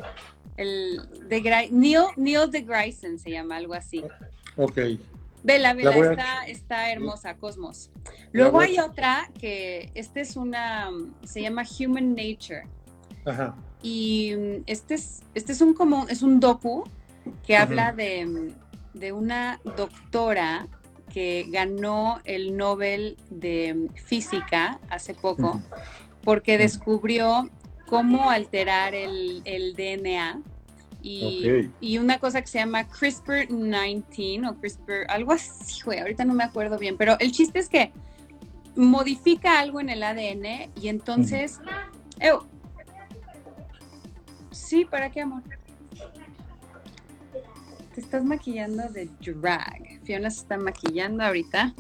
El 0.57 1.01
de 1.29 1.43
Gra- 1.43 1.71
Neil, 1.71 1.99
Neil 2.17 2.51
de 2.51 2.63
Grayson 2.63 3.19
se 3.19 3.31
llama, 3.31 3.57
algo 3.57 3.75
así. 3.75 4.03
Ok. 4.57 4.79
Vela, 5.43 5.75
vela, 5.75 5.91
a- 5.91 6.11
está, 6.13 6.47
está 6.47 6.93
hermosa, 6.93 7.35
Cosmos. 7.37 7.91
Luego 8.33 8.61
hay 8.61 8.79
otra 8.79 9.29
que, 9.39 9.91
esta 9.95 10.21
es 10.21 10.37
una, 10.37 10.91
se 11.25 11.43
llama 11.43 11.65
Human 11.79 12.11
Nature. 12.15 12.63
Ajá. 13.27 13.55
Y 13.83 14.33
mm, 14.37 14.63
este 14.67 14.95
es, 14.95 15.23
este 15.35 15.53
es 15.53 15.61
un 15.61 15.75
como, 15.75 16.07
es 16.09 16.23
un 16.23 16.41
docu 16.41 16.85
que 17.47 17.57
habla 17.57 17.93
de, 17.93 18.25
mm, 18.25 18.99
de 18.99 19.13
una 19.13 19.61
doctora 19.77 20.67
que 21.13 21.47
ganó 21.49 22.21
el 22.25 22.57
Nobel 22.57 23.17
de 23.29 23.75
mm, 23.75 23.95
Física 23.97 24.79
hace 24.89 25.15
poco 25.15 25.61
porque 26.23 26.57
descubrió 26.59 27.51
cómo 27.97 28.31
alterar 28.31 28.95
el, 28.95 29.43
el 29.45 29.75
DNA 29.75 30.43
y, 31.07 31.99
una 31.99 32.19
cosa 32.19 32.41
que 32.41 32.47
se 32.47 32.59
llama 32.59 32.89
CRISPR-19 32.89 34.49
o 34.49 34.55
CRISPR, 34.59 35.05
algo 35.09 35.33
así, 35.33 35.83
güey, 35.85 35.99
ahorita 35.99 36.25
no 36.25 36.33
me 36.33 36.45
acuerdo 36.45 36.79
bien, 36.79 36.97
pero 36.97 37.19
el 37.21 37.31
chiste 37.31 37.59
es 37.59 37.69
que 37.69 37.93
modifica 38.75 39.61
algo 39.61 39.81
en 39.81 39.91
el 39.91 40.03
ADN 40.03 40.73
y 40.81 40.89
entonces... 40.89 41.61
¡Ew! 42.21 42.47
Sí, 44.51 44.87
¿para 44.87 45.11
qué, 45.11 45.21
amor? 45.21 45.43
Te 47.95 48.01
estás 48.01 48.25
maquillando 48.25 48.89
de 48.89 49.09
drag. 49.21 50.01
Fiona 50.05 50.31
se 50.31 50.41
está 50.41 50.57
maquillando 50.57 51.23
ahorita 51.23 51.75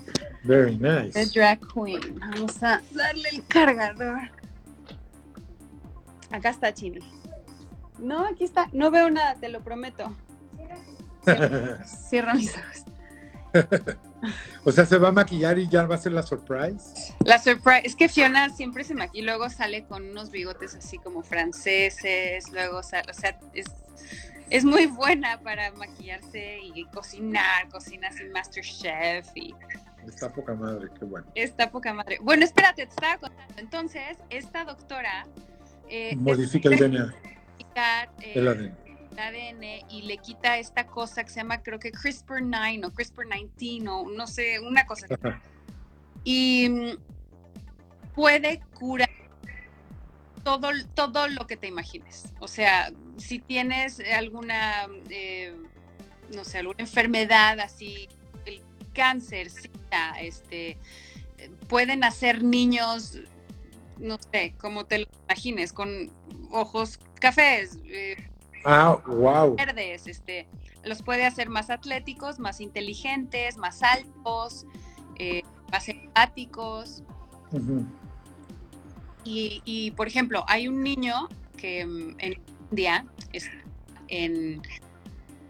Very 0.44 0.76
de 0.76 1.04
nice. 1.04 1.26
drag 1.26 1.60
queen. 1.72 2.18
Vamos 2.20 2.62
a 2.62 2.82
darle 2.92 3.28
el 3.32 3.46
cargador. 3.46 4.30
Acá 6.34 6.50
está 6.50 6.74
Chini. 6.74 6.98
No, 8.00 8.26
aquí 8.26 8.42
está. 8.42 8.68
No 8.72 8.90
veo 8.90 9.08
nada, 9.08 9.36
te 9.36 9.48
lo 9.48 9.60
prometo. 9.60 10.12
Cierra, 11.22 11.84
cierra 11.86 12.34
mis 12.34 12.52
ojos. 12.56 12.84
o 14.64 14.72
sea, 14.72 14.84
se 14.84 14.98
va 14.98 15.08
a 15.10 15.12
maquillar 15.12 15.60
y 15.60 15.68
ya 15.68 15.86
va 15.86 15.94
a 15.94 15.98
ser 15.98 16.10
la 16.10 16.24
surprise. 16.24 17.14
La 17.24 17.38
surprise, 17.38 17.82
es 17.84 17.94
que 17.94 18.08
Fiona 18.08 18.50
siempre 18.50 18.82
se 18.82 18.94
maquilla 18.94 19.22
y 19.22 19.24
luego 19.24 19.48
sale 19.48 19.84
con 19.84 20.10
unos 20.10 20.32
bigotes 20.32 20.74
así 20.74 20.98
como 20.98 21.22
franceses, 21.22 22.50
luego 22.50 22.82
sale, 22.82 23.12
o 23.12 23.14
sea, 23.14 23.38
es, 23.52 23.66
es 24.50 24.64
muy 24.64 24.86
buena 24.86 25.40
para 25.40 25.70
maquillarse 25.70 26.58
y 26.74 26.84
cocinar, 26.86 27.68
cocina 27.68 28.10
sin 28.10 28.32
Masterchef 28.32 29.28
y 29.36 29.54
Está 30.08 30.30
poca 30.30 30.54
madre, 30.54 30.88
qué 30.98 31.04
bueno. 31.04 31.26
está 31.36 31.70
poca 31.70 31.94
madre. 31.94 32.18
Bueno, 32.20 32.44
espérate, 32.44 32.84
te 32.84 32.90
estaba 32.90 33.18
contando. 33.18 33.54
Entonces, 33.56 34.18
esta 34.28 34.64
doctora 34.64 35.26
eh, 35.88 36.16
Modifica 36.16 36.68
el 36.68 36.78
DNA, 36.78 37.14
eh, 38.20 38.32
el 38.34 38.48
ADN. 38.48 38.76
el 39.12 39.18
ADN 39.18 39.90
y 39.90 40.02
le 40.02 40.18
quita 40.18 40.58
esta 40.58 40.86
cosa 40.86 41.24
que 41.24 41.30
se 41.30 41.36
llama 41.36 41.62
creo 41.62 41.78
que 41.78 41.92
CRISPR-9 41.92 42.86
o 42.86 42.92
CRISPR-19 42.92 43.88
o 43.88 44.10
no 44.10 44.26
sé, 44.26 44.60
una 44.60 44.86
cosa. 44.86 45.06
así. 45.06 45.14
Ajá. 45.14 45.42
Y 46.24 46.68
mm, 46.68 48.12
puede 48.14 48.60
curar 48.74 49.10
todo, 50.44 50.70
todo 50.94 51.28
lo 51.28 51.46
que 51.46 51.56
te 51.56 51.66
imagines. 51.66 52.32
O 52.38 52.48
sea, 52.48 52.92
si 53.16 53.38
tienes 53.38 54.00
alguna, 54.14 54.86
eh, 55.10 55.54
no 56.34 56.44
sé, 56.44 56.58
alguna 56.58 56.80
enfermedad 56.80 57.58
así, 57.60 58.08
el 58.44 58.60
cáncer, 58.92 59.48
este, 60.20 60.76
pueden 61.68 62.04
hacer 62.04 62.42
niños, 62.42 63.18
no 63.98 64.18
sé, 64.32 64.54
como 64.58 64.84
te 64.86 64.98
lo 65.00 65.06
imagines, 65.28 65.72
con 65.72 66.10
ojos 66.50 66.98
cafés, 67.20 67.78
eh, 67.84 68.16
Ah, 68.64 68.98
wow. 69.06 69.56
verdes, 69.56 70.06
este, 70.06 70.48
los 70.84 71.02
puede 71.02 71.26
hacer 71.26 71.50
más 71.50 71.68
atléticos, 71.68 72.38
más 72.38 72.60
inteligentes, 72.60 73.58
más 73.58 73.82
altos, 73.82 74.64
eh, 75.18 75.42
más 75.70 75.88
empáticos. 75.88 77.02
Y, 79.22 79.62
y, 79.64 79.90
por 79.92 80.08
ejemplo, 80.08 80.44
hay 80.48 80.68
un 80.68 80.82
niño 80.82 81.28
que 81.56 81.84
mm, 81.84 82.16
en 82.18 82.42
India 82.70 83.06
en, 84.08 84.62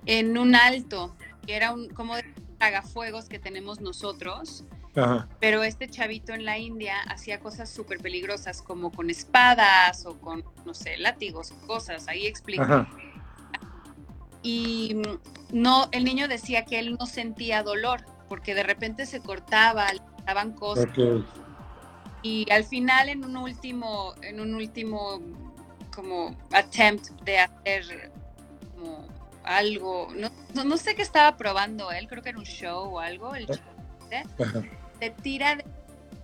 en 0.06 0.38
un 0.38 0.54
alto, 0.54 1.16
que 1.46 1.54
era 1.54 1.72
un 1.72 1.88
como 1.90 2.16
de 2.16 2.24
tragafuegos 2.58 3.28
que 3.28 3.38
tenemos 3.38 3.80
nosotros, 3.80 4.64
Ajá. 4.96 5.28
pero 5.40 5.62
este 5.64 5.88
chavito 5.88 6.32
en 6.32 6.44
la 6.44 6.58
India 6.58 7.00
hacía 7.08 7.40
cosas 7.40 7.68
súper 7.68 7.98
peligrosas, 7.98 8.62
como 8.62 8.92
con 8.92 9.10
espadas 9.10 10.06
o 10.06 10.18
con, 10.20 10.44
no 10.64 10.74
sé, 10.74 10.96
látigos 10.98 11.50
o 11.50 11.66
cosas, 11.66 12.06
ahí 12.08 12.26
explica. 12.26 12.88
Y 14.42 14.94
mm, 14.94 15.56
no, 15.58 15.88
el 15.90 16.04
niño 16.04 16.28
decía 16.28 16.64
que 16.64 16.78
él 16.78 16.96
no 16.98 17.06
sentía 17.06 17.62
dolor, 17.62 18.04
porque 18.28 18.54
de 18.54 18.62
repente 18.62 19.06
se 19.06 19.20
cortaba, 19.20 19.92
le 19.92 20.00
daban 20.26 20.52
cosas. 20.52 20.86
Ok. 20.86 21.24
Y 22.22 22.50
al 22.50 22.64
final 22.64 23.08
en 23.08 23.24
un 23.24 23.36
último, 23.36 24.14
en 24.22 24.40
un 24.40 24.54
último 24.54 25.20
como 25.94 26.36
attempt 26.52 27.10
de 27.22 27.38
hacer 27.38 28.12
como 28.74 29.06
algo, 29.44 30.08
no, 30.16 30.30
no, 30.54 30.64
no 30.64 30.76
sé 30.76 30.94
qué 30.94 31.02
estaba 31.02 31.36
probando 31.36 31.92
él, 31.92 32.08
creo 32.08 32.22
que 32.22 32.30
era 32.30 32.38
un 32.38 32.44
show 32.44 32.94
o 32.94 33.00
algo, 33.00 33.34
el 33.34 33.46
Ajá. 34.40 34.62
Se 34.98 35.10
tira 35.10 35.56
del 35.56 35.66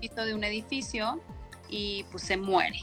piso 0.00 0.24
de 0.24 0.34
un 0.34 0.44
edificio 0.44 1.20
y 1.68 2.04
pues 2.10 2.24
se 2.24 2.36
muere. 2.36 2.80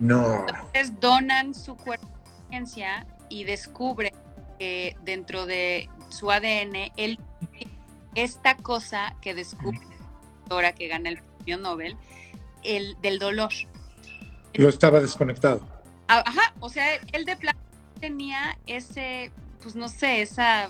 No. 0.00 0.46
Entonces 0.48 1.00
donan 1.00 1.54
su 1.54 1.76
cuerpo 1.76 2.06
a 2.06 2.28
la 2.28 2.48
ciencia 2.48 3.06
y 3.28 3.44
descubren 3.44 4.12
que 4.58 4.96
dentro 5.02 5.46
de 5.46 5.88
su 6.08 6.30
ADN, 6.30 6.92
él, 6.96 7.18
esta 8.14 8.56
cosa 8.56 9.16
que 9.20 9.34
descubre 9.34 9.80
ahora 10.50 10.72
que 10.72 10.88
gana 10.88 11.08
el 11.08 11.18
premio 11.18 11.58
Nobel, 11.58 11.96
el 12.62 12.96
del 13.00 13.18
dolor. 13.18 13.50
Lo 14.54 14.68
estaba 14.68 15.00
desconectado. 15.00 15.66
Ah, 16.08 16.22
Ajá, 16.26 16.52
o 16.60 16.68
sea, 16.68 16.96
él 17.12 17.24
de 17.24 17.36
plano 17.36 17.58
tenía 18.00 18.58
ese, 18.66 19.32
pues 19.62 19.74
no 19.74 19.88
sé, 19.88 20.22
esa, 20.22 20.68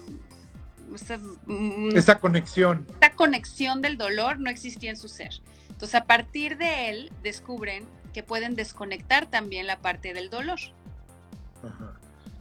esa, 0.97 1.19
mm, 1.47 1.97
Esa 1.97 2.19
conexión. 2.19 2.87
esta 2.91 3.13
conexión 3.13 3.83
del 3.83 3.97
dolor 3.99 4.39
no 4.39 4.51
existía 4.51 4.91
en 4.91 4.97
su 4.97 5.09
ser. 5.09 5.31
Entonces, 5.71 5.95
a 5.95 6.05
partir 6.05 6.59
de 6.59 6.91
él, 6.91 7.13
descubren 7.23 7.87
que 8.13 8.23
pueden 8.23 8.55
desconectar 8.55 9.27
también 9.27 9.67
la 9.67 9.81
parte 9.81 10.13
del 10.15 10.31
dolor. 10.31 10.59
Ajá. 11.65 11.95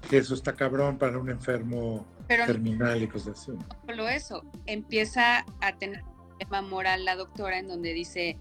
Que 0.10 0.18
eso 0.18 0.34
está 0.34 0.54
cabrón 0.54 0.98
para 0.98 1.18
un 1.18 1.30
enfermo 1.30 2.06
Pero 2.28 2.44
no 2.44 2.48
terminal 2.48 3.02
y 3.02 3.08
cosas 3.08 3.40
así. 3.40 3.52
solo 3.86 4.10
eso, 4.10 4.44
empieza 4.66 5.46
a 5.62 5.78
tener 5.78 6.04
un 6.04 6.38
tema 6.40 6.62
moral 6.62 7.06
la 7.06 7.16
doctora 7.16 7.60
en 7.60 7.68
donde 7.68 7.94
dice, 7.94 8.38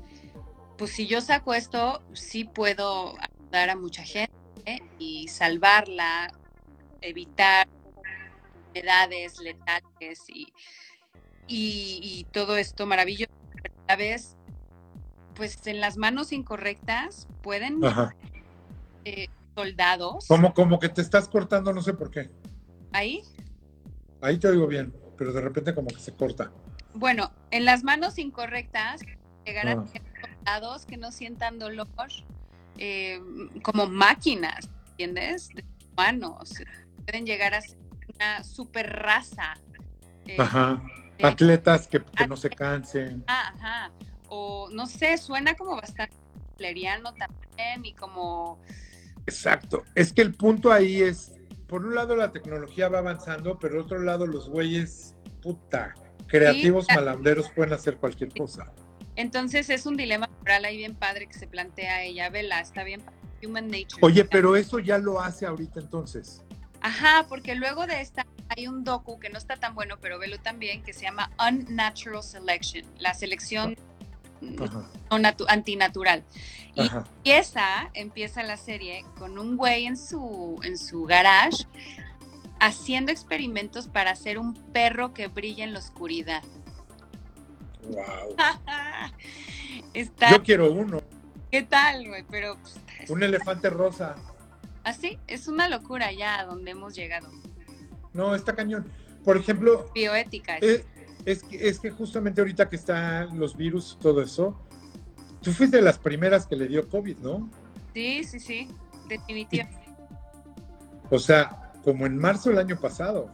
pues 0.76 0.90
si 0.92 1.06
yo 1.06 1.20
saco 1.20 1.54
esto, 1.54 2.02
sí 2.14 2.44
puedo 2.44 3.14
ayudar 3.18 3.70
a 3.70 3.76
mucha 3.76 4.02
gente 4.02 4.32
y 4.98 5.28
salvarla, 5.28 6.32
evitar 7.02 7.68
enfermedades 8.74 9.38
letales 9.40 10.24
y, 10.28 10.52
y, 11.46 12.00
y 12.02 12.26
todo 12.32 12.56
esto 12.56 12.86
maravilloso. 12.86 13.32
Pero 13.62 13.74
a 13.86 13.92
la 13.92 13.96
vez, 13.96 14.36
pues 15.34 15.66
en 15.66 15.80
las 15.80 15.96
manos 15.96 16.32
incorrectas 16.32 17.26
pueden 17.42 17.80
eh, 19.04 19.28
soldados 19.54 20.26
Como, 20.28 20.54
como 20.54 20.78
que 20.78 20.88
te 20.88 21.00
estás 21.02 21.28
cortando, 21.28 21.72
no 21.72 21.82
sé 21.82 21.94
por 21.94 22.10
qué. 22.10 22.30
ahí. 22.92 23.22
Ahí 24.22 24.38
te 24.38 24.48
oigo 24.48 24.66
bien, 24.66 24.92
pero 25.16 25.32
de 25.32 25.40
repente 25.40 25.74
como 25.74 25.88
que 25.88 25.98
se 25.98 26.12
corta. 26.12 26.52
Bueno, 26.92 27.30
en 27.50 27.64
las 27.64 27.82
manos 27.84 28.18
incorrectas 28.18 29.00
llegarán 29.46 29.80
Ah. 29.80 30.00
soldados 30.44 30.84
que 30.84 30.96
no 30.98 31.10
sientan 31.10 31.58
dolor 31.58 31.88
eh, 32.76 33.18
como 33.62 33.86
máquinas, 33.86 34.68
¿entiendes? 34.90 35.48
De 35.48 35.64
humanos. 35.92 36.52
Pueden 37.06 37.24
llegar 37.26 37.54
a 37.54 37.60
ser 37.62 37.78
una 38.14 38.44
super 38.44 38.88
raza. 38.90 39.54
eh, 40.26 40.36
Ajá. 40.38 40.82
eh, 41.18 41.26
Atletas 41.26 41.86
que, 41.88 42.02
que 42.02 42.26
no 42.26 42.36
se 42.36 42.50
cansen. 42.50 43.24
ah, 43.26 43.52
ajá. 43.56 43.90
O 44.28 44.68
no 44.70 44.86
sé, 44.86 45.18
suena 45.18 45.54
como 45.54 45.74
bastante 45.76 46.14
hitleriano 46.54 47.12
también 47.14 47.84
y 47.84 47.94
como 47.94 48.60
Exacto. 49.26 49.84
Es 49.94 50.12
que 50.12 50.22
el 50.22 50.34
punto 50.34 50.72
ahí 50.72 51.02
es, 51.02 51.32
por 51.66 51.84
un 51.84 51.94
lado 51.94 52.16
la 52.16 52.32
tecnología 52.32 52.88
va 52.88 52.98
avanzando, 52.98 53.58
pero 53.58 53.74
por 53.76 53.84
otro 53.84 53.98
lado 54.00 54.26
los 54.26 54.48
güeyes, 54.48 55.14
puta, 55.42 55.94
creativos 56.26 56.86
Sí. 56.88 56.94
malandreros 56.94 57.50
pueden 57.50 57.72
hacer 57.72 57.96
cualquier 57.96 58.32
cosa. 58.32 58.72
Entonces 59.16 59.68
es 59.68 59.84
un 59.86 59.96
dilema 59.96 60.28
moral 60.38 60.64
ahí 60.64 60.76
bien 60.78 60.94
padre 60.94 61.26
que 61.26 61.34
se 61.34 61.46
plantea 61.46 62.02
ella, 62.04 62.30
Vela, 62.30 62.60
está 62.60 62.84
bien, 62.84 63.02
Human 63.44 63.66
Nature. 63.66 64.00
Oye, 64.02 64.24
pero 64.24 64.54
eso 64.56 64.78
ya 64.78 64.96
lo 64.98 65.20
hace 65.20 65.44
ahorita 65.46 65.80
entonces. 65.80 66.42
Ajá, 66.80 67.26
porque 67.28 67.54
luego 67.54 67.86
de 67.86 68.00
esta 68.00 68.26
hay 68.48 68.66
un 68.66 68.84
docu 68.84 69.18
que 69.20 69.28
no 69.30 69.38
está 69.38 69.56
tan 69.56 69.74
bueno, 69.74 69.96
pero 70.00 70.18
velo 70.18 70.38
también, 70.40 70.82
que 70.82 70.92
se 70.92 71.02
llama 71.02 71.30
Unnatural 71.38 72.22
Selection, 72.22 72.84
la 72.98 73.14
selección 73.14 73.76
no 74.40 75.18
natu- 75.18 75.44
antinatural. 75.48 76.24
Y 76.74 76.80
Ajá. 76.82 77.04
empieza, 77.16 77.90
empieza 77.94 78.42
la 78.42 78.56
serie 78.56 79.04
con 79.18 79.38
un 79.38 79.56
güey 79.56 79.86
en 79.86 79.96
su, 79.96 80.58
en 80.62 80.78
su 80.78 81.04
garage 81.04 81.64
haciendo 82.60 83.12
experimentos 83.12 83.86
para 83.88 84.10
hacer 84.12 84.38
un 84.38 84.54
perro 84.72 85.12
que 85.12 85.26
brilla 85.28 85.64
en 85.64 85.72
la 85.74 85.78
oscuridad. 85.80 86.42
Wow. 87.82 88.36
Está, 89.94 90.30
Yo 90.30 90.42
quiero 90.42 90.70
uno, 90.72 91.02
¿qué 91.50 91.62
tal, 91.62 92.06
güey? 92.08 92.24
Pero 92.30 92.56
pues, 92.60 92.76
es- 93.00 93.10
un 93.10 93.22
elefante 93.22 93.68
rosa. 93.70 94.14
Así, 94.90 95.18
es 95.26 95.48
una 95.48 95.68
locura 95.68 96.12
ya 96.12 96.40
a 96.40 96.46
donde 96.46 96.72
hemos 96.72 96.94
llegado. 96.94 97.30
No, 98.12 98.34
está 98.34 98.54
cañón. 98.54 98.86
Por 99.24 99.36
ejemplo, 99.36 99.90
Bioética. 99.94 100.56
es, 100.58 100.84
es 101.24 101.42
que, 101.42 101.68
es 101.68 101.78
que 101.78 101.90
justamente 101.90 102.40
ahorita 102.40 102.68
que 102.68 102.76
están 102.76 103.38
los 103.38 103.56
virus 103.56 103.96
y 103.98 104.02
todo 104.02 104.22
eso, 104.22 104.58
tú 105.42 105.52
fuiste 105.52 105.76
de 105.76 105.82
las 105.82 105.98
primeras 105.98 106.46
que 106.46 106.56
le 106.56 106.68
dio 106.68 106.88
COVID, 106.88 107.18
¿no? 107.18 107.50
Sí, 107.94 108.24
sí, 108.24 108.40
sí, 108.40 108.68
definitivamente. 109.08 109.80
O 111.10 111.18
sea, 111.18 111.72
como 111.84 112.06
en 112.06 112.16
marzo 112.16 112.50
del 112.50 112.58
año 112.58 112.78
pasado. 112.78 113.30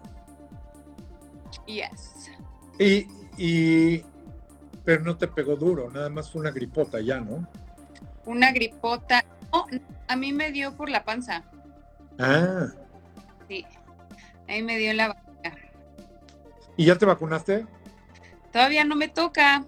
Yes. 1.66 2.30
Y, 2.78 3.06
y, 3.36 4.04
pero 4.84 5.02
no 5.02 5.16
te 5.16 5.28
pegó 5.28 5.56
duro, 5.56 5.90
nada 5.90 6.08
más 6.08 6.30
fue 6.30 6.40
una 6.40 6.50
gripota 6.50 7.00
ya, 7.00 7.20
¿no? 7.20 7.46
Una 8.24 8.52
gripota. 8.52 9.24
No, 9.52 9.66
a 10.08 10.16
mí 10.16 10.32
me 10.32 10.52
dio 10.52 10.74
por 10.76 10.88
la 10.88 11.04
panza. 11.04 11.42
Ah, 12.18 12.66
Sí. 13.48 13.64
A 14.48 14.52
mí 14.52 14.62
me 14.62 14.78
dio 14.78 14.92
la 14.94 15.08
barriga. 15.08 15.56
¿y 16.76 16.84
ya 16.86 16.96
te 16.96 17.06
vacunaste? 17.06 17.66
Todavía 18.52 18.84
no 18.84 18.96
me 18.96 19.08
toca. 19.08 19.64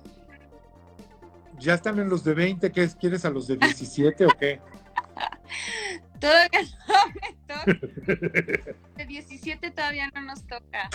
¿Ya 1.59 1.75
están 1.75 1.99
en 1.99 2.09
los 2.09 2.23
de 2.25 2.35
20? 2.35 2.71
¿Qué 2.71 2.85
es? 2.85 2.95
¿Quieres 2.95 3.25
a 3.25 3.31
los 3.31 3.47
de 3.49 3.57
17 3.57 4.27
o 4.27 4.29
qué? 4.31 4.61
Todavía 6.21 6.61
no 6.87 6.95
me 7.15 7.37
toca. 7.47 8.77
De 8.97 9.07
17 9.07 9.71
todavía 9.71 10.11
no 10.15 10.23
nos 10.23 10.45
toca. 10.47 10.89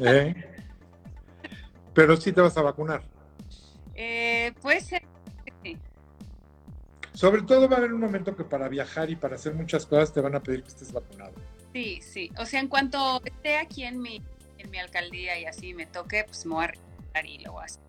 ¿Eh? 0.00 0.34
Pero 1.94 2.16
sí 2.16 2.32
te 2.32 2.40
vas 2.40 2.56
a 2.56 2.62
vacunar. 2.62 3.02
Eh, 3.94 4.52
puede 4.60 4.80
ser. 4.80 5.02
Sobre 7.14 7.42
todo 7.42 7.68
va 7.68 7.76
a 7.76 7.78
haber 7.78 7.92
un 7.92 8.00
momento 8.00 8.34
que 8.34 8.44
para 8.44 8.68
viajar 8.68 9.10
y 9.10 9.16
para 9.16 9.36
hacer 9.36 9.54
muchas 9.54 9.86
cosas 9.86 10.12
te 10.12 10.20
van 10.20 10.34
a 10.34 10.40
pedir 10.40 10.62
que 10.62 10.68
estés 10.68 10.92
vacunado. 10.92 11.32
Sí, 11.72 12.00
sí. 12.02 12.30
O 12.38 12.46
sea, 12.46 12.60
en 12.60 12.68
cuanto 12.68 13.22
esté 13.24 13.56
aquí 13.56 13.84
en 13.84 14.00
mi, 14.00 14.22
en 14.58 14.70
mi 14.70 14.78
alcaldía 14.78 15.38
y 15.38 15.44
así 15.44 15.74
me 15.74 15.86
toque, 15.86 16.24
pues 16.24 16.44
me 16.46 16.54
voy 16.54 16.66
a 17.14 17.26
y 17.26 17.38
lo 17.38 17.52
voy 17.52 17.62
a 17.62 17.64
hacer. 17.66 17.82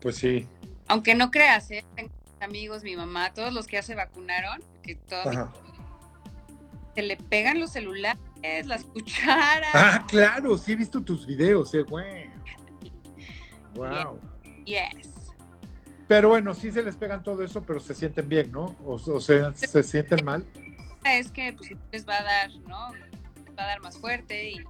Pues 0.00 0.16
sí. 0.16 0.48
Aunque 0.88 1.14
no 1.14 1.30
creas, 1.30 1.70
¿eh? 1.70 1.84
tengo 1.94 2.10
amigos, 2.40 2.82
mi 2.82 2.96
mamá, 2.96 3.32
todos 3.32 3.52
los 3.52 3.66
que 3.66 3.76
ya 3.76 3.82
se 3.82 3.94
vacunaron, 3.94 4.60
que 4.82 4.98
Ajá. 5.24 5.52
se 6.94 7.02
le 7.02 7.16
pegan 7.16 7.60
los 7.60 7.70
celulares, 7.70 8.66
las 8.66 8.84
cucharas. 8.84 9.70
Ah, 9.72 10.04
claro, 10.08 10.58
sí 10.58 10.72
he 10.72 10.76
visto 10.76 11.00
tus 11.00 11.26
videos, 11.26 11.72
eh, 11.74 11.82
güey. 11.82 12.30
Wow. 13.74 14.20
Yes. 14.66 15.11
Pero 16.12 16.28
bueno, 16.28 16.52
sí 16.52 16.70
se 16.70 16.82
les 16.82 16.94
pegan 16.94 17.22
todo 17.22 17.42
eso, 17.42 17.62
pero 17.62 17.80
se 17.80 17.94
sienten 17.94 18.28
bien, 18.28 18.52
¿no? 18.52 18.76
O, 18.84 18.96
o 18.96 19.18
sea, 19.20 19.54
se 19.54 19.82
sienten 19.82 20.22
mal. 20.22 20.44
Es 21.06 21.30
que 21.30 21.54
pues, 21.54 21.70
les 21.90 22.06
va 22.06 22.18
a 22.18 22.22
dar, 22.22 22.50
¿no? 22.68 22.92
Les 22.92 23.56
va 23.58 23.62
a 23.62 23.66
dar 23.66 23.80
más 23.80 23.96
fuerte 23.96 24.50
y. 24.50 24.60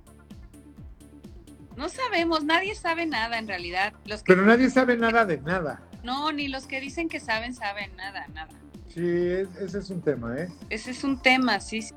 No 1.76 1.88
sabemos, 1.88 2.44
nadie 2.44 2.76
sabe 2.76 3.06
nada 3.06 3.38
en 3.40 3.48
realidad. 3.48 3.92
Los 4.06 4.22
que 4.22 4.32
Pero 4.34 4.46
nadie 4.46 4.70
sabe 4.70 4.96
nada 4.96 5.24
de 5.24 5.38
nada. 5.38 5.82
no, 6.04 6.30
ni 6.30 6.46
los 6.46 6.68
que 6.68 6.80
dicen 6.80 7.08
que 7.08 7.18
saben, 7.18 7.54
saben 7.54 7.96
nada, 7.96 8.24
nada. 8.28 8.52
Sí, 8.94 9.00
es- 9.04 9.48
ese 9.56 9.80
es 9.80 9.90
un 9.90 10.00
tema, 10.00 10.38
¿eh? 10.38 10.48
Ese 10.70 10.92
es 10.92 11.02
un 11.02 11.20
tema, 11.20 11.58
sí, 11.58 11.82
sí. 11.82 11.92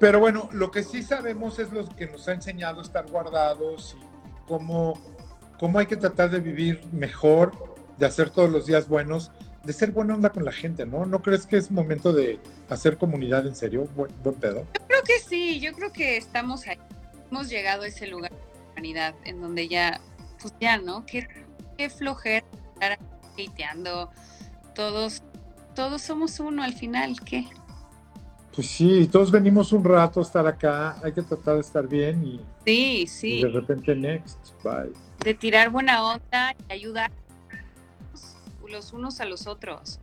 Pero 0.00 0.18
bueno, 0.18 0.48
lo 0.50 0.72
que 0.72 0.82
sí 0.82 1.04
sabemos 1.04 1.60
es 1.60 1.70
lo 1.70 1.88
que 1.88 2.08
nos 2.08 2.26
ha 2.26 2.32
enseñado 2.32 2.82
estar 2.82 3.06
guardados 3.08 3.96
y 3.96 4.04
cómo, 4.48 5.00
cómo 5.60 5.78
hay 5.78 5.86
que 5.86 5.96
tratar 5.96 6.30
de 6.30 6.40
vivir 6.40 6.80
mejor, 6.90 7.70
de 7.98 8.06
hacer 8.06 8.30
todos 8.30 8.50
los 8.50 8.66
días 8.66 8.88
buenos, 8.88 9.30
de 9.64 9.72
ser 9.72 9.92
buena 9.92 10.14
onda 10.14 10.30
con 10.30 10.44
la 10.44 10.52
gente, 10.52 10.86
¿no? 10.86 11.06
¿No 11.06 11.22
crees 11.22 11.46
que 11.46 11.56
es 11.56 11.70
momento 11.70 12.12
de 12.12 12.40
hacer 12.68 12.98
comunidad 12.98 13.46
en 13.46 13.54
serio? 13.54 13.88
Buen, 13.94 14.10
buen 14.22 14.34
pedo. 14.36 14.66
Creo 14.88 15.02
que 15.02 15.18
sí, 15.18 15.60
yo 15.60 15.72
creo 15.72 15.92
que 15.92 16.16
estamos 16.16 16.66
ahí. 16.66 16.78
Hemos 17.30 17.48
llegado 17.48 17.82
a 17.82 17.86
ese 17.86 18.06
lugar 18.06 18.30
de 18.30 18.36
la 18.36 18.72
humanidad 18.72 19.14
en 19.24 19.40
donde 19.40 19.68
ya, 19.68 20.00
pues 20.40 20.54
ya, 20.60 20.78
¿no? 20.78 21.06
Qué, 21.06 21.26
qué 21.78 21.88
flojera 21.88 22.44
estar 22.74 22.98
hateando. 23.38 24.10
Todos, 24.74 25.22
todos 25.74 26.02
somos 26.02 26.40
uno 26.40 26.62
al 26.62 26.74
final, 26.74 27.20
¿qué? 27.24 27.46
Pues 28.54 28.66
sí, 28.66 29.08
todos 29.10 29.30
venimos 29.30 29.72
un 29.72 29.82
rato 29.82 30.20
a 30.20 30.22
estar 30.22 30.46
acá, 30.46 30.98
hay 31.02 31.12
que 31.12 31.22
tratar 31.22 31.54
de 31.54 31.60
estar 31.62 31.88
bien 31.88 32.22
y, 32.22 32.40
Sí, 32.66 33.06
y 33.22 33.42
de 33.42 33.48
repente 33.48 33.94
next, 33.94 34.38
bye. 34.62 34.92
De 35.24 35.34
tirar 35.34 35.70
buena 35.70 36.04
onda 36.04 36.54
y 36.68 36.72
ayudar 36.72 37.10
los 38.72 38.92
unos 38.92 39.20
a 39.20 39.24
los 39.24 39.46
otros. 39.46 40.00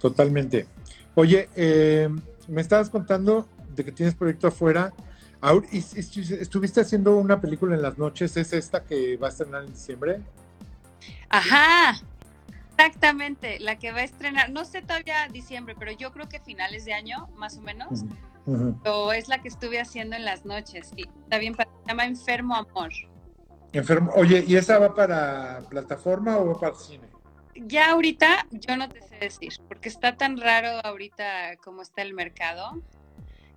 Totalmente. 0.00 0.66
Oye, 1.14 1.48
eh, 1.54 2.08
me 2.48 2.60
estabas 2.60 2.90
contando 2.90 3.46
de 3.74 3.84
que 3.84 3.92
tienes 3.92 4.14
proyecto 4.14 4.48
afuera. 4.48 4.92
Ahora, 5.40 5.66
¿Estuviste 5.72 6.80
haciendo 6.80 7.16
una 7.16 7.40
película 7.40 7.74
en 7.74 7.82
las 7.82 7.96
noches? 7.98 8.36
¿Es 8.36 8.52
esta 8.52 8.84
que 8.84 9.16
va 9.16 9.28
a 9.28 9.30
estrenar 9.30 9.64
en 9.64 9.72
diciembre? 9.72 10.20
Ajá, 11.30 12.00
exactamente, 12.70 13.58
la 13.60 13.78
que 13.78 13.92
va 13.92 13.98
a 13.98 14.04
estrenar, 14.04 14.50
no 14.50 14.64
sé 14.64 14.82
todavía 14.82 15.28
diciembre, 15.28 15.76
pero 15.78 15.92
yo 15.92 16.12
creo 16.12 16.28
que 16.28 16.40
finales 16.40 16.84
de 16.84 16.92
año, 16.92 17.28
más 17.36 17.56
o 17.56 17.62
menos, 17.62 18.04
o 18.84 19.12
es 19.12 19.28
la 19.28 19.40
que 19.40 19.48
estuve 19.48 19.80
haciendo 19.80 20.16
en 20.16 20.24
las 20.24 20.44
noches. 20.44 20.90
Y 20.96 21.08
está 21.22 21.38
bien, 21.38 21.54
se 21.54 21.66
llama 21.86 22.04
Enfermo 22.04 22.56
Amor. 22.56 22.90
Enfermo. 23.72 24.12
Oye, 24.16 24.44
¿y 24.46 24.56
esa 24.56 24.78
va 24.78 24.94
para 24.94 25.60
plataforma 25.68 26.38
o 26.38 26.46
va 26.46 26.60
para 26.60 26.74
cine? 26.74 27.04
Ya 27.54 27.90
ahorita 27.90 28.46
yo 28.50 28.76
no 28.76 28.88
te 28.88 29.02
sé 29.02 29.16
decir, 29.16 29.52
porque 29.68 29.88
está 29.88 30.16
tan 30.16 30.38
raro 30.40 30.84
ahorita 30.84 31.56
como 31.62 31.82
está 31.82 32.02
el 32.02 32.14
mercado, 32.14 32.82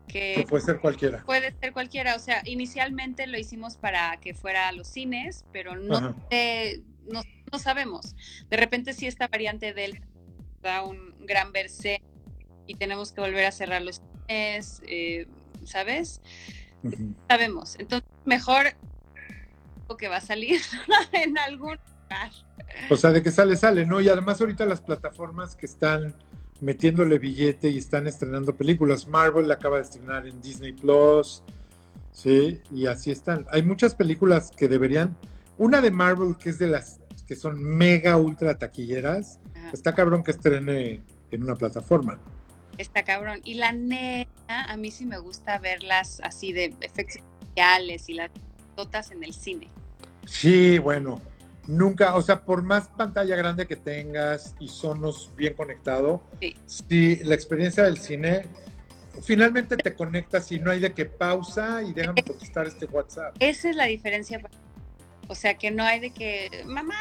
Que 0.08 0.36
que 0.38 0.46
puede 0.48 0.64
ser 0.64 0.80
cualquiera. 0.80 1.24
puede 1.24 1.54
ser 1.60 1.72
cualquiera. 1.74 2.16
O 2.16 2.20
sea, 2.20 2.42
inicialmente 2.46 3.26
lo 3.28 3.38
hicimos 3.40 3.78
para 3.78 4.18
que 4.18 4.34
fuera 4.34 4.68
a 4.68 4.72
los 4.72 4.88
cines, 4.88 5.46
pero 5.52 5.76
no, 5.76 6.00
no, 6.02 7.22
no 7.52 7.60
sabemos. 7.60 8.16
De 8.50 8.58
repente 8.58 8.94
sí 8.94 9.08
esta 9.08 9.28
variante 9.28 9.74
Delta 9.74 10.06
da 10.62 10.84
un 10.84 11.16
gran 11.26 11.52
verse 11.52 12.02
y 12.68 12.76
tenemos 12.76 13.12
que 13.14 13.22
volver 13.22 13.46
a 13.46 13.52
cerrar 13.52 13.82
los 13.82 14.02
cines, 14.28 14.82
eh, 14.86 15.28
¿sabes? 15.66 16.22
Sabemos. 17.30 17.78
Entonces, 17.80 18.10
mejor 18.26 18.74
que 19.98 20.08
va 20.08 20.18
a 20.18 20.22
salir 20.22 20.62
en 21.12 21.38
algún 21.38 21.78
lugar. 21.78 22.32
O 22.90 22.98
sea, 22.98 23.12
de 23.12 23.22
que 23.22 23.32
sale, 23.32 23.56
sale, 23.56 23.86
¿no? 23.86 24.02
Y 24.02 24.10
además 24.10 24.42
ahorita 24.42 24.66
las 24.66 24.82
plataformas 24.82 25.56
que 25.56 25.66
están 25.66 26.16
metiéndole 26.62 27.20
billete 27.20 27.70
y 27.70 27.78
están 27.78 28.08
estrenando 28.08 28.56
películas. 28.56 29.08
Marvel 29.08 29.48
la 29.48 29.56
acaba 29.56 29.78
de 29.78 29.84
estrenar 29.84 30.26
en 30.28 30.42
Disney 30.42 30.72
Plus, 30.72 31.44
sí, 32.12 32.62
y 32.72 32.88
así 32.88 33.12
están. 33.12 33.46
Hay 33.52 33.64
muchas 33.64 33.96
películas 33.96 34.52
que 34.56 34.68
deberían. 34.68 35.16
Una 35.58 35.82
de 35.82 35.92
Marvel 35.92 36.36
que 36.38 36.50
es 36.50 36.60
de 36.60 36.68
las 36.68 37.00
que 37.28 37.36
son 37.36 37.62
mega 37.62 38.18
ultra 38.18 38.58
taquilleras. 38.58 39.40
Ajá. 39.56 39.72
Está 39.72 39.94
cabrón 39.94 40.24
que 40.24 40.32
estrene 40.32 41.04
en 41.32 41.44
una 41.44 41.56
plataforma. 41.56 42.20
Está 42.78 43.04
cabrón. 43.04 43.42
Y 43.44 43.56
la 43.56 43.72
neta, 43.72 44.64
a 44.66 44.78
mí 44.78 44.92
sí 44.92 45.06
me 45.06 45.20
gusta 45.20 45.60
verlas 45.60 46.20
así 46.24 46.54
de 46.54 46.76
efectos 46.82 47.18
especiales 47.18 48.10
y 48.10 48.14
las 48.14 48.32
totas 48.76 49.12
en 49.12 49.24
el 49.24 49.34
cine. 49.34 49.70
Sí, 50.26 50.80
bueno, 50.80 51.22
nunca, 51.68 52.16
o 52.16 52.22
sea, 52.22 52.44
por 52.44 52.64
más 52.64 52.88
pantalla 52.90 53.36
grande 53.36 53.68
que 53.68 53.76
tengas 53.76 54.56
y 54.60 54.68
sonos 54.68 55.32
bien 55.36 55.54
conectado, 55.54 56.24
Sí. 56.40 56.56
sí, 56.66 57.20
la 57.24 57.36
experiencia 57.36 57.84
del 57.84 57.98
cine, 57.98 58.48
finalmente 59.22 59.78
te 59.78 59.94
conectas 59.94 60.52
y 60.52 60.60
no 60.60 60.72
hay 60.72 60.80
de 60.80 60.94
que 60.94 61.06
pausa 61.06 61.82
y 61.84 61.94
déjame 61.94 62.24
contestar 62.24 62.68
este 62.68 62.86
WhatsApp. 62.86 63.36
Esa 63.40 63.70
es 63.70 63.76
la 63.76 63.86
diferencia. 63.86 64.42
O 65.28 65.36
sea, 65.36 65.54
que 65.56 65.72
no 65.72 65.84
hay 65.84 66.00
de 66.00 66.12
que, 66.12 66.64
mamá, 66.66 66.96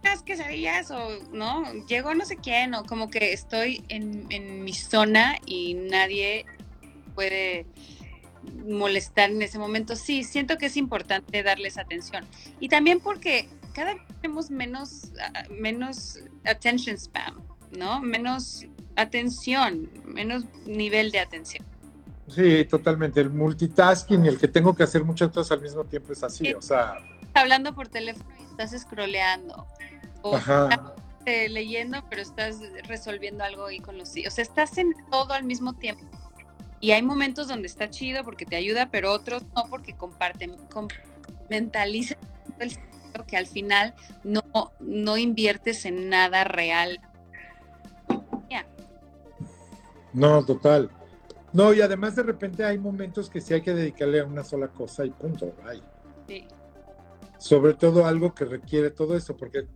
unas 0.00 0.22
quesadillas 0.22 0.90
o, 0.90 1.08
¿no? 1.32 1.62
Llegó 1.86 2.14
no 2.14 2.24
sé 2.24 2.36
quién 2.36 2.74
o 2.74 2.84
como 2.84 3.10
que 3.10 3.32
estoy 3.32 3.84
en, 3.88 4.26
en 4.30 4.64
mi 4.64 4.72
zona 4.72 5.36
y 5.46 5.74
nadie 5.74 6.44
puede 7.14 7.66
molestar 8.66 9.30
en 9.30 9.42
ese 9.42 9.58
momento. 9.58 9.96
Sí, 9.96 10.24
siento 10.24 10.58
que 10.58 10.66
es 10.66 10.76
importante 10.76 11.42
darles 11.42 11.78
atención. 11.78 12.24
Y 12.60 12.68
también 12.68 13.00
porque 13.00 13.48
cada 13.72 13.94
vez 13.94 14.02
tenemos 14.20 14.50
menos, 14.50 15.12
ah, 15.20 15.44
menos 15.50 16.18
attention 16.44 16.96
spam, 16.96 17.40
¿no? 17.76 18.00
Menos 18.00 18.66
atención, 18.96 19.90
menos 20.04 20.44
nivel 20.66 21.10
de 21.10 21.20
atención. 21.20 21.64
Sí, 22.28 22.64
totalmente. 22.64 23.20
El 23.20 23.30
multitasking 23.30 24.26
el 24.26 24.38
que 24.38 24.48
tengo 24.48 24.74
que 24.74 24.82
hacer 24.84 25.04
muchas 25.04 25.30
cosas 25.30 25.52
al 25.52 25.62
mismo 25.62 25.84
tiempo 25.84 26.12
es 26.12 26.22
así, 26.22 26.46
Sí. 26.46 26.54
o 26.54 26.62
sea, 26.62 26.94
hablando 27.34 27.74
por 27.74 27.88
teléfono 27.88 28.28
y 28.40 28.44
estás 28.44 28.78
scrolleando. 28.80 29.66
O 30.22 30.36
ajá. 30.36 30.68
estás 30.70 30.92
eh, 31.26 31.48
leyendo, 31.48 32.04
pero 32.08 32.22
estás 32.22 32.58
resolviendo 32.86 33.44
algo 33.44 33.66
ahí 33.66 33.80
con 33.80 33.98
los. 33.98 34.10
O 34.10 34.30
sea, 34.30 34.42
estás 34.42 34.78
en 34.78 34.94
todo 35.10 35.32
al 35.32 35.44
mismo 35.44 35.74
tiempo. 35.74 36.04
Y 36.82 36.90
hay 36.90 37.00
momentos 37.00 37.46
donde 37.46 37.68
está 37.68 37.88
chido 37.88 38.24
porque 38.24 38.44
te 38.44 38.56
ayuda, 38.56 38.90
pero 38.90 39.12
otros 39.12 39.44
no 39.54 39.64
porque 39.70 39.96
comparten, 39.96 40.56
mentalizan 41.48 42.18
el 42.58 42.76
que 43.26 43.36
al 43.36 43.46
final 43.46 43.94
no, 44.24 44.42
no 44.80 45.16
inviertes 45.16 45.86
en 45.86 46.10
nada 46.10 46.44
real. 46.44 47.00
No, 50.12 50.44
total. 50.44 50.90
No, 51.52 51.72
y 51.72 51.80
además 51.80 52.16
de 52.16 52.22
repente 52.22 52.64
hay 52.64 52.78
momentos 52.78 53.30
que 53.30 53.40
sí 53.40 53.54
hay 53.54 53.62
que 53.62 53.72
dedicarle 53.72 54.20
a 54.20 54.24
una 54.24 54.44
sola 54.44 54.68
cosa 54.68 55.06
y 55.06 55.10
punto, 55.10 55.54
bye. 55.64 55.82
Sí. 56.28 56.46
sobre 57.38 57.74
todo 57.74 58.06
algo 58.06 58.34
que 58.34 58.44
requiere 58.44 58.90
todo 58.90 59.16
eso, 59.16 59.36
porque 59.36 59.66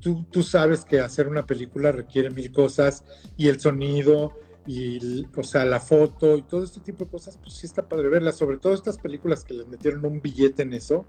tú, 0.00 0.24
tú 0.30 0.42
sabes 0.42 0.84
que 0.84 1.00
hacer 1.00 1.26
una 1.26 1.44
película 1.44 1.92
requiere 1.92 2.30
mil 2.30 2.52
cosas 2.52 3.04
y 3.36 3.48
el 3.48 3.60
sonido 3.60 4.34
y, 4.70 5.26
o 5.34 5.42
sea, 5.42 5.64
la 5.64 5.80
foto 5.80 6.36
y 6.36 6.42
todo 6.42 6.62
este 6.62 6.80
tipo 6.80 7.06
de 7.06 7.10
cosas, 7.10 7.38
pues 7.38 7.54
sí 7.54 7.64
está 7.64 7.88
padre 7.88 8.10
verlas, 8.10 8.36
sobre 8.36 8.58
todo 8.58 8.74
estas 8.74 8.98
películas 8.98 9.42
que 9.42 9.54
les 9.54 9.66
metieron 9.66 10.04
un 10.04 10.20
billete 10.20 10.62
en 10.62 10.74
eso. 10.74 11.06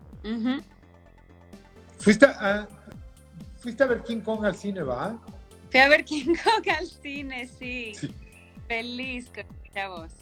Fuiste 1.98 2.26
a, 2.26 2.70
fuiste 3.58 3.84
a 3.84 3.88
ver 3.88 4.02
King 4.04 4.22
Kong 4.22 4.46
al 4.46 4.56
cine, 4.56 4.82
¿va? 4.82 5.22
Fui 5.70 5.80
a 5.82 5.90
ver 5.90 6.06
King 6.06 6.36
Kong 6.42 6.70
al 6.80 6.88
cine, 6.88 7.50
sí. 7.60 7.94
Sí. 7.96 8.14
Feliz 8.66 9.30
con 9.36 9.44
chavos. 9.74 10.14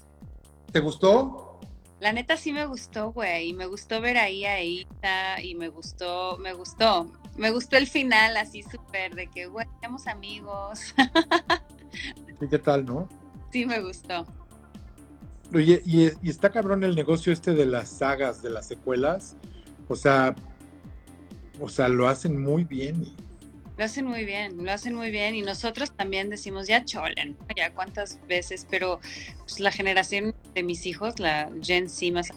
¿Te 0.72 0.80
gustó? 0.80 1.60
La 2.00 2.14
neta 2.14 2.38
sí 2.38 2.52
me 2.52 2.66
gustó, 2.66 3.12
güey, 3.12 3.50
y 3.50 3.54
me 3.54 3.68
gustó 3.68 4.02
ver 4.02 4.18
ahí 4.18 4.46
a 4.46 4.64
Ita, 4.64 5.42
y 5.44 5.54
me 5.54 5.70
gustó, 5.70 6.40
me 6.40 6.54
gustó, 6.54 7.12
me 7.36 7.52
gustó 7.52 7.78
el 7.78 7.86
final 7.86 8.36
así 8.36 8.64
súper 8.64 9.14
de 9.14 9.28
que, 9.28 9.46
güey, 9.46 9.68
somos 9.84 10.08
amigos, 10.08 10.94
¿Y 12.42 12.48
qué 12.48 12.60
tal, 12.60 12.86
no? 12.86 13.08
Sí 13.52 13.66
me 13.66 13.80
gustó. 13.82 14.26
Oye, 15.54 15.82
y, 15.86 16.06
y 16.22 16.30
está 16.30 16.50
cabrón 16.52 16.84
el 16.84 16.96
negocio 16.96 17.32
este 17.32 17.54
de 17.54 17.66
las 17.66 17.90
sagas, 17.90 18.42
de 18.42 18.50
las 18.50 18.68
secuelas. 18.68 19.36
O 19.88 19.96
sea, 19.96 20.36
o 21.60 21.70
sea, 21.70 21.88
lo 21.88 22.08
hacen 22.10 22.42
muy 22.42 22.64
bien. 22.66 23.06
Lo 23.78 23.86
hacen 23.86 24.06
muy 24.06 24.26
bien, 24.26 24.64
lo 24.64 24.72
hacen 24.72 24.96
muy 24.96 25.12
bien, 25.12 25.36
y 25.36 25.44
nosotros 25.44 25.92
también 25.92 26.32
decimos, 26.32 26.68
ya 26.68 26.84
cholen, 26.84 27.38
ya 27.56 27.72
cuántas 27.74 28.20
veces, 28.28 28.66
pero 28.68 29.00
pues, 29.40 29.60
la 29.60 29.72
generación 29.72 30.34
de 30.56 30.64
mis 30.64 30.88
hijos, 30.88 31.20
la 31.20 31.52
Gen 31.62 31.88
Z 31.88 32.12
más, 32.12 32.30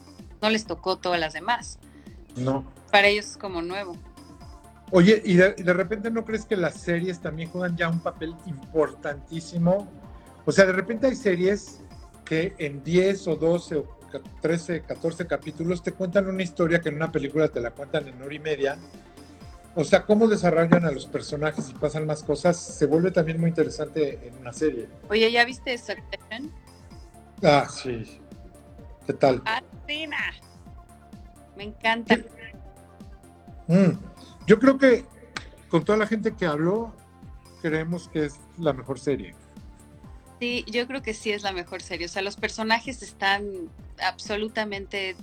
no 0.42 0.50
les 0.50 0.66
tocó 0.66 0.98
todas 0.98 1.18
las 1.18 1.32
demás, 1.32 1.78
No. 2.36 2.70
para 2.92 3.08
ellos 3.08 3.24
es 3.24 3.36
como 3.38 3.62
nuevo. 3.62 3.96
Oye, 4.90 5.22
¿y 5.24 5.34
de, 5.36 5.54
y 5.56 5.62
de 5.62 5.72
repente 5.72 6.10
no 6.10 6.26
crees 6.26 6.44
que 6.44 6.56
las 6.58 6.74
series 6.74 7.20
también 7.20 7.48
juegan 7.48 7.74
ya 7.74 7.88
un 7.88 8.00
papel 8.00 8.34
importantísimo? 8.44 9.90
O 10.46 10.52
sea, 10.52 10.66
de 10.66 10.72
repente 10.72 11.06
hay 11.06 11.16
series 11.16 11.80
que 12.24 12.54
en 12.58 12.82
10 12.82 13.26
o 13.28 13.36
12 13.36 13.76
o 13.76 13.84
ca- 14.10 14.20
13, 14.40 14.82
14 14.82 15.26
capítulos 15.26 15.82
te 15.82 15.92
cuentan 15.92 16.28
una 16.28 16.42
historia 16.42 16.80
que 16.80 16.88
en 16.88 16.96
una 16.96 17.12
película 17.12 17.48
te 17.48 17.60
la 17.60 17.70
cuentan 17.72 18.08
en 18.08 18.20
hora 18.22 18.34
y 18.34 18.38
media. 18.38 18.78
O 19.74 19.84
sea, 19.84 20.04
cómo 20.04 20.26
desarrollan 20.26 20.84
a 20.84 20.90
los 20.90 21.06
personajes 21.06 21.70
y 21.70 21.74
pasan 21.74 22.04
más 22.06 22.24
cosas, 22.24 22.56
se 22.56 22.86
vuelve 22.86 23.10
también 23.12 23.38
muy 23.38 23.50
interesante 23.50 24.18
en 24.26 24.36
una 24.38 24.52
serie. 24.52 24.88
Oye, 25.08 25.30
¿ya 25.30 25.44
viste 25.44 25.76
Succession? 25.78 26.50
Ah, 27.42 27.68
sí. 27.72 28.20
¿Qué 29.06 29.12
tal? 29.12 29.42
Fascina. 29.42 30.16
Me 31.56 31.64
encanta. 31.64 32.16
Mm, 33.68 33.90
Yo 34.46 34.58
creo 34.58 34.76
que 34.78 35.04
con 35.68 35.84
toda 35.84 35.98
la 35.98 36.06
gente 36.06 36.34
que 36.34 36.46
habló, 36.46 36.92
creemos 37.62 38.08
que 38.08 38.24
es 38.26 38.40
la 38.58 38.72
mejor 38.72 38.98
serie. 38.98 39.34
Sí, 40.40 40.64
yo 40.66 40.86
creo 40.86 41.02
que 41.02 41.12
sí 41.12 41.30
es 41.30 41.42
la 41.42 41.52
mejor 41.52 41.82
serie. 41.82 42.06
O 42.06 42.08
sea, 42.08 42.22
los 42.22 42.36
personajes 42.36 43.02
están 43.02 43.44
absolutamente 44.02 45.14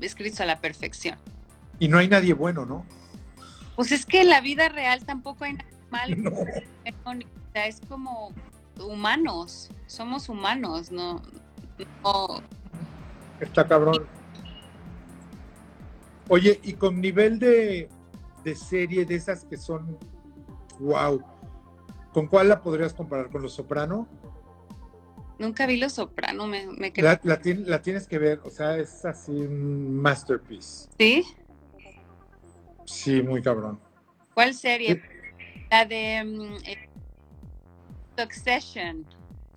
escritos 0.00 0.40
a 0.42 0.44
la 0.44 0.60
perfección. 0.60 1.18
Y 1.78 1.88
no 1.88 1.96
hay 1.96 2.08
nadie 2.08 2.34
bueno, 2.34 2.66
¿no? 2.66 2.84
Pues 3.74 3.90
es 3.90 4.04
que 4.04 4.20
en 4.20 4.28
la 4.28 4.42
vida 4.42 4.68
real 4.68 5.02
tampoco 5.06 5.44
hay 5.44 5.54
nada 5.54 5.70
malo. 5.90 6.16
No. 6.84 7.20
es 7.54 7.80
como 7.88 8.32
humanos. 8.78 9.70
Somos 9.86 10.28
humanos, 10.28 10.92
¿no? 10.92 11.22
no 12.02 12.42
Está 13.40 13.66
cabrón. 13.66 14.06
Oye, 16.28 16.60
y 16.62 16.74
con 16.74 17.00
nivel 17.00 17.38
de, 17.38 17.88
de 18.44 18.54
serie 18.54 19.06
de 19.06 19.14
esas 19.14 19.44
que 19.44 19.56
son 19.56 19.98
wow, 20.78 21.22
¿con 22.12 22.26
cuál 22.26 22.48
la 22.48 22.62
podrías 22.62 22.92
comparar? 22.92 23.30
¿Con 23.30 23.42
Los 23.42 23.54
Soprano? 23.54 24.06
Nunca 25.40 25.64
vi 25.66 25.78
Los 25.78 25.94
Soprano, 25.94 26.46
me, 26.46 26.66
me 26.66 26.92
La, 26.96 27.18
la, 27.24 27.40
tien- 27.40 27.64
la 27.64 27.80
tienes 27.80 28.06
que 28.06 28.18
ver, 28.18 28.42
o 28.44 28.50
sea, 28.50 28.76
es 28.76 29.06
así 29.06 29.30
un 29.32 29.94
masterpiece. 29.96 30.86
¿Sí? 30.98 31.24
Sí, 32.84 33.22
muy 33.22 33.40
cabrón. 33.40 33.80
¿Cuál 34.34 34.52
serie? 34.52 35.00
La 35.70 35.86
de 35.86 36.22
mm, 36.24 36.56
eh, 36.66 36.88
Succession. 38.18 39.06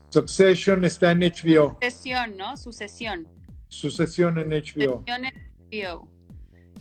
Succession 0.09 0.85
está 0.85 1.11
en 1.11 1.19
HBO. 1.19 1.73
Sucesión, 1.81 2.37
¿no? 2.37 2.55
Sucesión. 2.55 3.27
Sucesión 3.67 4.37
en 4.37 4.51
HBO. 4.51 5.03
Sucesión 5.05 5.25
en 5.25 5.33
HBO. 5.69 6.07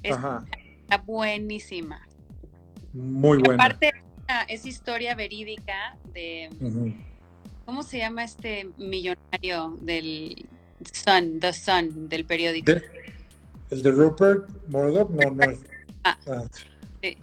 Es- 0.04 0.12
Ajá. 0.16 0.44
Está 0.82 0.98
buenísima. 0.98 2.06
Muy 2.92 3.38
buena. 3.38 3.64
Aparte, 3.64 3.90
es 4.46 4.64
historia 4.64 5.16
verídica 5.16 5.98
de. 6.12 6.50
¿Cómo 7.64 7.82
se 7.82 7.98
llama 7.98 8.24
este 8.24 8.68
millonario 8.78 9.76
del 9.80 10.46
Sun, 10.92 11.40
The 11.40 11.52
Sun, 11.52 12.08
del 12.08 12.24
periódico? 12.24 12.72
De- 12.72 12.82
¿El 13.70 13.82
de 13.82 13.90
Rupert 13.90 14.48
Murdoch? 14.68 15.10
No, 15.10 15.30
no. 15.30 15.44
Ah. 16.04 16.18
Ah. 16.26 16.42
Sí. 17.02 17.16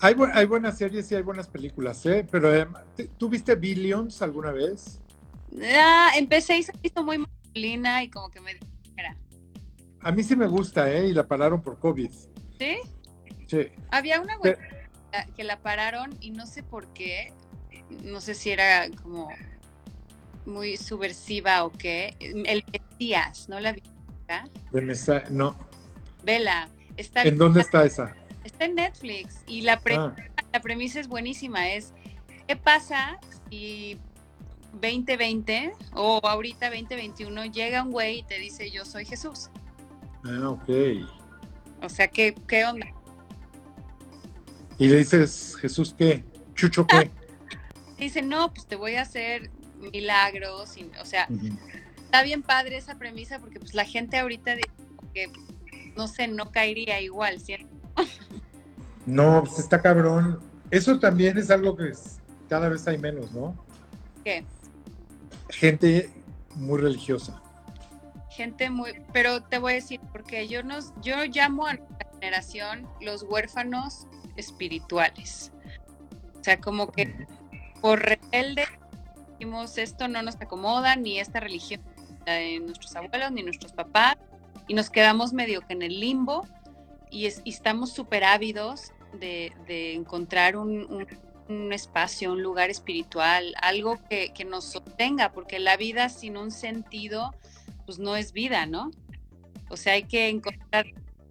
Hay, 0.00 0.14
bu- 0.14 0.30
hay 0.34 0.44
buenas 0.46 0.76
series 0.78 1.10
y 1.10 1.14
hay 1.14 1.22
buenas 1.22 1.46
películas, 1.48 2.04
¿eh? 2.06 2.26
Pero 2.30 2.54
eh, 2.54 2.66
¿te- 2.96 3.06
¿tú 3.08 3.28
viste 3.28 3.54
Billions 3.54 4.20
alguna 4.22 4.52
vez? 4.52 5.00
Ah, 5.74 6.10
empecé 6.16 6.58
y 6.58 6.62
se 6.64 6.72
hizo 6.82 7.02
muy 7.02 7.18
masculina 7.18 8.02
y 8.02 8.10
como 8.10 8.30
que 8.30 8.40
me 8.40 8.54
dijera, 8.54 9.16
A 10.00 10.12
mí 10.12 10.22
sí 10.22 10.36
me 10.36 10.46
gusta, 10.46 10.90
¿eh? 10.92 11.08
Y 11.08 11.12
la 11.12 11.26
pararon 11.26 11.62
por 11.62 11.78
COVID. 11.78 12.10
¿sí? 12.58 12.76
Sí. 13.46 13.68
Había 13.90 14.20
una 14.20 14.38
Pero- 14.42 14.58
güey 14.58 14.76
que 15.34 15.44
la 15.44 15.58
pararon 15.60 16.14
y 16.20 16.30
no 16.32 16.44
sé 16.46 16.62
por 16.62 16.88
qué, 16.92 17.32
no 18.04 18.20
sé 18.20 18.34
si 18.34 18.50
era 18.50 18.86
como 19.02 19.28
muy 20.44 20.76
subversiva 20.76 21.64
o 21.64 21.70
qué, 21.72 22.16
el 22.20 22.64
Mesías, 22.72 23.48
¿no 23.48 23.58
la 23.60 23.72
vi? 23.72 23.82
acá? 24.24 24.48
De 24.72 24.80
mesa- 24.80 25.24
No. 25.30 25.56
Vela, 26.24 26.68
está, 26.96 27.22
¿En 27.22 27.36
dónde 27.38 27.60
está 27.60 27.84
esa? 27.84 28.14
está 28.44 28.64
en 28.64 28.74
Netflix 28.76 29.42
y 29.46 29.62
la, 29.62 29.78
pre- 29.80 29.96
Ah, 29.96 30.14
la 30.52 30.60
premisa 30.60 31.00
es 31.00 31.08
buenísima, 31.08 31.68
es 31.70 31.92
¿qué 32.46 32.56
pasa 32.56 33.18
si 33.50 33.98
2020 34.80 35.72
o 35.94 36.20
ahorita 36.22 36.70
2021 36.70 37.46
llega 37.46 37.82
un 37.82 37.90
güey 37.90 38.18
y 38.18 38.22
te 38.24 38.38
dice 38.38 38.70
yo 38.70 38.84
soy 38.84 39.04
Jesús? 39.04 39.50
ah, 40.24 40.50
ok. 40.50 40.68
O 41.82 41.88
sea, 41.88 42.08
¿qué, 42.08 42.34
qué 42.48 42.64
onda? 42.64 42.86
Y 44.78 44.88
le 44.88 44.98
dices, 44.98 45.56
Jesús, 45.60 45.94
¿qué? 45.96 46.24
¿Chucho 46.54 46.86
qué? 46.86 47.10
Dice, 47.98 48.22
no, 48.22 48.52
pues 48.52 48.66
te 48.66 48.76
voy 48.76 48.96
a 48.96 49.02
hacer 49.02 49.50
milagros, 49.92 50.76
y- 50.76 50.90
o 51.00 51.04
sea, 51.04 51.28
está 51.96 52.22
bien 52.22 52.42
padre 52.42 52.76
esa 52.76 52.96
premisa 52.96 53.38
porque 53.38 53.58
pues 53.58 53.74
la 53.74 53.84
gente 53.84 54.18
ahorita 54.18 54.54
dice 54.54 54.68
que 55.14 55.30
no 55.96 56.08
sé, 56.08 56.28
no 56.28 56.50
caería 56.50 57.00
igual, 57.00 57.40
¿cierto? 57.40 57.68
No, 59.06 59.42
pues 59.44 59.58
está 59.60 59.80
cabrón. 59.80 60.40
Eso 60.70 60.98
también 60.98 61.38
es 61.38 61.50
algo 61.50 61.76
que 61.76 61.88
es- 61.88 62.18
cada 62.48 62.68
vez 62.68 62.86
hay 62.86 62.98
menos, 62.98 63.32
¿no? 63.32 63.56
¿Qué? 64.24 64.44
Gente 65.48 66.10
muy 66.54 66.80
religiosa. 66.80 67.40
Gente 68.30 68.68
muy, 68.68 68.92
pero 69.12 69.42
te 69.42 69.58
voy 69.58 69.72
a 69.72 69.74
decir, 69.76 70.00
porque 70.12 70.48
yo 70.48 70.62
nos, 70.62 70.92
yo 71.00 71.24
llamo 71.24 71.66
a 71.66 71.74
nuestra 71.74 72.10
generación 72.12 72.86
los 73.00 73.22
huérfanos 73.22 74.06
espirituales. 74.36 75.52
O 76.38 76.44
sea, 76.44 76.60
como 76.60 76.90
que 76.92 77.26
por 77.86 78.00
rebelde 78.00 78.66
dijimos 79.30 79.78
esto 79.78 80.08
no 80.08 80.20
nos 80.20 80.34
acomoda, 80.40 80.96
ni 80.96 81.20
esta 81.20 81.38
religión 81.38 81.80
de 82.24 82.58
nuestros 82.58 82.96
abuelos, 82.96 83.30
ni 83.30 83.44
nuestros 83.44 83.72
papás, 83.72 84.16
y 84.66 84.74
nos 84.74 84.90
quedamos 84.90 85.32
medio 85.32 85.60
que 85.60 85.74
en 85.74 85.82
el 85.82 86.00
limbo, 86.00 86.48
y, 87.12 87.26
es- 87.26 87.42
y 87.44 87.50
estamos 87.50 87.92
súper 87.92 88.24
ávidos 88.24 88.90
de, 89.12 89.52
encontrar 89.94 90.56
un, 90.56 91.06
espacio, 91.70 92.32
un 92.32 92.42
lugar 92.42 92.70
espiritual, 92.70 93.54
algo 93.62 94.00
que, 94.10 94.32
nos 94.44 94.64
sostenga, 94.64 95.30
porque 95.30 95.60
la 95.60 95.76
vida 95.76 96.08
sin 96.08 96.36
un 96.36 96.50
sentido, 96.50 97.36
pues 97.84 98.00
no 98.00 98.16
es 98.16 98.32
vida, 98.32 98.66
¿no? 98.66 98.90
O 99.68 99.76
sea, 99.76 99.92
hay 99.92 100.02
que 100.02 100.28
encontrar 100.28 100.86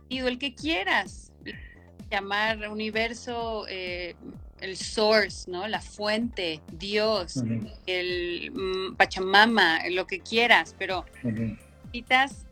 el 0.10 0.40
que 0.40 0.56
quieras, 0.56 1.34
llamar 2.10 2.70
universo, 2.70 3.66
eh, 3.68 4.16
el 4.62 4.78
source, 4.78 5.50
¿no? 5.50 5.68
La 5.68 5.82
fuente, 5.82 6.62
Dios, 6.72 7.36
el 7.86 8.52
mm, 8.54 8.96
Pachamama, 8.96 9.80
lo 9.90 10.08
que 10.08 10.20
quieras, 10.20 10.76
pero 10.78 11.06
ujú. 11.24 11.58
necesitas 11.86 12.46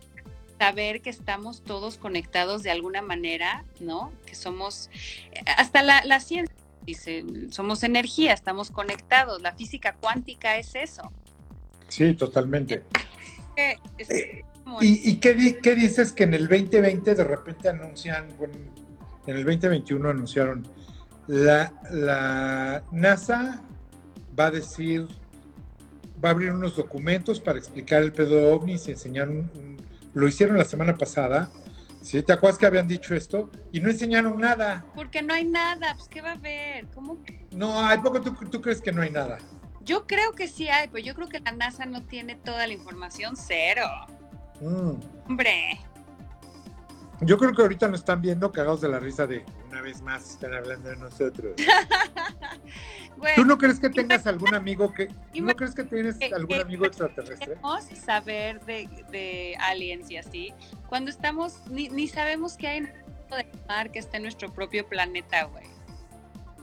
saber 0.59 1.01
que 1.01 1.09
estamos 1.09 1.63
todos 1.63 1.97
conectados 1.97 2.63
de 2.63 2.71
alguna 2.71 3.01
manera, 3.01 3.63
¿no? 3.79 4.11
Que 4.25 4.35
somos, 4.35 4.89
eh, 5.31 5.41
hasta 5.57 5.81
la, 5.81 6.03
la 6.05 6.19
ciencia 6.19 6.53
dice, 6.85 7.23
somos 7.49 7.83
energía, 7.83 8.33
estamos 8.33 8.69
conectados, 8.69 9.41
la 9.41 9.53
física 9.55 9.93
cuántica 9.93 10.57
es 10.57 10.75
eso. 10.75 11.11
Sí, 11.87 12.13
totalmente. 12.13 12.83
Es 13.97 14.09
como- 14.63 14.81
¿Y, 14.81 15.09
y 15.09 15.15
qué, 15.17 15.59
qué 15.61 15.75
dices 15.75 16.11
que 16.11 16.23
en 16.23 16.33
el 16.33 16.47
2020 16.47 17.15
de 17.15 17.23
repente 17.23 17.69
anuncian, 17.69 18.27
bueno, 18.37 18.55
en 19.27 19.37
el 19.37 19.43
2021 19.45 20.09
anunciaron, 20.09 20.67
la, 21.27 21.71
la 21.91 22.83
NASA 22.91 23.61
va 24.37 24.47
a 24.47 24.51
decir, 24.51 25.07
va 26.23 26.29
a 26.29 26.31
abrir 26.31 26.51
unos 26.51 26.75
documentos 26.75 27.39
para 27.39 27.57
explicar 27.59 28.01
el 28.03 28.11
pedo 28.11 28.35
de 28.35 28.51
ovnis 28.51 28.87
y 28.87 28.91
enseñar 28.91 29.29
un, 29.29 29.49
un- 29.55 29.77
lo 30.13 30.27
hicieron 30.27 30.57
la 30.57 30.65
semana 30.65 30.95
pasada, 30.95 31.49
¿sí? 32.01 32.21
¿Te 32.21 32.33
acuerdas 32.33 32.59
que 32.59 32.65
habían 32.67 32.87
dicho 32.87 33.15
esto? 33.15 33.49
Y 33.71 33.79
no 33.79 33.89
enseñaron 33.89 34.39
nada. 34.39 34.85
Porque 34.95 35.21
no 35.23 35.33
hay 35.33 35.45
nada, 35.45 35.95
pues 35.95 36.07
¿qué 36.07 36.21
va 36.21 36.31
a 36.31 36.33
haber? 36.33 36.87
¿Cómo 36.93 37.23
que? 37.23 37.47
No, 37.51 37.79
¿hay 37.85 37.97
poco 37.99 38.21
tú, 38.21 38.33
tú 38.49 38.61
crees 38.61 38.79
que 38.81 38.91
no 38.91 39.01
hay 39.01 39.09
nada? 39.09 39.39
Yo 39.81 40.05
creo 40.05 40.31
que 40.33 40.47
sí 40.47 40.69
hay, 40.69 40.87
pero 40.87 41.03
yo 41.03 41.15
creo 41.15 41.27
que 41.29 41.39
la 41.39 41.51
NASA 41.51 41.85
no 41.85 42.03
tiene 42.03 42.35
toda 42.35 42.67
la 42.67 42.73
información, 42.73 43.35
cero. 43.35 43.85
Mm. 44.61 44.91
Hombre, 45.27 45.79
Yo 47.21 47.37
creo 47.37 47.53
que 47.53 47.61
ahorita 47.61 47.87
nos 47.87 48.01
están 48.01 48.21
viendo 48.21 48.51
cagados 48.51 48.81
de 48.81 48.89
la 48.89 48.99
risa 48.99 49.25
de 49.27 49.45
una 49.69 49.81
vez 49.81 50.01
más 50.01 50.31
están 50.31 50.53
hablando 50.53 50.89
de 50.89 50.95
nosotros. 50.97 51.53
güey, 53.17 53.35
¿Tú 53.35 53.45
no 53.45 53.57
crees 53.57 53.79
que 53.79 53.89
tengas 53.89 54.27
algún 54.27 54.53
amigo 54.53 54.91
que... 54.93 55.07
¿No 55.35 55.55
crees 55.55 55.73
que 55.73 55.83
tienes 55.83 56.17
que- 56.17 56.33
algún 56.33 56.47
que- 56.57 56.61
amigo 56.61 56.85
extraterrestre? 56.85 57.47
queremos 57.47 57.83
saber 58.03 58.59
de, 58.65 58.89
de 59.11 59.55
aliens 59.59 60.09
y 60.11 60.17
así, 60.17 60.53
cuando 60.87 61.09
estamos, 61.11 61.61
ni, 61.69 61.87
ni 61.89 62.07
sabemos 62.07 62.57
que 62.57 62.67
hay 62.67 62.77
en 62.77 62.87
el 62.87 63.45
mar 63.67 63.89
que 63.91 63.99
está 63.99 64.17
en 64.17 64.23
nuestro 64.23 64.51
propio 64.51 64.87
planeta, 64.87 65.45
güey. 65.45 65.65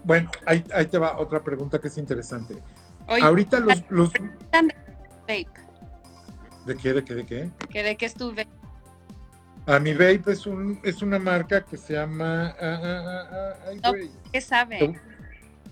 Bueno, 0.05 0.31
ahí, 0.47 0.65
ahí 0.75 0.87
te 0.87 0.99
va 0.99 1.19
otra 1.19 1.43
pregunta 1.43 1.79
que 1.79 1.89
es 1.89 1.99
interesante. 1.99 2.57
Oye, 3.07 3.23
Ahorita 3.23 3.61
los... 3.61 3.83
los 3.91 4.13
vape, 4.53 5.47
¿De 6.67 6.77
qué? 6.77 6.93
¿De 6.93 7.05
qué? 7.05 7.15
¿De 7.15 7.27
qué? 7.27 7.51
que 7.71 7.83
de 7.83 7.97
qué 7.97 8.07
estuve. 8.07 8.43
A 8.43 8.60
mi 9.81 9.93
vape 9.93 10.33
es, 10.33 10.47
un, 10.47 10.81
es 10.83 11.03
una 11.03 11.19
marca 11.19 11.61
que 11.63 11.77
se 11.77 11.93
llama... 11.95 12.49
ah, 12.49 12.55
ah, 12.61 12.81
ah, 12.83 13.29
ah, 13.31 13.55
ay, 13.69 13.81
No. 13.83 13.91
güey. 13.91 14.11
¿Qué 14.33 14.41
sabe? 14.41 14.99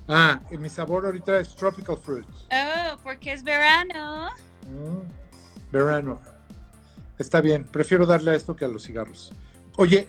Ah, 0.06 0.40
y 0.50 0.56
mi 0.56 0.68
sabor 0.68 1.04
ahorita 1.06 1.38
es 1.40 1.54
Tropical 1.54 1.96
Fruit. 1.98 2.26
Oh, 2.52 2.96
porque 3.02 3.32
es 3.32 3.42
verano. 3.42 4.28
Mm, 4.68 5.72
verano. 5.72 6.20
Está 7.18 7.40
bien, 7.40 7.64
prefiero 7.64 8.06
darle 8.06 8.30
a 8.30 8.34
esto 8.34 8.54
que 8.54 8.64
a 8.64 8.68
los 8.68 8.84
cigarros. 8.84 9.32
Oye, 9.76 10.08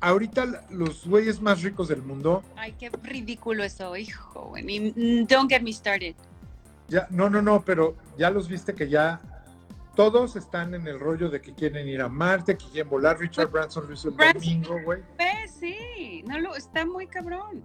ahorita 0.00 0.64
los 0.70 1.06
güeyes 1.06 1.40
más 1.40 1.62
ricos 1.62 1.88
del 1.88 2.02
mundo, 2.02 2.42
Ay, 2.56 2.72
qué 2.78 2.90
ridículo 3.02 3.62
eso, 3.64 3.94
hijo. 3.96 4.54
Ni- 4.62 4.90
mm, 4.90 5.26
Don't 5.26 5.50
get 5.50 5.60
me 5.62 5.72
started. 5.72 6.14
ya, 6.88 7.06
no, 7.10 7.28
no, 7.30 7.42
no, 7.42 7.62
pero 7.62 7.94
ya 8.18 8.30
los 8.30 8.48
viste 8.48 8.74
que 8.74 8.88
ya 8.88 9.20
todos 9.94 10.36
están 10.36 10.74
en 10.74 10.86
el 10.86 10.98
rollo 10.98 11.28
de 11.28 11.40
que 11.40 11.54
quieren 11.54 11.88
ir 11.88 12.00
a 12.00 12.08
Marte, 12.08 12.56
que 12.56 12.66
quieren 12.66 12.90
volar. 12.90 13.18
Richard 13.18 13.50
Branson 13.50 13.86
lo 13.86 13.94
hizo 13.94 14.08
el 14.08 14.16
domingo, 14.34 14.76
güey. 14.84 15.02
Pues 15.16 15.52
sí, 15.58 16.22
no 16.26 16.38
lo, 16.40 16.56
está 16.56 16.86
muy 16.86 17.06
cabrón. 17.06 17.64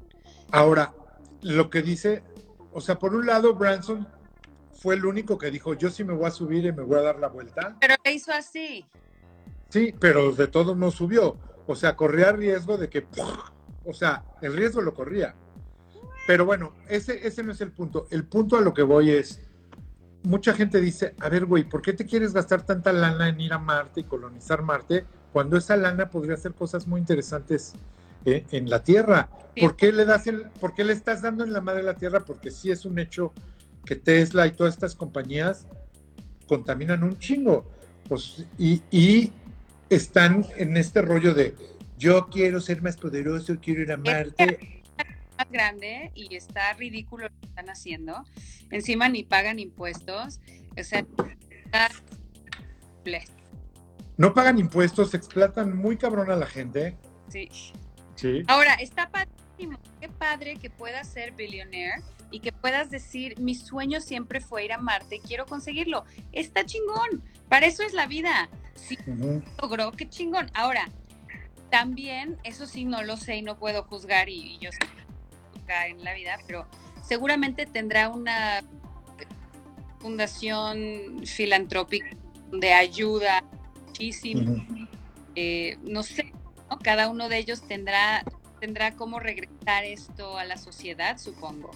Ahora, 0.52 0.94
lo 1.42 1.70
que 1.70 1.82
dice, 1.82 2.24
o 2.72 2.82
sea, 2.82 3.00
por 3.00 3.16
un 3.16 3.26
lado, 3.26 3.54
Branson 3.56 4.08
fue 4.74 4.96
el 4.96 5.06
único 5.06 5.38
que 5.38 5.52
dijo, 5.52 5.74
yo 5.74 5.90
sí 5.90 6.04
me 6.04 6.14
voy 6.14 6.28
a 6.28 6.32
subir 6.32 6.66
y 6.66 6.72
me 6.72 6.84
voy 6.84 7.00
a 7.00 7.04
dar 7.04 7.20
la 7.20 7.28
vuelta. 7.28 7.76
Pero 7.80 7.96
hizo 8.12 8.32
así. 8.32 8.86
Sí, 9.70 9.94
pero 10.00 10.32
de 10.32 10.48
todo 10.48 10.76
no 10.76 10.92
subió. 10.92 11.38
O 11.66 11.76
sea, 11.76 11.96
corría 11.96 12.32
riesgo 12.32 12.78
de 12.78 12.90
que, 12.90 13.06
o 13.86 13.94
sea, 13.94 14.24
el 14.42 14.56
riesgo 14.56 14.82
lo 14.82 14.94
corría. 14.94 15.36
Pero 16.26 16.46
bueno, 16.46 16.74
ese, 16.90 17.26
ese 17.26 17.44
no 17.44 17.52
es 17.52 17.62
el 17.62 17.72
punto. 17.72 18.08
El 18.12 18.26
punto 18.26 18.58
a 18.58 18.62
lo 18.62 18.74
que 18.74 18.84
voy 18.84 19.12
es, 19.12 19.42
mucha 20.28 20.54
gente 20.54 20.82
dice, 20.82 21.16
a 21.20 21.30
ver, 21.30 21.46
güey, 21.46 21.64
¿por 21.64 21.82
qué 21.82 21.94
te 21.94 22.06
quieres 22.06 22.34
gastar 22.34 22.66
tanta 22.66 22.92
lana 22.92 23.30
en 23.30 23.40
ir 23.40 23.54
a 23.54 23.58
Marte 23.58 24.02
y 24.02 24.04
colonizar 24.04 24.62
Marte 24.62 25.06
cuando 25.32 25.58
esa 25.58 25.78
lana 25.78 26.10
podría 26.10 26.36
hacer 26.36 26.54
cosas 26.54 26.86
muy 26.86 27.00
interesantes 27.00 27.74
eh, 28.26 28.46
en 28.52 28.70
la 28.70 28.84
Tierra? 28.84 29.30
Sí. 29.56 29.62
¿Por 29.62 29.76
qué 29.76 29.92
le 29.92 30.06
das 30.06 30.28
el, 30.28 30.44
por 30.60 30.76
qué 30.76 30.84
le 30.84 30.94
estás 30.94 31.22
dando 31.22 31.44
en 31.44 31.54
la 31.54 31.62
madre 31.62 31.82
la 31.82 31.96
Tierra? 31.96 32.20
Porque 32.26 32.52
sí 32.52 32.70
es 32.70 32.86
un 32.86 33.00
hecho 33.00 33.34
que 33.86 33.96
Tesla 33.96 34.46
y 34.46 34.52
todas 34.52 34.74
estas 34.74 34.96
compañías 34.96 35.66
contaminan 36.48 37.04
un 37.04 37.18
chingo. 37.18 37.66
Pues, 38.08 38.46
y, 38.58 38.82
y 38.92 39.32
están 39.90 40.46
en 40.58 40.76
este 40.76 41.02
rollo 41.02 41.34
de 41.34 41.56
yo 41.98 42.28
quiero 42.28 42.60
ser 42.60 42.82
más 42.82 42.98
poderoso, 42.98 43.56
quiero 43.62 43.82
ir 43.82 43.92
a 43.92 43.98
Marte. 43.98 44.77
Más 45.38 45.50
grande 45.52 46.12
y 46.16 46.36
está 46.36 46.74
ridículo 46.74 47.30
lo 47.30 47.40
que 47.40 47.48
están 47.48 47.70
haciendo. 47.70 48.24
Encima 48.72 49.08
ni 49.10 49.24
pagan 49.24 49.60
impuestos. 49.60 50.40
O 50.80 50.84
sea, 50.84 51.06
está... 51.66 51.90
no 54.18 54.34
pagan 54.34 54.58
impuestos, 54.60 55.14
explotan 55.14 55.78
muy 55.78 55.98
cabrón 55.98 56.32
a 56.32 56.36
la 56.36 56.48
gente. 56.48 56.98
Sí. 57.30 57.50
Sí. 58.16 58.44
Ahora, 58.48 58.74
está 58.76 59.10
padrísimo. 59.10 59.80
Qué 60.02 60.10
padre 60.10 60.58
que 60.58 60.70
puedas 60.70 61.08
ser 61.08 61.34
billionaire 61.34 62.02
y 62.32 62.40
que 62.40 62.52
puedas 62.52 62.90
decir, 62.90 63.40
mi 63.40 63.56
sueño 63.56 64.02
siempre 64.02 64.42
fue 64.42 64.66
ir 64.66 64.74
a 64.74 64.78
Marte, 64.78 65.22
quiero 65.26 65.46
conseguirlo. 65.46 66.04
Está 66.32 66.66
chingón. 66.66 67.24
Para 67.48 67.68
eso 67.68 67.84
es 67.84 67.94
la 67.94 68.08
vida. 68.08 68.50
Sí, 68.76 68.98
logró, 69.62 69.92
qué 69.92 70.10
chingón. 70.10 70.50
Ahora, 70.54 70.90
también, 71.70 72.38
eso 72.44 72.66
sí 72.66 72.86
no 72.86 73.04
lo 73.04 73.18
sé 73.18 73.38
y 73.38 73.42
no 73.42 73.58
puedo 73.58 73.84
juzgar 73.84 74.30
y, 74.30 74.56
y 74.56 74.60
yo 74.60 74.70
en 75.88 76.04
la 76.04 76.14
vida, 76.14 76.38
pero 76.46 76.66
seguramente 77.04 77.66
tendrá 77.66 78.10
una 78.10 78.64
fundación 80.00 81.26
filantrópica 81.26 82.08
de 82.52 82.74
ayuda 82.74 83.44
muchísimo. 83.86 84.66
Eh, 85.36 85.78
no 85.84 86.04
sé, 86.04 86.34
¿no? 86.70 86.80
cada 86.80 87.10
uno 87.10 87.30
de 87.30 87.38
ellos 87.38 87.62
tendrá, 87.68 88.24
tendrá 88.60 88.96
cómo 88.96 89.20
regresar 89.20 89.84
esto 89.84 90.38
a 90.38 90.46
la 90.46 90.58
sociedad, 90.58 91.18
supongo. 91.18 91.72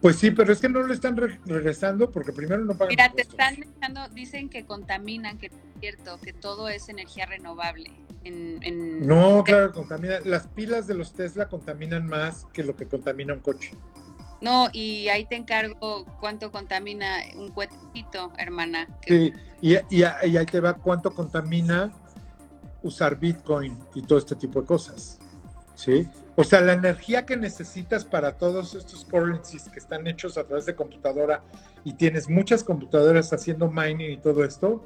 Pues 0.00 0.16
sí, 0.16 0.30
pero 0.30 0.52
es 0.52 0.60
que 0.60 0.68
no 0.68 0.82
lo 0.82 0.94
están 0.94 1.16
regresando 1.16 2.10
porque 2.10 2.32
primero 2.32 2.64
no 2.64 2.72
pagan. 2.72 2.88
Mira, 2.88 3.12
te 3.12 3.22
están 3.22 3.56
dejando, 3.56 4.08
dicen 4.08 4.48
que 4.48 4.64
contaminan, 4.64 5.38
que 5.38 5.46
es 5.46 5.52
cierto, 5.78 6.18
que 6.20 6.32
todo 6.32 6.68
es 6.68 6.88
energía 6.88 7.26
renovable. 7.26 7.90
En, 8.22 9.06
no, 9.06 9.42
claro, 9.44 9.72
contamina. 9.72 10.20
Las 10.24 10.46
pilas 10.48 10.86
de 10.86 10.94
los 10.94 11.12
Tesla 11.12 11.48
contaminan 11.48 12.06
más 12.06 12.46
que 12.52 12.62
lo 12.62 12.76
que 12.76 12.86
contamina 12.86 13.32
un 13.32 13.40
coche. 13.40 13.72
No, 14.40 14.68
y 14.72 15.08
ahí 15.08 15.26
te 15.26 15.36
encargo 15.36 16.06
cuánto 16.18 16.50
contamina 16.50 17.18
un 17.36 17.50
cuetito, 17.50 18.32
hermana. 18.38 18.88
Sí, 19.06 19.32
y, 19.60 19.76
y, 19.90 20.02
ahí 20.02 20.46
te 20.46 20.60
va 20.60 20.74
cuánto 20.74 21.14
contamina 21.14 21.92
usar 22.82 23.18
Bitcoin 23.18 23.78
y 23.94 24.02
todo 24.02 24.18
este 24.18 24.34
tipo 24.34 24.60
de 24.60 24.66
cosas. 24.66 25.18
¿Sí? 25.74 26.08
O 26.36 26.44
sea, 26.44 26.60
la 26.60 26.72
energía 26.72 27.26
que 27.26 27.36
necesitas 27.36 28.04
para 28.04 28.38
todos 28.38 28.74
estos 28.74 29.04
currencies 29.04 29.68
que 29.68 29.78
están 29.78 30.06
hechos 30.06 30.38
a 30.38 30.44
través 30.44 30.64
de 30.66 30.74
computadora 30.74 31.42
y 31.84 31.94
tienes 31.94 32.28
muchas 32.28 32.64
computadoras 32.64 33.32
haciendo 33.32 33.70
mining 33.70 34.10
y 34.10 34.16
todo 34.16 34.44
esto, 34.44 34.84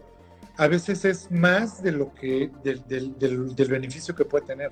a 0.57 0.69
veces 0.69 1.05
es 1.05 1.31
más 1.31 1.83
de 1.83 1.93
lo 1.93 2.15
que, 2.15 2.51
del, 2.63 2.87
del, 2.87 3.55
del, 3.55 3.69
beneficio 3.69 4.15
que 4.15 4.25
puede 4.25 4.47
tener. 4.47 4.71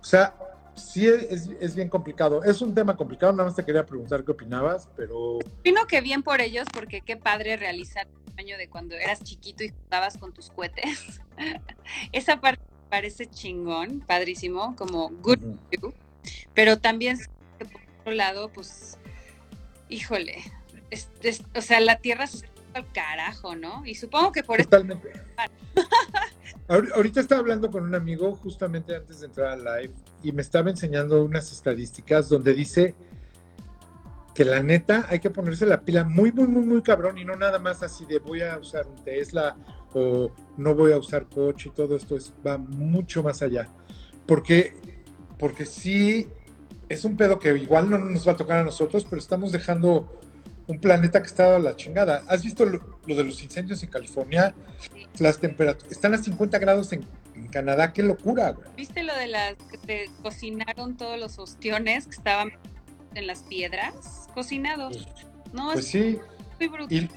O 0.00 0.04
sea, 0.04 0.34
sí 0.74 1.08
es, 1.08 1.48
es, 1.60 1.74
bien 1.74 1.88
complicado. 1.88 2.44
Es 2.44 2.60
un 2.62 2.74
tema 2.74 2.96
complicado, 2.96 3.32
nada 3.32 3.44
más 3.44 3.56
te 3.56 3.64
quería 3.64 3.84
preguntar 3.84 4.24
qué 4.24 4.32
opinabas, 4.32 4.88
pero... 4.96 5.38
Opino 5.38 5.86
que 5.86 6.00
bien 6.00 6.22
por 6.22 6.40
ellos, 6.40 6.66
porque 6.72 7.00
qué 7.00 7.16
padre 7.16 7.56
realizar 7.56 8.06
el 8.26 8.32
sueño 8.34 8.58
de 8.58 8.68
cuando 8.68 8.94
eras 8.94 9.22
chiquito 9.22 9.64
y 9.64 9.70
jugabas 9.70 10.16
con 10.16 10.32
tus 10.32 10.50
cohetes. 10.50 11.20
Esa 12.12 12.40
parte 12.40 12.62
parece 12.88 13.26
chingón, 13.26 14.00
padrísimo, 14.06 14.76
como 14.76 15.08
good 15.08 15.38
you, 15.72 15.92
pero 16.54 16.78
también 16.78 17.18
por 17.58 17.68
otro 18.00 18.12
lado, 18.12 18.48
pues, 18.50 18.96
híjole, 19.88 20.36
o 21.54 21.60
sea, 21.60 21.80
la 21.80 21.98
Tierra 21.98 22.26
se 22.26 22.46
al 22.76 22.90
carajo, 22.92 23.56
¿no? 23.56 23.84
Y 23.84 23.94
supongo 23.94 24.32
que 24.32 24.42
por 24.42 24.62
Totalmente. 24.62 25.12
Ahorita 26.68 27.20
estaba 27.20 27.40
hablando 27.40 27.70
con 27.70 27.84
un 27.84 27.94
amigo 27.94 28.34
justamente 28.36 28.96
antes 28.96 29.20
de 29.20 29.26
entrar 29.26 29.52
al 29.52 29.64
live 29.64 29.94
y 30.22 30.32
me 30.32 30.42
estaba 30.42 30.70
enseñando 30.70 31.24
unas 31.24 31.52
estadísticas 31.52 32.28
donde 32.28 32.54
dice 32.54 32.94
que 34.34 34.44
la 34.44 34.62
neta 34.62 35.06
hay 35.08 35.20
que 35.20 35.30
ponerse 35.30 35.64
la 35.64 35.80
pila 35.80 36.04
muy, 36.04 36.32
muy, 36.32 36.46
muy, 36.46 36.62
muy 36.62 36.82
cabrón 36.82 37.18
y 37.18 37.24
no 37.24 37.36
nada 37.36 37.58
más 37.58 37.82
así 37.82 38.04
de 38.04 38.18
voy 38.18 38.42
a 38.42 38.58
usar 38.58 38.86
un 38.86 39.02
Tesla 39.02 39.56
o 39.94 40.30
no 40.58 40.74
voy 40.74 40.92
a 40.92 40.98
usar 40.98 41.26
coche 41.26 41.70
y 41.70 41.72
todo 41.72 41.96
esto 41.96 42.16
es, 42.16 42.34
va 42.46 42.58
mucho 42.58 43.22
más 43.22 43.40
allá. 43.42 43.68
Porque, 44.26 44.76
porque 45.38 45.64
sí 45.64 46.28
es 46.88 47.04
un 47.04 47.16
pedo 47.16 47.38
que 47.38 47.56
igual 47.56 47.88
no 47.88 47.98
nos 47.98 48.26
va 48.26 48.32
a 48.32 48.36
tocar 48.36 48.58
a 48.58 48.64
nosotros, 48.64 49.06
pero 49.08 49.20
estamos 49.20 49.52
dejando 49.52 50.20
un 50.66 50.80
planeta 50.80 51.20
que 51.20 51.26
está 51.26 51.56
a 51.56 51.58
la 51.58 51.76
chingada. 51.76 52.22
¿Has 52.26 52.42
visto 52.42 52.64
lo, 52.64 52.80
de 53.06 53.24
los 53.24 53.42
incendios 53.42 53.82
en 53.82 53.90
California? 53.90 54.54
Las 55.18 55.38
temperaturas 55.38 55.92
están 55.92 56.14
a 56.14 56.18
50 56.18 56.58
grados 56.58 56.92
en, 56.92 57.06
Canadá, 57.50 57.92
qué 57.92 58.02
locura, 58.02 58.50
güey. 58.52 58.66
¿Viste 58.76 59.02
lo 59.02 59.14
de 59.14 59.26
las 59.26 59.54
que 59.70 59.76
te 59.78 60.10
cocinaron 60.22 60.96
todos 60.96 61.20
los 61.20 61.38
ostiones 61.38 62.06
que 62.06 62.16
estaban 62.16 62.50
en 63.14 63.26
las 63.26 63.42
piedras? 63.42 64.26
Cocinados. 64.34 65.06
Pues, 65.06 65.52
no, 65.52 65.72
pues 65.72 65.86
sí. 65.86 66.18
Muy 66.58 67.08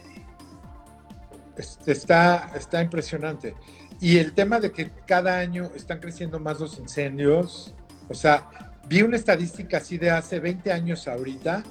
está, 1.86 2.52
está 2.56 2.82
impresionante. 2.82 3.56
Y 4.02 4.18
el 4.18 4.34
tema 4.34 4.60
de 4.60 4.72
que 4.72 4.92
cada 5.06 5.40
año 5.40 5.72
están 5.76 6.00
creciendo 6.00 6.40
más 6.40 6.60
los 6.60 6.78
incendios, 6.78 7.74
o 8.08 8.14
sea, 8.14 8.50
vi 8.88 9.02
una 9.02 9.18
estadística 9.18 9.78
así 9.78 9.98
de 9.98 10.10
hace 10.10 10.40
20 10.40 10.72
años 10.72 11.08
ahorita, 11.08 11.64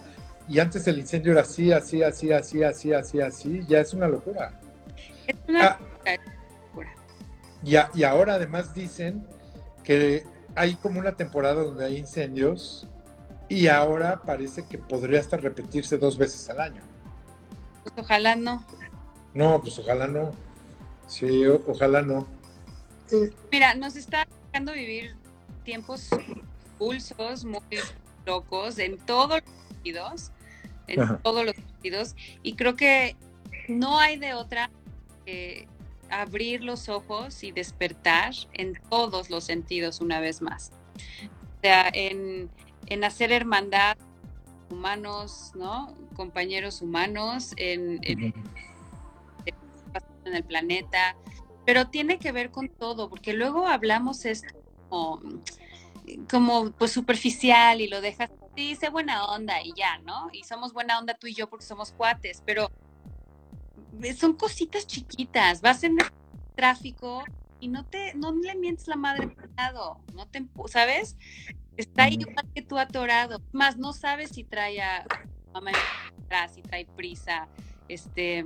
y 0.48 0.58
antes 0.60 0.86
el 0.86 0.98
incendio 0.98 1.32
era 1.32 1.42
así, 1.42 1.72
así, 1.72 2.02
así, 2.02 2.32
así, 2.32 2.62
así, 2.62 2.92
así, 2.92 3.20
así, 3.20 3.64
ya 3.68 3.80
es 3.80 3.92
una 3.92 4.08
locura. 4.08 4.58
Es 5.26 5.36
una 5.46 5.66
ah, 5.66 5.78
locura. 6.64 6.94
Y, 7.62 8.02
ahora 8.04 8.34
además 8.34 8.74
dicen 8.74 9.26
que 9.84 10.24
hay 10.54 10.74
como 10.76 11.00
una 11.00 11.12
temporada 11.12 11.62
donde 11.62 11.84
hay 11.84 11.98
incendios 11.98 12.88
y 13.48 13.66
ahora 13.66 14.22
parece 14.22 14.66
que 14.66 14.78
podría 14.78 15.20
hasta 15.20 15.36
repetirse 15.36 15.98
dos 15.98 16.16
veces 16.16 16.48
al 16.48 16.60
año. 16.60 16.82
Pues 17.82 17.94
ojalá 17.98 18.34
no. 18.34 18.64
No, 19.34 19.60
pues 19.60 19.78
ojalá 19.78 20.06
no. 20.06 20.32
Sí, 21.06 21.44
ojalá 21.66 22.00
no. 22.00 22.26
Mira, 23.52 23.74
nos 23.74 23.96
está 23.96 24.26
dejando 24.46 24.72
vivir 24.72 25.14
tiempos 25.64 26.08
pulsos 26.78 27.44
muy 27.44 27.60
locos 28.24 28.78
en 28.78 28.98
todos 28.98 29.40
los 29.42 29.68
sentidos 29.68 30.32
en 30.88 31.18
todos 31.18 31.44
los 31.44 31.54
sentidos. 31.54 32.16
Y 32.42 32.54
creo 32.54 32.74
que 32.76 33.16
no 33.68 33.98
hay 33.98 34.16
de 34.16 34.34
otra 34.34 34.70
que 35.24 35.68
abrir 36.10 36.64
los 36.64 36.88
ojos 36.88 37.42
y 37.44 37.52
despertar 37.52 38.32
en 38.54 38.80
todos 38.88 39.30
los 39.30 39.44
sentidos 39.44 40.00
una 40.00 40.20
vez 40.20 40.40
más. 40.42 40.72
O 41.58 41.60
sea, 41.62 41.90
en, 41.92 42.50
hacer 43.04 43.32
hermandad 43.32 43.96
humanos, 44.70 45.52
¿no? 45.54 45.94
Compañeros 46.14 46.82
humanos 46.82 47.52
en, 47.56 48.00
en, 48.02 48.34
el 50.24 50.44
planeta, 50.44 51.16
pero 51.64 51.88
tiene 51.88 52.18
que 52.18 52.32
ver 52.32 52.50
con 52.50 52.68
todo, 52.68 53.08
porque 53.08 53.32
luego 53.32 53.66
hablamos 53.66 54.26
esto 54.26 54.54
como, 54.90 55.22
como 56.30 56.70
pues 56.72 56.92
superficial 56.92 57.80
y 57.80 57.88
lo 57.88 58.00
dejas 58.00 58.30
dice 58.54 58.88
buena 58.88 59.24
onda 59.26 59.62
y 59.62 59.72
ya, 59.74 59.98
¿no? 59.98 60.28
Y 60.32 60.44
somos 60.44 60.72
buena 60.72 60.98
onda 60.98 61.14
tú 61.14 61.26
y 61.26 61.34
yo 61.34 61.48
porque 61.48 61.64
somos 61.64 61.92
cuates, 61.92 62.42
pero 62.44 62.70
son 64.16 64.34
cositas 64.34 64.86
chiquitas. 64.86 65.60
Vas 65.60 65.84
en 65.84 66.00
el 66.00 66.06
tráfico 66.54 67.24
y 67.60 67.68
no 67.68 67.84
te, 67.84 68.14
no 68.14 68.32
le 68.32 68.54
mientes 68.56 68.88
la 68.88 68.96
madre 68.96 69.34
lado, 69.56 70.00
no 70.14 70.26
te, 70.26 70.44
¿sabes? 70.66 71.16
Está 71.76 72.08
igual 72.08 72.48
que 72.54 72.62
tú 72.62 72.78
atorado. 72.78 73.40
Más 73.52 73.76
no 73.76 73.92
sabes 73.92 74.30
si 74.30 74.44
trae 74.44 74.80
a 74.80 75.04
mamá 75.52 75.70
atrás, 76.24 76.54
si 76.54 76.62
trae 76.62 76.86
prisa. 76.86 77.48
Este, 77.88 78.44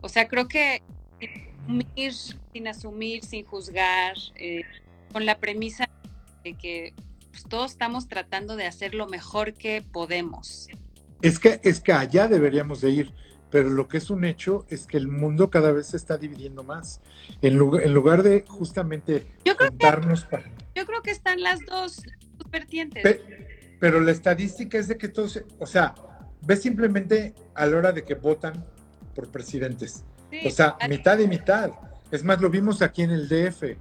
o 0.00 0.08
sea, 0.08 0.28
creo 0.28 0.48
que 0.48 0.82
asumir, 1.64 2.12
sin 2.52 2.68
asumir, 2.68 3.24
sin 3.24 3.44
juzgar, 3.46 4.16
eh, 4.34 4.62
con 5.12 5.24
la 5.24 5.38
premisa 5.38 5.88
de 6.44 6.54
que 6.54 6.94
pues, 7.30 7.42
todos 7.48 7.72
estamos 7.72 8.06
tratando 8.06 8.54
de 8.54 8.66
hacer 8.66 8.94
lo 8.94 9.08
mejor 9.08 9.54
que 9.54 9.82
podemos. 9.82 10.68
Es 11.20 11.40
que, 11.40 11.60
es 11.64 11.80
que 11.80 11.92
allá 11.92 12.28
deberíamos 12.28 12.80
de 12.80 12.90
ir, 12.90 13.14
pero 13.50 13.70
lo 13.70 13.88
que 13.88 13.96
es 13.96 14.10
un 14.10 14.24
hecho 14.24 14.66
es 14.68 14.86
que 14.86 14.96
el 14.96 15.08
mundo 15.08 15.50
cada 15.50 15.72
vez 15.72 15.88
se 15.88 15.96
está 15.96 16.16
dividiendo 16.16 16.62
más. 16.62 17.00
En, 17.42 17.56
lugar, 17.56 17.82
en 17.82 17.94
lugar 17.94 18.22
de 18.22 18.44
justamente 18.46 19.26
yo 19.44 19.56
creo 19.56 19.70
que, 19.70 19.76
para... 19.78 20.00
Yo 20.74 20.86
creo 20.86 21.02
que 21.02 21.10
están 21.10 21.42
las 21.42 21.58
dos 21.66 22.02
vertientes. 22.50 23.20
pero 23.80 24.00
la 24.00 24.12
estadística 24.12 24.78
es 24.78 24.86
de 24.86 24.96
que 24.96 25.08
todos, 25.08 25.42
o 25.58 25.66
sea, 25.66 25.94
ves 26.42 26.62
simplemente 26.62 27.34
a 27.54 27.66
la 27.66 27.78
hora 27.78 27.92
de 27.92 28.04
que 28.04 28.14
votan 28.14 28.64
por 29.14 29.28
presidentes. 29.30 30.04
o 30.44 30.50
sea, 30.50 30.76
mitad 30.88 31.18
y 31.18 31.26
mitad. 31.26 31.70
Es 32.12 32.22
más, 32.22 32.40
lo 32.40 32.48
vimos 32.48 32.80
aquí 32.82 33.02
en 33.02 33.10
el 33.10 33.28
DF. 33.28 33.76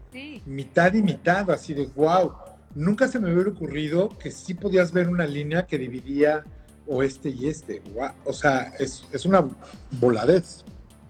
Mitad 0.47 0.93
y 0.93 1.03
mitad, 1.03 1.51
así 1.51 1.73
de 1.75 1.85
wow 1.87 2.33
nunca 2.75 3.07
se 3.07 3.19
me 3.19 3.33
hubiera 3.33 3.49
ocurrido 3.49 4.09
que 4.17 4.31
sí 4.31 4.53
podías 4.53 4.91
ver 4.91 5.09
una 5.09 5.25
línea 5.25 5.65
que 5.65 5.77
dividía 5.77 6.43
o 6.87 7.03
este 7.03 7.29
y 7.29 7.47
este. 7.47 7.81
O 8.25 8.33
sea, 8.33 8.73
es, 8.79 9.07
es 9.11 9.25
una 9.25 9.47
voladez. 9.91 10.63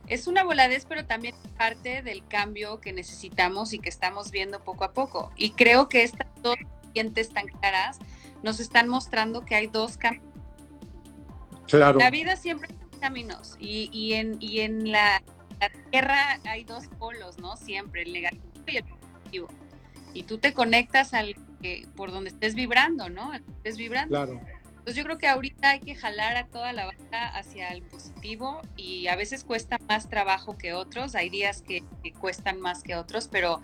Es 0.08 0.28
una 0.28 0.44
voladez, 0.44 0.86
pero 0.88 1.06
también 1.06 1.36
parte 1.58 2.02
del 2.02 2.26
cambio 2.28 2.80
que 2.80 2.92
necesitamos 2.92 3.74
y 3.74 3.80
que 3.80 3.90
estamos 3.90 4.32
viendo 4.32 4.60
poco 4.64 4.84
a 4.84 4.92
poco. 4.92 5.32
Y 5.38 5.52
creo 5.52 5.88
que 5.88 6.04
estas 6.04 6.28
dos 6.42 6.56
clientes 6.92 7.30
tan 7.30 7.48
claras 7.48 8.00
nos 8.44 8.60
están 8.60 8.90
mostrando 8.90 9.46
que 9.46 9.56
hay 9.56 9.68
dos 9.68 9.98
caminos. 9.98 10.28
Claro. 11.68 11.98
La 11.98 12.12
vida 12.12 12.36
siempre 12.36 12.70
hay 12.70 13.00
caminos 13.00 13.56
y, 13.60 13.90
y 13.94 14.14
en, 14.14 14.38
y 14.40 14.60
en 14.60 14.92
la, 14.92 15.24
la 15.60 15.72
Tierra 15.90 16.40
hay 16.46 16.66
dos 16.66 16.88
polos, 17.00 17.40
¿no? 17.40 17.56
Siempre, 17.56 18.04
el 18.04 18.14
negativo 18.14 18.44
y 18.68 18.78
el 18.78 18.84
positivo. 18.84 19.48
Y 20.14 20.24
tú 20.24 20.38
te 20.38 20.54
conectas 20.54 21.14
al 21.14 21.36
que, 21.64 21.88
por 21.96 22.12
donde 22.12 22.30
estés 22.30 22.54
vibrando, 22.54 23.10
¿no? 23.10 23.34
Estés 23.34 23.78
vibrando. 23.78 24.10
Claro. 24.10 24.42
Entonces 24.70 24.96
yo 24.96 25.06
creo 25.06 25.18
que 25.18 25.28
ahorita 25.28 25.70
hay 25.72 25.80
que 25.80 25.96
jalar 25.96 26.36
a 26.36 26.46
toda 26.46 26.74
la 26.74 26.86
banda 26.86 27.30
hacia 27.30 27.70
el 27.70 27.84
positivo 27.84 28.62
y 28.76 29.08
a 29.08 29.16
veces 29.16 29.46
cuesta 29.46 29.78
más 29.88 30.10
trabajo 30.10 30.58
que 30.58 30.74
otros, 30.74 31.16
hay 31.16 31.30
días 31.30 31.62
que, 31.62 31.86
que 32.04 32.12
cuestan 32.12 32.60
más 32.60 32.84
que 32.84 32.98
otros, 32.98 33.30
pero, 33.32 33.62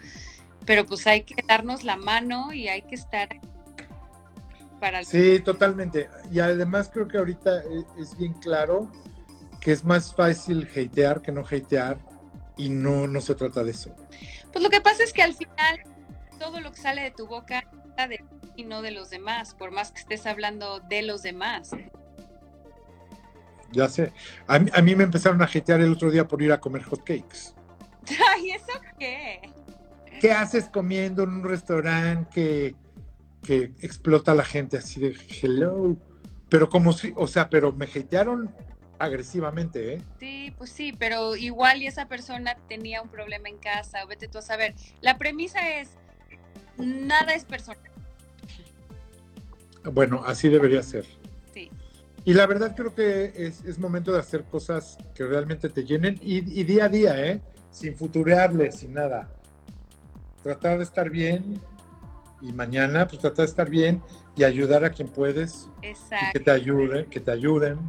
pero 0.66 0.86
pues 0.86 1.06
hay 1.08 1.24
que 1.24 1.44
darnos 1.46 1.84
la 1.84 1.98
mano 1.98 2.54
y 2.54 2.70
hay 2.70 2.84
que 2.84 2.96
estar 2.96 3.28
para 4.80 5.00
el 5.00 5.06
Sí, 5.06 5.42
totalmente. 5.42 6.10
Y 6.32 6.40
además 6.40 6.90
creo 6.92 7.10
que 7.10 7.18
ahorita 7.18 7.64
e- 7.64 8.02
es 8.02 8.18
bien 8.18 8.32
claro 8.34 8.90
que 9.60 9.74
es 9.74 9.84
más 9.84 10.16
fácil 10.16 10.70
hatear 10.72 11.22
que 11.22 11.34
no 11.34 11.42
hatear 11.42 12.00
y 12.56 12.70
no, 12.70 13.08
no 13.08 13.20
se 13.20 13.36
trata 13.36 13.62
de 13.62 13.72
eso. 13.72 13.94
Pues 14.54 14.64
lo 14.64 14.70
que 14.70 14.80
pasa 14.80 15.04
es 15.04 15.12
que 15.12 15.22
al 15.22 15.34
final 15.36 15.82
todo 16.40 16.60
lo 16.62 16.72
que 16.72 16.78
sale 16.82 17.04
de 17.04 17.12
tu 17.12 17.28
boca 17.28 17.68
de 17.98 18.18
ti 18.18 18.24
y 18.56 18.64
no 18.64 18.82
de 18.82 18.92
los 18.92 19.10
demás, 19.10 19.54
por 19.54 19.72
más 19.72 19.92
que 19.92 20.00
estés 20.00 20.26
hablando 20.26 20.80
de 20.80 21.02
los 21.02 21.22
demás. 21.22 21.72
Ya 23.72 23.88
sé. 23.88 24.14
A 24.48 24.58
mí, 24.58 24.72
a 24.74 24.82
mí 24.82 24.96
me 24.96 25.04
empezaron 25.04 25.42
a 25.42 25.46
hatear 25.46 25.82
el 25.82 25.92
otro 25.92 26.10
día 26.10 26.28
por 26.28 26.42
ir 26.42 26.52
a 26.52 26.60
comer 26.60 26.84
hot 26.84 27.04
cakes. 27.04 27.54
Ay, 28.34 28.52
¿eso 28.52 28.82
qué? 28.98 29.42
¿Qué 30.20 30.32
haces 30.32 30.70
comiendo 30.70 31.24
en 31.24 31.30
un 31.30 31.44
restaurante 31.44 32.30
que, 32.34 32.76
que 33.44 33.72
explota 33.86 34.32
a 34.32 34.36
la 34.36 34.44
gente 34.44 34.78
así 34.78 35.00
de 35.00 35.16
hello? 35.42 35.96
Pero 36.50 36.70
como 36.70 36.94
si, 36.94 37.14
o 37.16 37.28
sea, 37.28 37.50
pero 37.50 37.72
me 37.72 37.86
hatearon 37.86 38.54
agresivamente, 38.98 39.94
¿eh? 39.94 40.02
Sí, 40.20 40.54
pues 40.58 40.72
sí, 40.72 40.94
pero 40.98 41.36
igual 41.36 41.82
y 41.82 41.88
esa 41.88 42.08
persona 42.08 42.58
tenía 42.68 43.02
un 43.02 43.10
problema 43.10 43.48
en 43.48 43.58
casa, 43.58 44.04
o 44.04 44.08
vete 44.08 44.28
tú 44.28 44.40
a 44.40 44.42
saber. 44.42 44.76
La 45.00 45.18
premisa 45.18 45.80
es, 45.80 45.92
nada 46.80 47.34
es 47.34 47.46
personal. 47.46 47.80
Bueno, 49.84 50.24
así 50.26 50.50
debería 50.50 50.84
ser. 50.84 51.06
Sí. 51.54 51.70
Y 52.26 52.34
la 52.34 52.46
verdad 52.48 52.76
creo 52.76 52.94
que 52.94 53.34
es, 53.36 53.64
es 53.64 53.80
momento 53.80 54.12
de 54.12 54.20
hacer 54.20 54.44
cosas 54.44 54.98
que 55.16 55.26
realmente 55.26 55.70
te 55.70 55.86
llenen 55.86 56.20
y, 56.22 56.38
y 56.60 56.64
día 56.64 56.86
a 56.86 56.90
día, 56.90 57.26
¿eh? 57.26 57.42
Sin 57.72 57.96
futurearle, 57.96 58.72
sin 58.72 58.94
nada. 58.94 59.30
Tratar 60.44 60.78
de 60.78 60.84
estar 60.84 61.10
bien 61.10 61.62
y 62.42 62.54
mañana 62.54 63.08
pues 63.08 63.22
tratar 63.22 63.46
de 63.46 63.50
estar 63.50 63.70
bien 63.70 64.02
y 64.36 64.44
ayudar 64.44 64.86
a 64.86 64.92
quien 64.92 65.08
puedes 65.10 65.68
y 65.78 65.82
que 65.82 65.90
Exacto. 65.90 66.40
te 66.44 66.52
ayuden, 66.52 67.10
que 67.10 67.20
te 67.20 67.32
ayuden. 67.32 67.80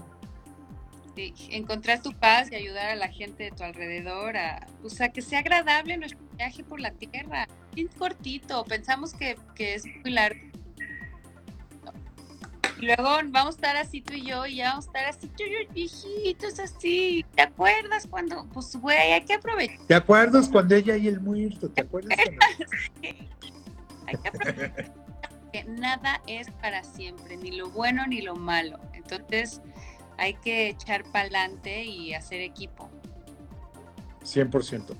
Sí. 1.34 1.48
Encontrar 1.50 2.02
tu 2.02 2.12
paz 2.12 2.50
y 2.50 2.54
ayudar 2.54 2.88
a 2.90 2.94
la 2.96 3.08
gente 3.08 3.44
de 3.44 3.50
tu 3.50 3.62
alrededor, 3.62 4.36
a, 4.36 4.66
o 4.82 4.90
sea, 4.90 5.10
que 5.10 5.22
sea 5.22 5.40
agradable 5.40 5.96
nuestro 5.96 6.20
viaje 6.36 6.64
por 6.64 6.80
la 6.80 6.90
tierra. 6.92 7.46
Bien 7.74 7.88
cortito, 7.98 8.64
pensamos 8.64 9.14
que, 9.14 9.36
que 9.54 9.74
es 9.74 9.84
muy 10.02 10.10
largo. 10.12 10.40
Y 12.78 12.86
luego 12.86 13.10
vamos 13.26 13.54
a 13.54 13.56
estar 13.56 13.76
así 13.76 14.00
tú 14.00 14.14
y 14.14 14.22
yo, 14.24 14.46
y 14.46 14.56
ya 14.56 14.70
vamos 14.70 14.86
a 14.86 14.88
estar 14.88 15.04
así, 15.06 15.28
tú 15.28 15.44
y 15.44 15.50
yo, 15.52 15.72
viejitos, 15.74 16.58
así. 16.58 17.26
¿Te 17.34 17.42
acuerdas 17.42 18.06
cuando? 18.08 18.46
Pues, 18.54 18.74
güey, 18.76 19.12
hay 19.12 19.24
que 19.24 19.34
aprovechar. 19.34 19.86
¿Te 19.86 19.94
acuerdas 19.94 20.48
cuando 20.48 20.74
ella 20.74 20.96
y 20.96 21.08
el 21.08 21.20
muerto? 21.20 21.68
¿Te 21.68 21.82
acuerdas? 21.82 22.16
cuando- 22.16 22.72
Hay 24.06 24.16
que 24.16 24.28
aprovechar 24.28 25.00
que 25.52 25.64
nada 25.64 26.20
es 26.26 26.50
para 26.62 26.82
siempre, 26.84 27.36
ni 27.36 27.52
lo 27.52 27.70
bueno 27.70 28.06
ni 28.06 28.20
lo 28.22 28.36
malo. 28.36 28.78
Entonces 28.94 29.60
hay 30.20 30.34
que 30.34 30.68
echar 30.68 31.02
para 31.04 31.20
adelante 31.22 31.82
y 31.84 32.12
hacer 32.14 32.40
equipo. 32.42 32.90
100%. 34.22 34.94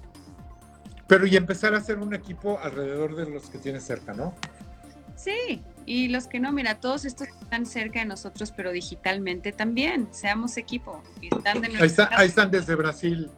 Pero 1.06 1.26
y 1.26 1.36
empezar 1.36 1.74
a 1.74 1.78
hacer 1.78 1.98
un 1.98 2.14
equipo 2.14 2.58
alrededor 2.58 3.14
de 3.14 3.26
los 3.28 3.50
que 3.50 3.58
tienes 3.58 3.84
cerca, 3.84 4.14
¿no? 4.14 4.34
Sí, 5.16 5.62
y 5.84 6.08
los 6.08 6.26
que 6.26 6.40
no, 6.40 6.50
mira, 6.52 6.80
todos 6.80 7.04
estos 7.04 7.28
están 7.28 7.66
cerca 7.66 7.98
de 7.98 8.06
nosotros, 8.06 8.50
pero 8.56 8.72
digitalmente 8.72 9.52
también, 9.52 10.08
seamos 10.12 10.56
equipo. 10.56 11.02
Y 11.20 11.34
están 11.34 11.60
de 11.60 11.68
Ahí, 11.76 11.86
está- 11.86 12.08
ahí 12.12 12.28
están 12.28 12.50
desde 12.50 12.74
Brasil. 12.74 13.30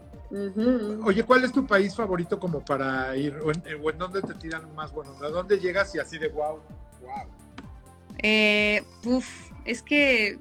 Oye, 1.04 1.24
¿cuál 1.24 1.44
es 1.44 1.52
tu 1.52 1.66
país 1.66 1.94
favorito 1.96 2.38
como 2.38 2.64
para 2.64 3.14
ir? 3.16 3.36
¿O 3.44 3.50
en, 3.50 3.62
o 3.82 3.90
en 3.90 3.98
dónde 3.98 4.22
te 4.22 4.34
tiran 4.34 4.72
más 4.74 4.92
buenos? 4.92 5.20
¿A 5.20 5.28
dónde 5.28 5.58
llegas 5.58 5.94
y 5.94 5.98
así 5.98 6.16
de 6.18 6.28
wow? 6.28 6.60
Wow. 7.02 7.28
Eh, 8.22 8.82
uf, 9.04 9.50
es 9.64 9.82
que 9.82 10.38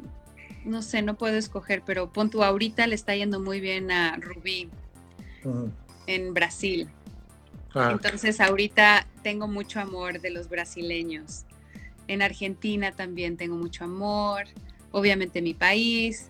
no 0.65 0.81
sé, 0.81 1.01
no 1.01 1.15
puedo 1.15 1.37
escoger, 1.37 1.83
pero 1.85 2.11
pon 2.11 2.29
tú 2.29 2.43
ahorita 2.43 2.87
le 2.87 2.95
está 2.95 3.15
yendo 3.15 3.39
muy 3.39 3.59
bien 3.59 3.91
a 3.91 4.17
Rubí 4.17 4.69
en 6.07 6.33
Brasil. 6.33 6.89
Ah, 7.73 7.89
Entonces 7.91 8.41
ahorita 8.41 9.07
tengo 9.23 9.47
mucho 9.47 9.79
amor 9.79 10.19
de 10.19 10.29
los 10.29 10.49
brasileños. 10.49 11.45
En 12.07 12.21
Argentina 12.21 12.91
también 12.91 13.37
tengo 13.37 13.55
mucho 13.55 13.85
amor. 13.85 14.43
Obviamente 14.91 15.41
mi 15.41 15.53
país. 15.53 16.27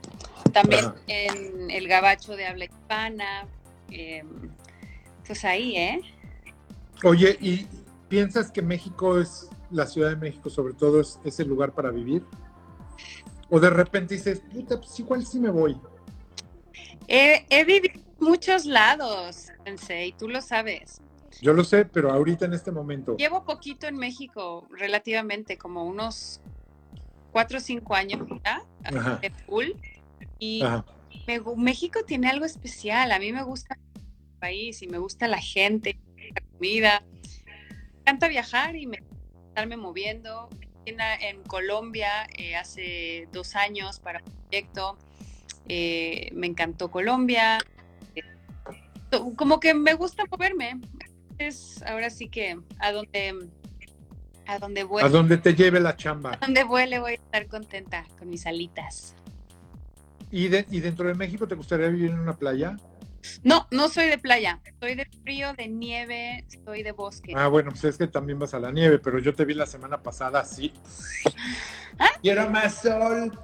También 0.54 0.86
en 1.08 1.72
el 1.72 1.88
gabacho 1.88 2.36
de 2.36 2.46
habla 2.46 2.66
hispana. 2.66 3.48
eh, 3.90 4.24
pues 5.26 5.46
ahí, 5.46 5.78
¿eh? 5.78 6.02
Oye, 7.04 7.38
¿y 7.40 7.66
piensas 8.10 8.52
que 8.52 8.62
México 8.62 9.18
es, 9.18 9.48
la 9.70 9.88
Ciudad 9.88 10.10
de 10.10 10.18
México 10.18 10.50
sobre 10.50 10.74
todo, 10.74 11.00
es, 11.00 11.20
es 11.24 11.40
el 11.40 11.48
lugar 11.48 11.72
para 11.72 11.90
vivir? 11.90 12.22
¿O 13.52 13.60
de 13.60 13.70
repente 13.70 14.16
dices, 14.16 14.42
puta, 14.52 14.80
pues 14.80 14.98
igual 15.00 15.26
sí 15.26 15.40
me 15.40 15.50
voy? 15.50 15.78
He, 17.08 17.46
he 17.50 17.66
vivido 17.66 17.94
en 17.96 18.26
muchos 18.26 18.66
lados, 18.66 19.50
Sensei, 19.66 20.14
tú 20.14 20.30
lo 20.30 20.42
sabes. 20.42 21.02
Yo 21.42 21.54
lo 21.54 21.66
sé, 21.66 21.84
pero 21.84 22.12
ahorita 22.12 22.46
en 22.46 22.54
este 22.54 22.72
momento. 22.72 23.18
Llevo 23.18 23.44
poquito 23.44 23.88
en 23.88 23.98
México, 23.98 24.68
relativamente, 24.72 25.58
como 25.58 25.84
unos 25.86 26.40
cuatro 27.32 27.58
o 27.58 27.62
cinco 27.62 27.94
años 27.94 28.26
ya, 28.44 28.64
de 29.20 29.30
full. 29.46 29.72
Y 30.40 30.64
me 31.28 31.42
México 31.58 32.00
tiene 32.06 32.30
algo 32.30 32.46
especial. 32.46 33.12
A 33.12 33.20
mí 33.20 33.34
me 33.34 33.44
gusta 33.44 33.76
el 33.76 34.40
país 34.40 34.82
y 34.82 34.88
me 34.88 34.98
gusta 34.98 35.28
la 35.28 35.40
gente, 35.40 36.00
la 36.36 36.42
comida. 36.54 37.04
Me 37.46 38.00
encanta 38.02 38.28
viajar 38.30 38.76
y 38.78 38.88
me 38.88 38.98
encanta 38.98 39.18
estarme 39.50 39.78
moviendo. 39.78 40.48
En, 40.62 40.71
en 40.86 41.44
Colombia 41.44 42.28
eh, 42.38 42.56
hace 42.56 43.28
dos 43.32 43.56
años 43.56 44.00
para 44.00 44.20
un 44.26 44.32
proyecto. 44.50 44.98
eh, 45.68 46.30
me 46.34 46.48
encantó 46.48 46.90
Colombia. 46.92 47.60
Eh, 48.16 48.24
como 49.36 49.60
que 49.60 49.74
me 49.74 49.94
gusta 49.94 50.24
moverme. 50.30 50.80
Es 51.38 51.82
ahora 51.84 52.10
sí 52.10 52.28
que 52.30 52.58
a 52.80 52.92
donde 52.92 53.48
a 54.48 54.60
donde 54.60 54.82
A 54.82 54.86
vuele, 54.86 55.10
donde 55.10 55.38
te 55.38 55.54
lleve 55.56 55.80
la 55.80 55.96
chamba. 55.96 56.34
a 56.34 56.38
donde 56.38 56.64
vuele 56.64 57.00
voy 57.00 57.12
a 57.12 57.16
estar 57.16 57.48
contenta 57.48 58.06
con 58.20 58.30
mis 58.30 58.46
alitas. 58.46 59.16
¿Y, 60.30 60.48
de- 60.50 60.66
¿Y 60.70 60.80
dentro 60.82 61.08
de 61.08 61.14
México 61.14 61.48
te 61.48 61.56
gustaría 61.56 61.88
vivir 61.88 62.12
en 62.12 62.20
una 62.20 62.34
playa? 62.36 62.76
No, 63.44 63.68
no 63.72 63.90
soy 63.90 64.08
de 64.08 64.18
playa. 64.18 64.60
Soy 64.80 64.96
de 64.96 65.06
frío, 65.24 65.54
de 65.54 65.68
nieve, 65.68 66.46
soy 66.66 66.84
de 66.84 66.92
bosque. 66.92 67.34
Ah, 67.36 67.48
bueno, 67.48 67.72
pues 67.72 67.84
es 67.84 67.98
que 67.98 68.08
también 68.08 68.40
vas 68.40 68.54
a 68.54 68.60
la 68.60 68.72
nieve, 68.72 69.00
pero 69.00 69.20
yo 69.20 69.34
te 69.34 69.46
vi 69.46 69.54
la 69.54 69.66
semana 69.66 70.02
pasada 70.02 70.40
así. 70.40 70.74
Quiero 72.22 72.50
más 72.50 72.82
sol. 72.82 73.38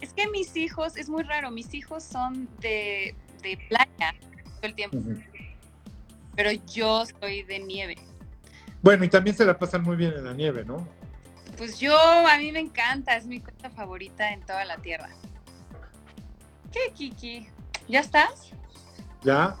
Es 0.00 0.12
que 0.12 0.28
mis 0.28 0.56
hijos, 0.56 0.96
es 0.96 1.08
muy 1.08 1.24
raro, 1.24 1.50
mis 1.50 1.74
hijos 1.74 2.04
son 2.04 2.48
de, 2.60 3.14
de 3.42 3.58
playa 3.68 4.14
todo 4.20 4.60
el 4.62 4.74
tiempo, 4.74 4.98
pero 6.36 6.50
yo 6.72 7.04
soy 7.20 7.42
de 7.42 7.58
nieve. 7.60 7.96
Bueno, 8.80 9.04
y 9.04 9.08
también 9.08 9.36
se 9.36 9.44
la 9.44 9.58
pasan 9.58 9.82
muy 9.82 9.96
bien 9.96 10.12
en 10.16 10.24
la 10.24 10.34
nieve, 10.34 10.64
¿no? 10.64 10.86
Pues 11.56 11.80
yo, 11.80 11.96
a 11.96 12.38
mí 12.38 12.52
me 12.52 12.60
encanta, 12.60 13.16
es 13.16 13.26
mi 13.26 13.40
cosa 13.40 13.70
favorita 13.70 14.32
en 14.32 14.42
toda 14.42 14.64
la 14.64 14.76
tierra. 14.76 15.08
¿Qué, 16.72 16.92
Kiki? 16.94 17.48
¿Ya 17.88 18.00
estás? 18.00 18.52
¿Ya? 19.22 19.56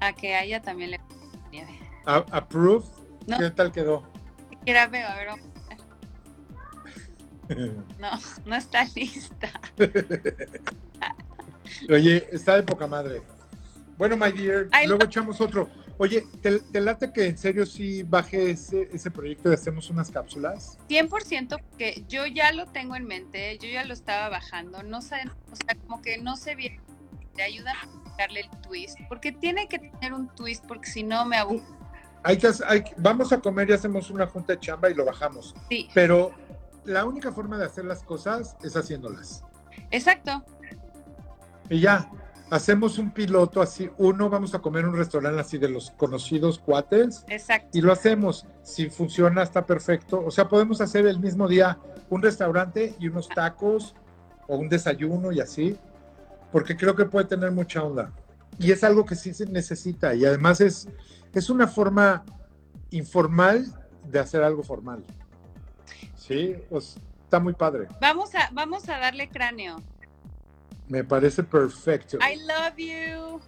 A 0.00 0.12
que 0.12 0.34
a 0.34 0.44
ella 0.44 0.60
también 0.62 0.92
le 0.92 0.98
gusta 0.98 1.38
la 1.42 1.48
nieve. 1.50 1.78
A- 2.06 2.24
¿Approved? 2.30 2.88
No. 3.26 3.38
¿Qué 3.38 3.50
tal 3.50 3.72
quedó? 3.72 4.02
Quiera 4.64 4.86
ver, 4.86 5.04
a 5.04 5.16
ver, 5.16 5.26
vamos 5.28 5.46
a 7.48 7.54
ver. 7.54 7.74
no, 7.98 8.10
no 8.44 8.56
está 8.56 8.84
lista. 8.94 9.50
Oye, 11.90 12.26
está 12.32 12.56
de 12.56 12.62
poca 12.62 12.86
madre. 12.86 13.22
Bueno, 13.96 14.16
my 14.16 14.30
dear, 14.30 14.68
Ay, 14.70 14.86
luego 14.86 15.00
no. 15.02 15.06
echamos 15.06 15.40
otro. 15.40 15.68
Oye, 15.98 16.24
¿te, 16.40 16.60
te 16.60 16.80
late 16.80 17.12
que 17.12 17.26
en 17.26 17.36
serio 17.36 17.66
sí 17.66 18.04
baje 18.04 18.50
ese, 18.52 18.88
ese 18.92 19.10
proyecto 19.10 19.50
y 19.50 19.54
hacemos 19.54 19.90
unas 19.90 20.10
cápsulas? 20.10 20.78
100% 20.88 21.58
porque 21.70 22.04
yo 22.06 22.24
ya 22.26 22.52
lo 22.52 22.66
tengo 22.66 22.94
en 22.94 23.04
mente, 23.04 23.58
yo 23.58 23.68
ya 23.68 23.84
lo 23.84 23.94
estaba 23.94 24.28
bajando, 24.28 24.84
no 24.84 25.02
sé, 25.02 25.16
o 25.50 25.56
sea, 25.56 25.74
como 25.86 26.00
que 26.00 26.18
no 26.18 26.36
sé 26.36 26.54
bien, 26.54 26.80
te 27.38 27.44
ayuda 27.44 27.70
a 27.70 28.16
darle 28.18 28.40
el 28.40 28.50
twist, 28.62 28.98
porque 29.08 29.30
tiene 29.30 29.68
que 29.68 29.78
tener 29.78 30.12
un 30.12 30.28
twist, 30.34 30.64
porque 30.66 30.90
si 30.90 31.04
no 31.04 31.24
me 31.24 31.36
aburro. 31.36 31.64
Hay 32.24 32.36
que, 32.36 32.50
hay- 32.66 32.82
vamos 32.96 33.32
a 33.32 33.38
comer 33.38 33.70
y 33.70 33.74
hacemos 33.74 34.10
una 34.10 34.26
junta 34.26 34.54
de 34.54 34.58
chamba 34.60 34.90
y 34.90 34.94
lo 34.94 35.04
bajamos. 35.04 35.54
Sí, 35.70 35.88
Pero 35.94 36.32
la 36.84 37.04
única 37.04 37.30
forma 37.30 37.56
de 37.56 37.64
hacer 37.66 37.84
las 37.84 38.02
cosas 38.02 38.56
es 38.64 38.76
haciéndolas. 38.76 39.44
exacto, 39.92 40.44
Y 41.70 41.78
ya, 41.80 42.10
hacemos 42.50 42.98
un 42.98 43.12
piloto 43.12 43.62
así. 43.62 43.88
Uno, 43.98 44.28
vamos 44.28 44.52
a 44.54 44.58
comer 44.58 44.82
en 44.82 44.88
un 44.90 44.96
restaurante 44.96 45.40
así 45.40 45.58
de 45.58 45.68
los 45.68 45.92
conocidos 45.92 46.58
cuates 46.58 47.24
exacto. 47.28 47.68
y 47.78 47.82
lo 47.82 47.92
hacemos. 47.92 48.46
Si 48.64 48.90
funciona, 48.90 49.42
está 49.44 49.64
perfecto. 49.64 50.20
O 50.26 50.30
sea, 50.32 50.48
podemos 50.48 50.80
hacer 50.80 51.06
el 51.06 51.20
mismo 51.20 51.46
día 51.46 51.78
un 52.10 52.20
restaurante 52.20 52.96
y 52.98 53.06
unos 53.06 53.28
tacos 53.28 53.94
o 54.48 54.56
un 54.56 54.68
desayuno 54.68 55.30
y 55.30 55.40
así, 55.40 55.76
porque 56.52 56.76
creo 56.76 56.94
que 56.94 57.04
puede 57.04 57.26
tener 57.26 57.50
mucha 57.50 57.82
onda. 57.82 58.12
Y 58.58 58.72
es 58.72 58.82
algo 58.82 59.04
que 59.04 59.14
sí 59.14 59.32
se 59.34 59.46
necesita 59.46 60.14
y 60.14 60.24
además 60.24 60.60
es, 60.60 60.88
es 61.32 61.50
una 61.50 61.66
forma 61.68 62.24
informal 62.90 63.66
de 64.04 64.18
hacer 64.18 64.42
algo 64.42 64.62
formal. 64.62 65.04
Sí, 66.16 66.56
pues, 66.68 66.96
está 67.24 67.38
muy 67.38 67.54
padre. 67.54 67.88
Vamos 68.00 68.34
a, 68.34 68.50
vamos 68.52 68.88
a 68.88 68.98
darle 68.98 69.28
cráneo. 69.28 69.76
Me 70.88 71.04
parece 71.04 71.42
perfecto. 71.42 72.18
I 72.18 72.36
love 72.36 72.76
you. 72.76 73.40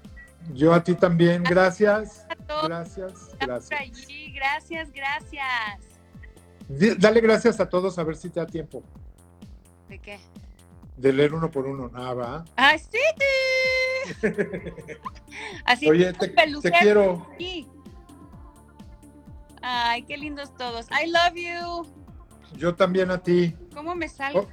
Yo 0.55 0.73
a 0.73 0.83
ti 0.83 0.95
también, 0.95 1.43
gracias. 1.43 2.27
A 2.29 2.37
todos 2.37 2.69
Gracias, 2.69 3.37
gracias. 3.39 3.81
allí. 3.81 4.33
Gracias, 4.33 4.89
Dale 6.99 7.21
gracias 7.21 7.59
a 7.59 7.69
todos 7.69 7.99
a 7.99 8.05
ver 8.05 8.15
si 8.15 8.31
te 8.31 8.39
da 8.39 8.47
tiempo 8.47 8.85
¿De 9.89 9.99
qué? 9.99 10.21
De 11.01 11.13
leer 11.13 11.35
uno 11.35 11.51
por 11.51 11.67
uno. 11.67 11.89
Nada. 11.89 12.45
¡Ah, 12.57 12.77
sí! 12.79 12.99
Así 15.65 15.89
Oye, 15.89 16.13
te, 16.13 16.29
te 16.29 16.73
quiero. 16.73 17.27
aquí. 17.33 17.67
Ay, 19.63 20.03
qué 20.03 20.17
lindos 20.17 20.55
todos. 20.57 20.87
I 20.91 21.07
love 21.11 21.35
you. 21.35 21.87
Yo 22.57 22.75
también 22.75 23.11
a 23.11 23.19
ti. 23.19 23.57
¿Cómo 23.75 23.95
me 23.95 24.09
salgo? 24.09 24.41
Oh, 24.41 24.49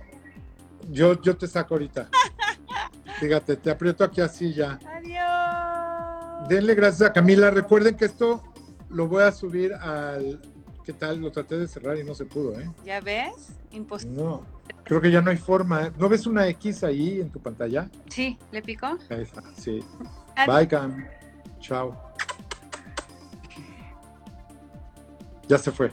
yo, 0.90 1.22
yo 1.22 1.36
te 1.36 1.48
saco 1.48 1.74
ahorita. 1.74 2.10
Fíjate, 3.20 3.58
te 3.58 3.72
aprieto 3.72 4.04
aquí 4.04 4.22
así 4.22 4.54
ya. 4.54 4.80
Adiós. 4.86 6.48
Denle 6.50 6.76
gracias 6.76 7.10
a 7.10 7.14
Camila. 7.14 7.50
Recuerden 7.50 7.98
que 7.98 8.06
esto 8.06 8.44
lo 8.90 9.08
voy 9.08 9.24
a 9.24 9.32
subir 9.32 9.74
al. 9.74 10.42
¿Qué 10.88 10.94
tal? 10.94 11.20
Lo 11.20 11.30
traté 11.34 11.58
de 11.58 11.68
cerrar 11.68 11.98
y 11.98 12.04
no 12.06 12.16
se 12.16 12.24
pudo, 12.24 12.58
¿eh? 12.58 12.72
¿Ya 12.86 13.02
ves? 13.02 13.50
Imposible. 13.72 14.24
No. 14.24 14.46
Creo 14.86 15.02
que 15.02 15.12
ya 15.12 15.22
no 15.22 15.32
hay 15.32 15.36
forma. 15.36 15.92
¿No 15.98 16.08
ves 16.08 16.26
una 16.26 16.48
X 16.48 16.82
ahí 16.86 17.20
en 17.20 17.30
tu 17.30 17.42
pantalla? 17.42 17.90
Sí, 18.08 18.40
¿le 18.54 18.62
picó? 18.62 18.98
Ahí 19.10 19.24
está, 19.24 19.44
sí. 19.58 19.84
Adiós. 20.38 20.56
Bye, 20.56 20.68
Cam. 20.70 21.06
Chao. 21.60 21.94
Ya 25.50 25.58
se 25.58 25.74
fue. 25.74 25.92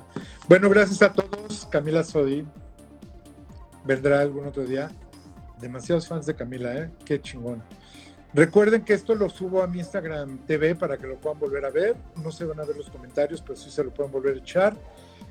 Bueno, 0.48 0.70
gracias 0.70 1.02
a 1.02 1.12
todos. 1.12 1.66
Camila 1.66 2.04
Sodi. 2.04 2.46
Vendrá 3.84 4.20
algún 4.20 4.46
otro 4.46 4.64
día. 4.64 4.92
Demasiados 5.60 6.06
fans 6.06 6.24
de 6.26 6.36
Camila, 6.36 6.72
¿eh? 6.72 6.92
Qué 7.04 7.20
chingón. 7.20 7.64
Recuerden 8.34 8.82
que 8.82 8.94
esto 8.94 9.14
lo 9.14 9.30
subo 9.30 9.62
a 9.62 9.68
mi 9.68 9.78
Instagram 9.78 10.38
TV 10.38 10.74
para 10.74 10.98
que 10.98 11.06
lo 11.06 11.20
puedan 11.20 11.38
volver 11.38 11.64
a 11.64 11.70
ver. 11.70 11.94
No 12.20 12.32
se 12.32 12.44
van 12.44 12.58
a 12.58 12.64
ver 12.64 12.76
los 12.76 12.90
comentarios, 12.90 13.40
pero 13.40 13.54
sí 13.54 13.70
se 13.70 13.84
lo 13.84 13.94
pueden 13.94 14.10
volver 14.10 14.34
a 14.34 14.38
echar. 14.38 14.76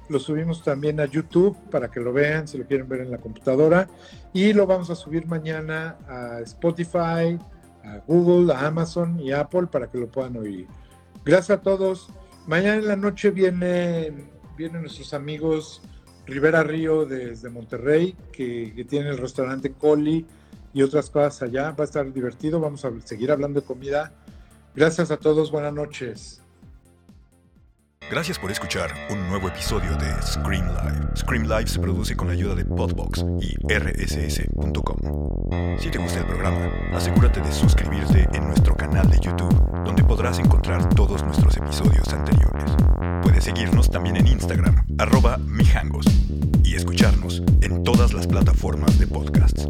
Lo 0.08 0.20
subimos 0.20 0.64
también 0.64 1.02
a 1.02 1.06
YouTube 1.06 1.58
para 1.70 1.92
que 1.92 2.00
lo 2.00 2.14
vean 2.14 2.48
si 2.48 2.58
lo 2.58 2.66
quieren 2.66 2.88
ver 2.88 3.02
en 3.02 3.12
la 3.12 3.18
computadora. 3.18 3.90
Y 4.32 4.54
lo 4.54 4.66
vamos 4.66 4.90
a 4.90 4.96
subir 4.96 5.28
mañana 5.28 5.98
a 6.08 6.40
Spotify, 6.42 7.38
a 7.84 7.98
Google, 8.08 8.54
a 8.54 8.68
Amazon 8.68 9.20
y 9.20 9.34
Apple 9.34 9.68
para 9.68 9.92
que 9.92 9.98
lo 9.98 10.08
puedan 10.08 10.38
oír. 10.38 10.68
Gracias 11.26 11.60
a 11.60 11.62
todos. 11.62 12.08
Mañana 12.48 12.76
en 12.76 12.88
la 12.88 12.96
noche 12.96 13.32
vienen, 13.32 14.30
vienen 14.56 14.82
nuestros 14.82 15.14
amigos 15.14 15.82
Rivera 16.26 16.64
Río 16.64 17.06
desde 17.06 17.50
Monterrey, 17.50 18.16
que, 18.32 18.72
que 18.74 18.86
tienen 18.86 19.10
el 19.10 19.18
restaurante 19.18 19.74
Coli 19.74 20.26
y 20.74 20.82
otras 20.82 21.10
cosas 21.10 21.44
allá. 21.44 21.72
Va 21.72 21.84
a 21.84 21.86
estar 21.86 22.12
divertido. 22.12 22.60
Vamos 22.60 22.84
a 22.86 22.92
seguir 23.06 23.32
hablando 23.32 23.62
de 23.62 23.66
comida. 23.66 24.12
Gracias 24.76 25.12
a 25.12 25.18
todos. 25.18 25.52
Buenas 25.52 25.74
noches. 25.74 26.44
Gracias 28.10 28.38
por 28.38 28.52
escuchar 28.52 28.92
un 29.10 29.28
nuevo 29.30 29.48
episodio 29.48 29.96
de 29.98 30.22
Scream 30.22 30.68
Live. 30.68 31.16
Scream 31.16 31.44
Live 31.44 31.68
se 31.68 31.80
produce 31.80 32.16
con 32.16 32.28
la 32.28 32.34
ayuda 32.34 32.54
de 32.54 32.66
Podbox 32.66 33.26
y 33.40 33.56
rss.com. 33.74 34.98
Si 35.80 35.90
te 35.90 35.98
gusta 35.98 36.20
el 36.20 36.26
programa, 36.26 36.70
asegúrate 36.94 37.42
de 37.42 37.52
suscribirte 37.52 38.28
en 38.34 38.46
nuestro 38.46 38.76
canal 38.76 39.10
de 39.10 39.20
YouTube, 39.20 39.56
donde 39.84 40.04
podrás 40.04 40.38
encontrar 40.38 40.88
todos 40.94 41.24
nuestros 41.24 41.58
episodios 41.58 42.08
anteriores. 42.14 42.76
Puedes 43.24 43.46
seguirnos 43.46 43.90
también 43.90 44.18
en 44.18 44.28
Instagram, 44.28 44.86
arroba 45.00 45.38
mijangos, 45.38 46.06
y 46.64 46.76
escucharnos 46.76 47.42
en 47.62 47.84
todas 47.84 48.14
las 48.14 48.28
plataformas 48.28 49.00
de 49.00 49.08
podcasts. 49.08 49.68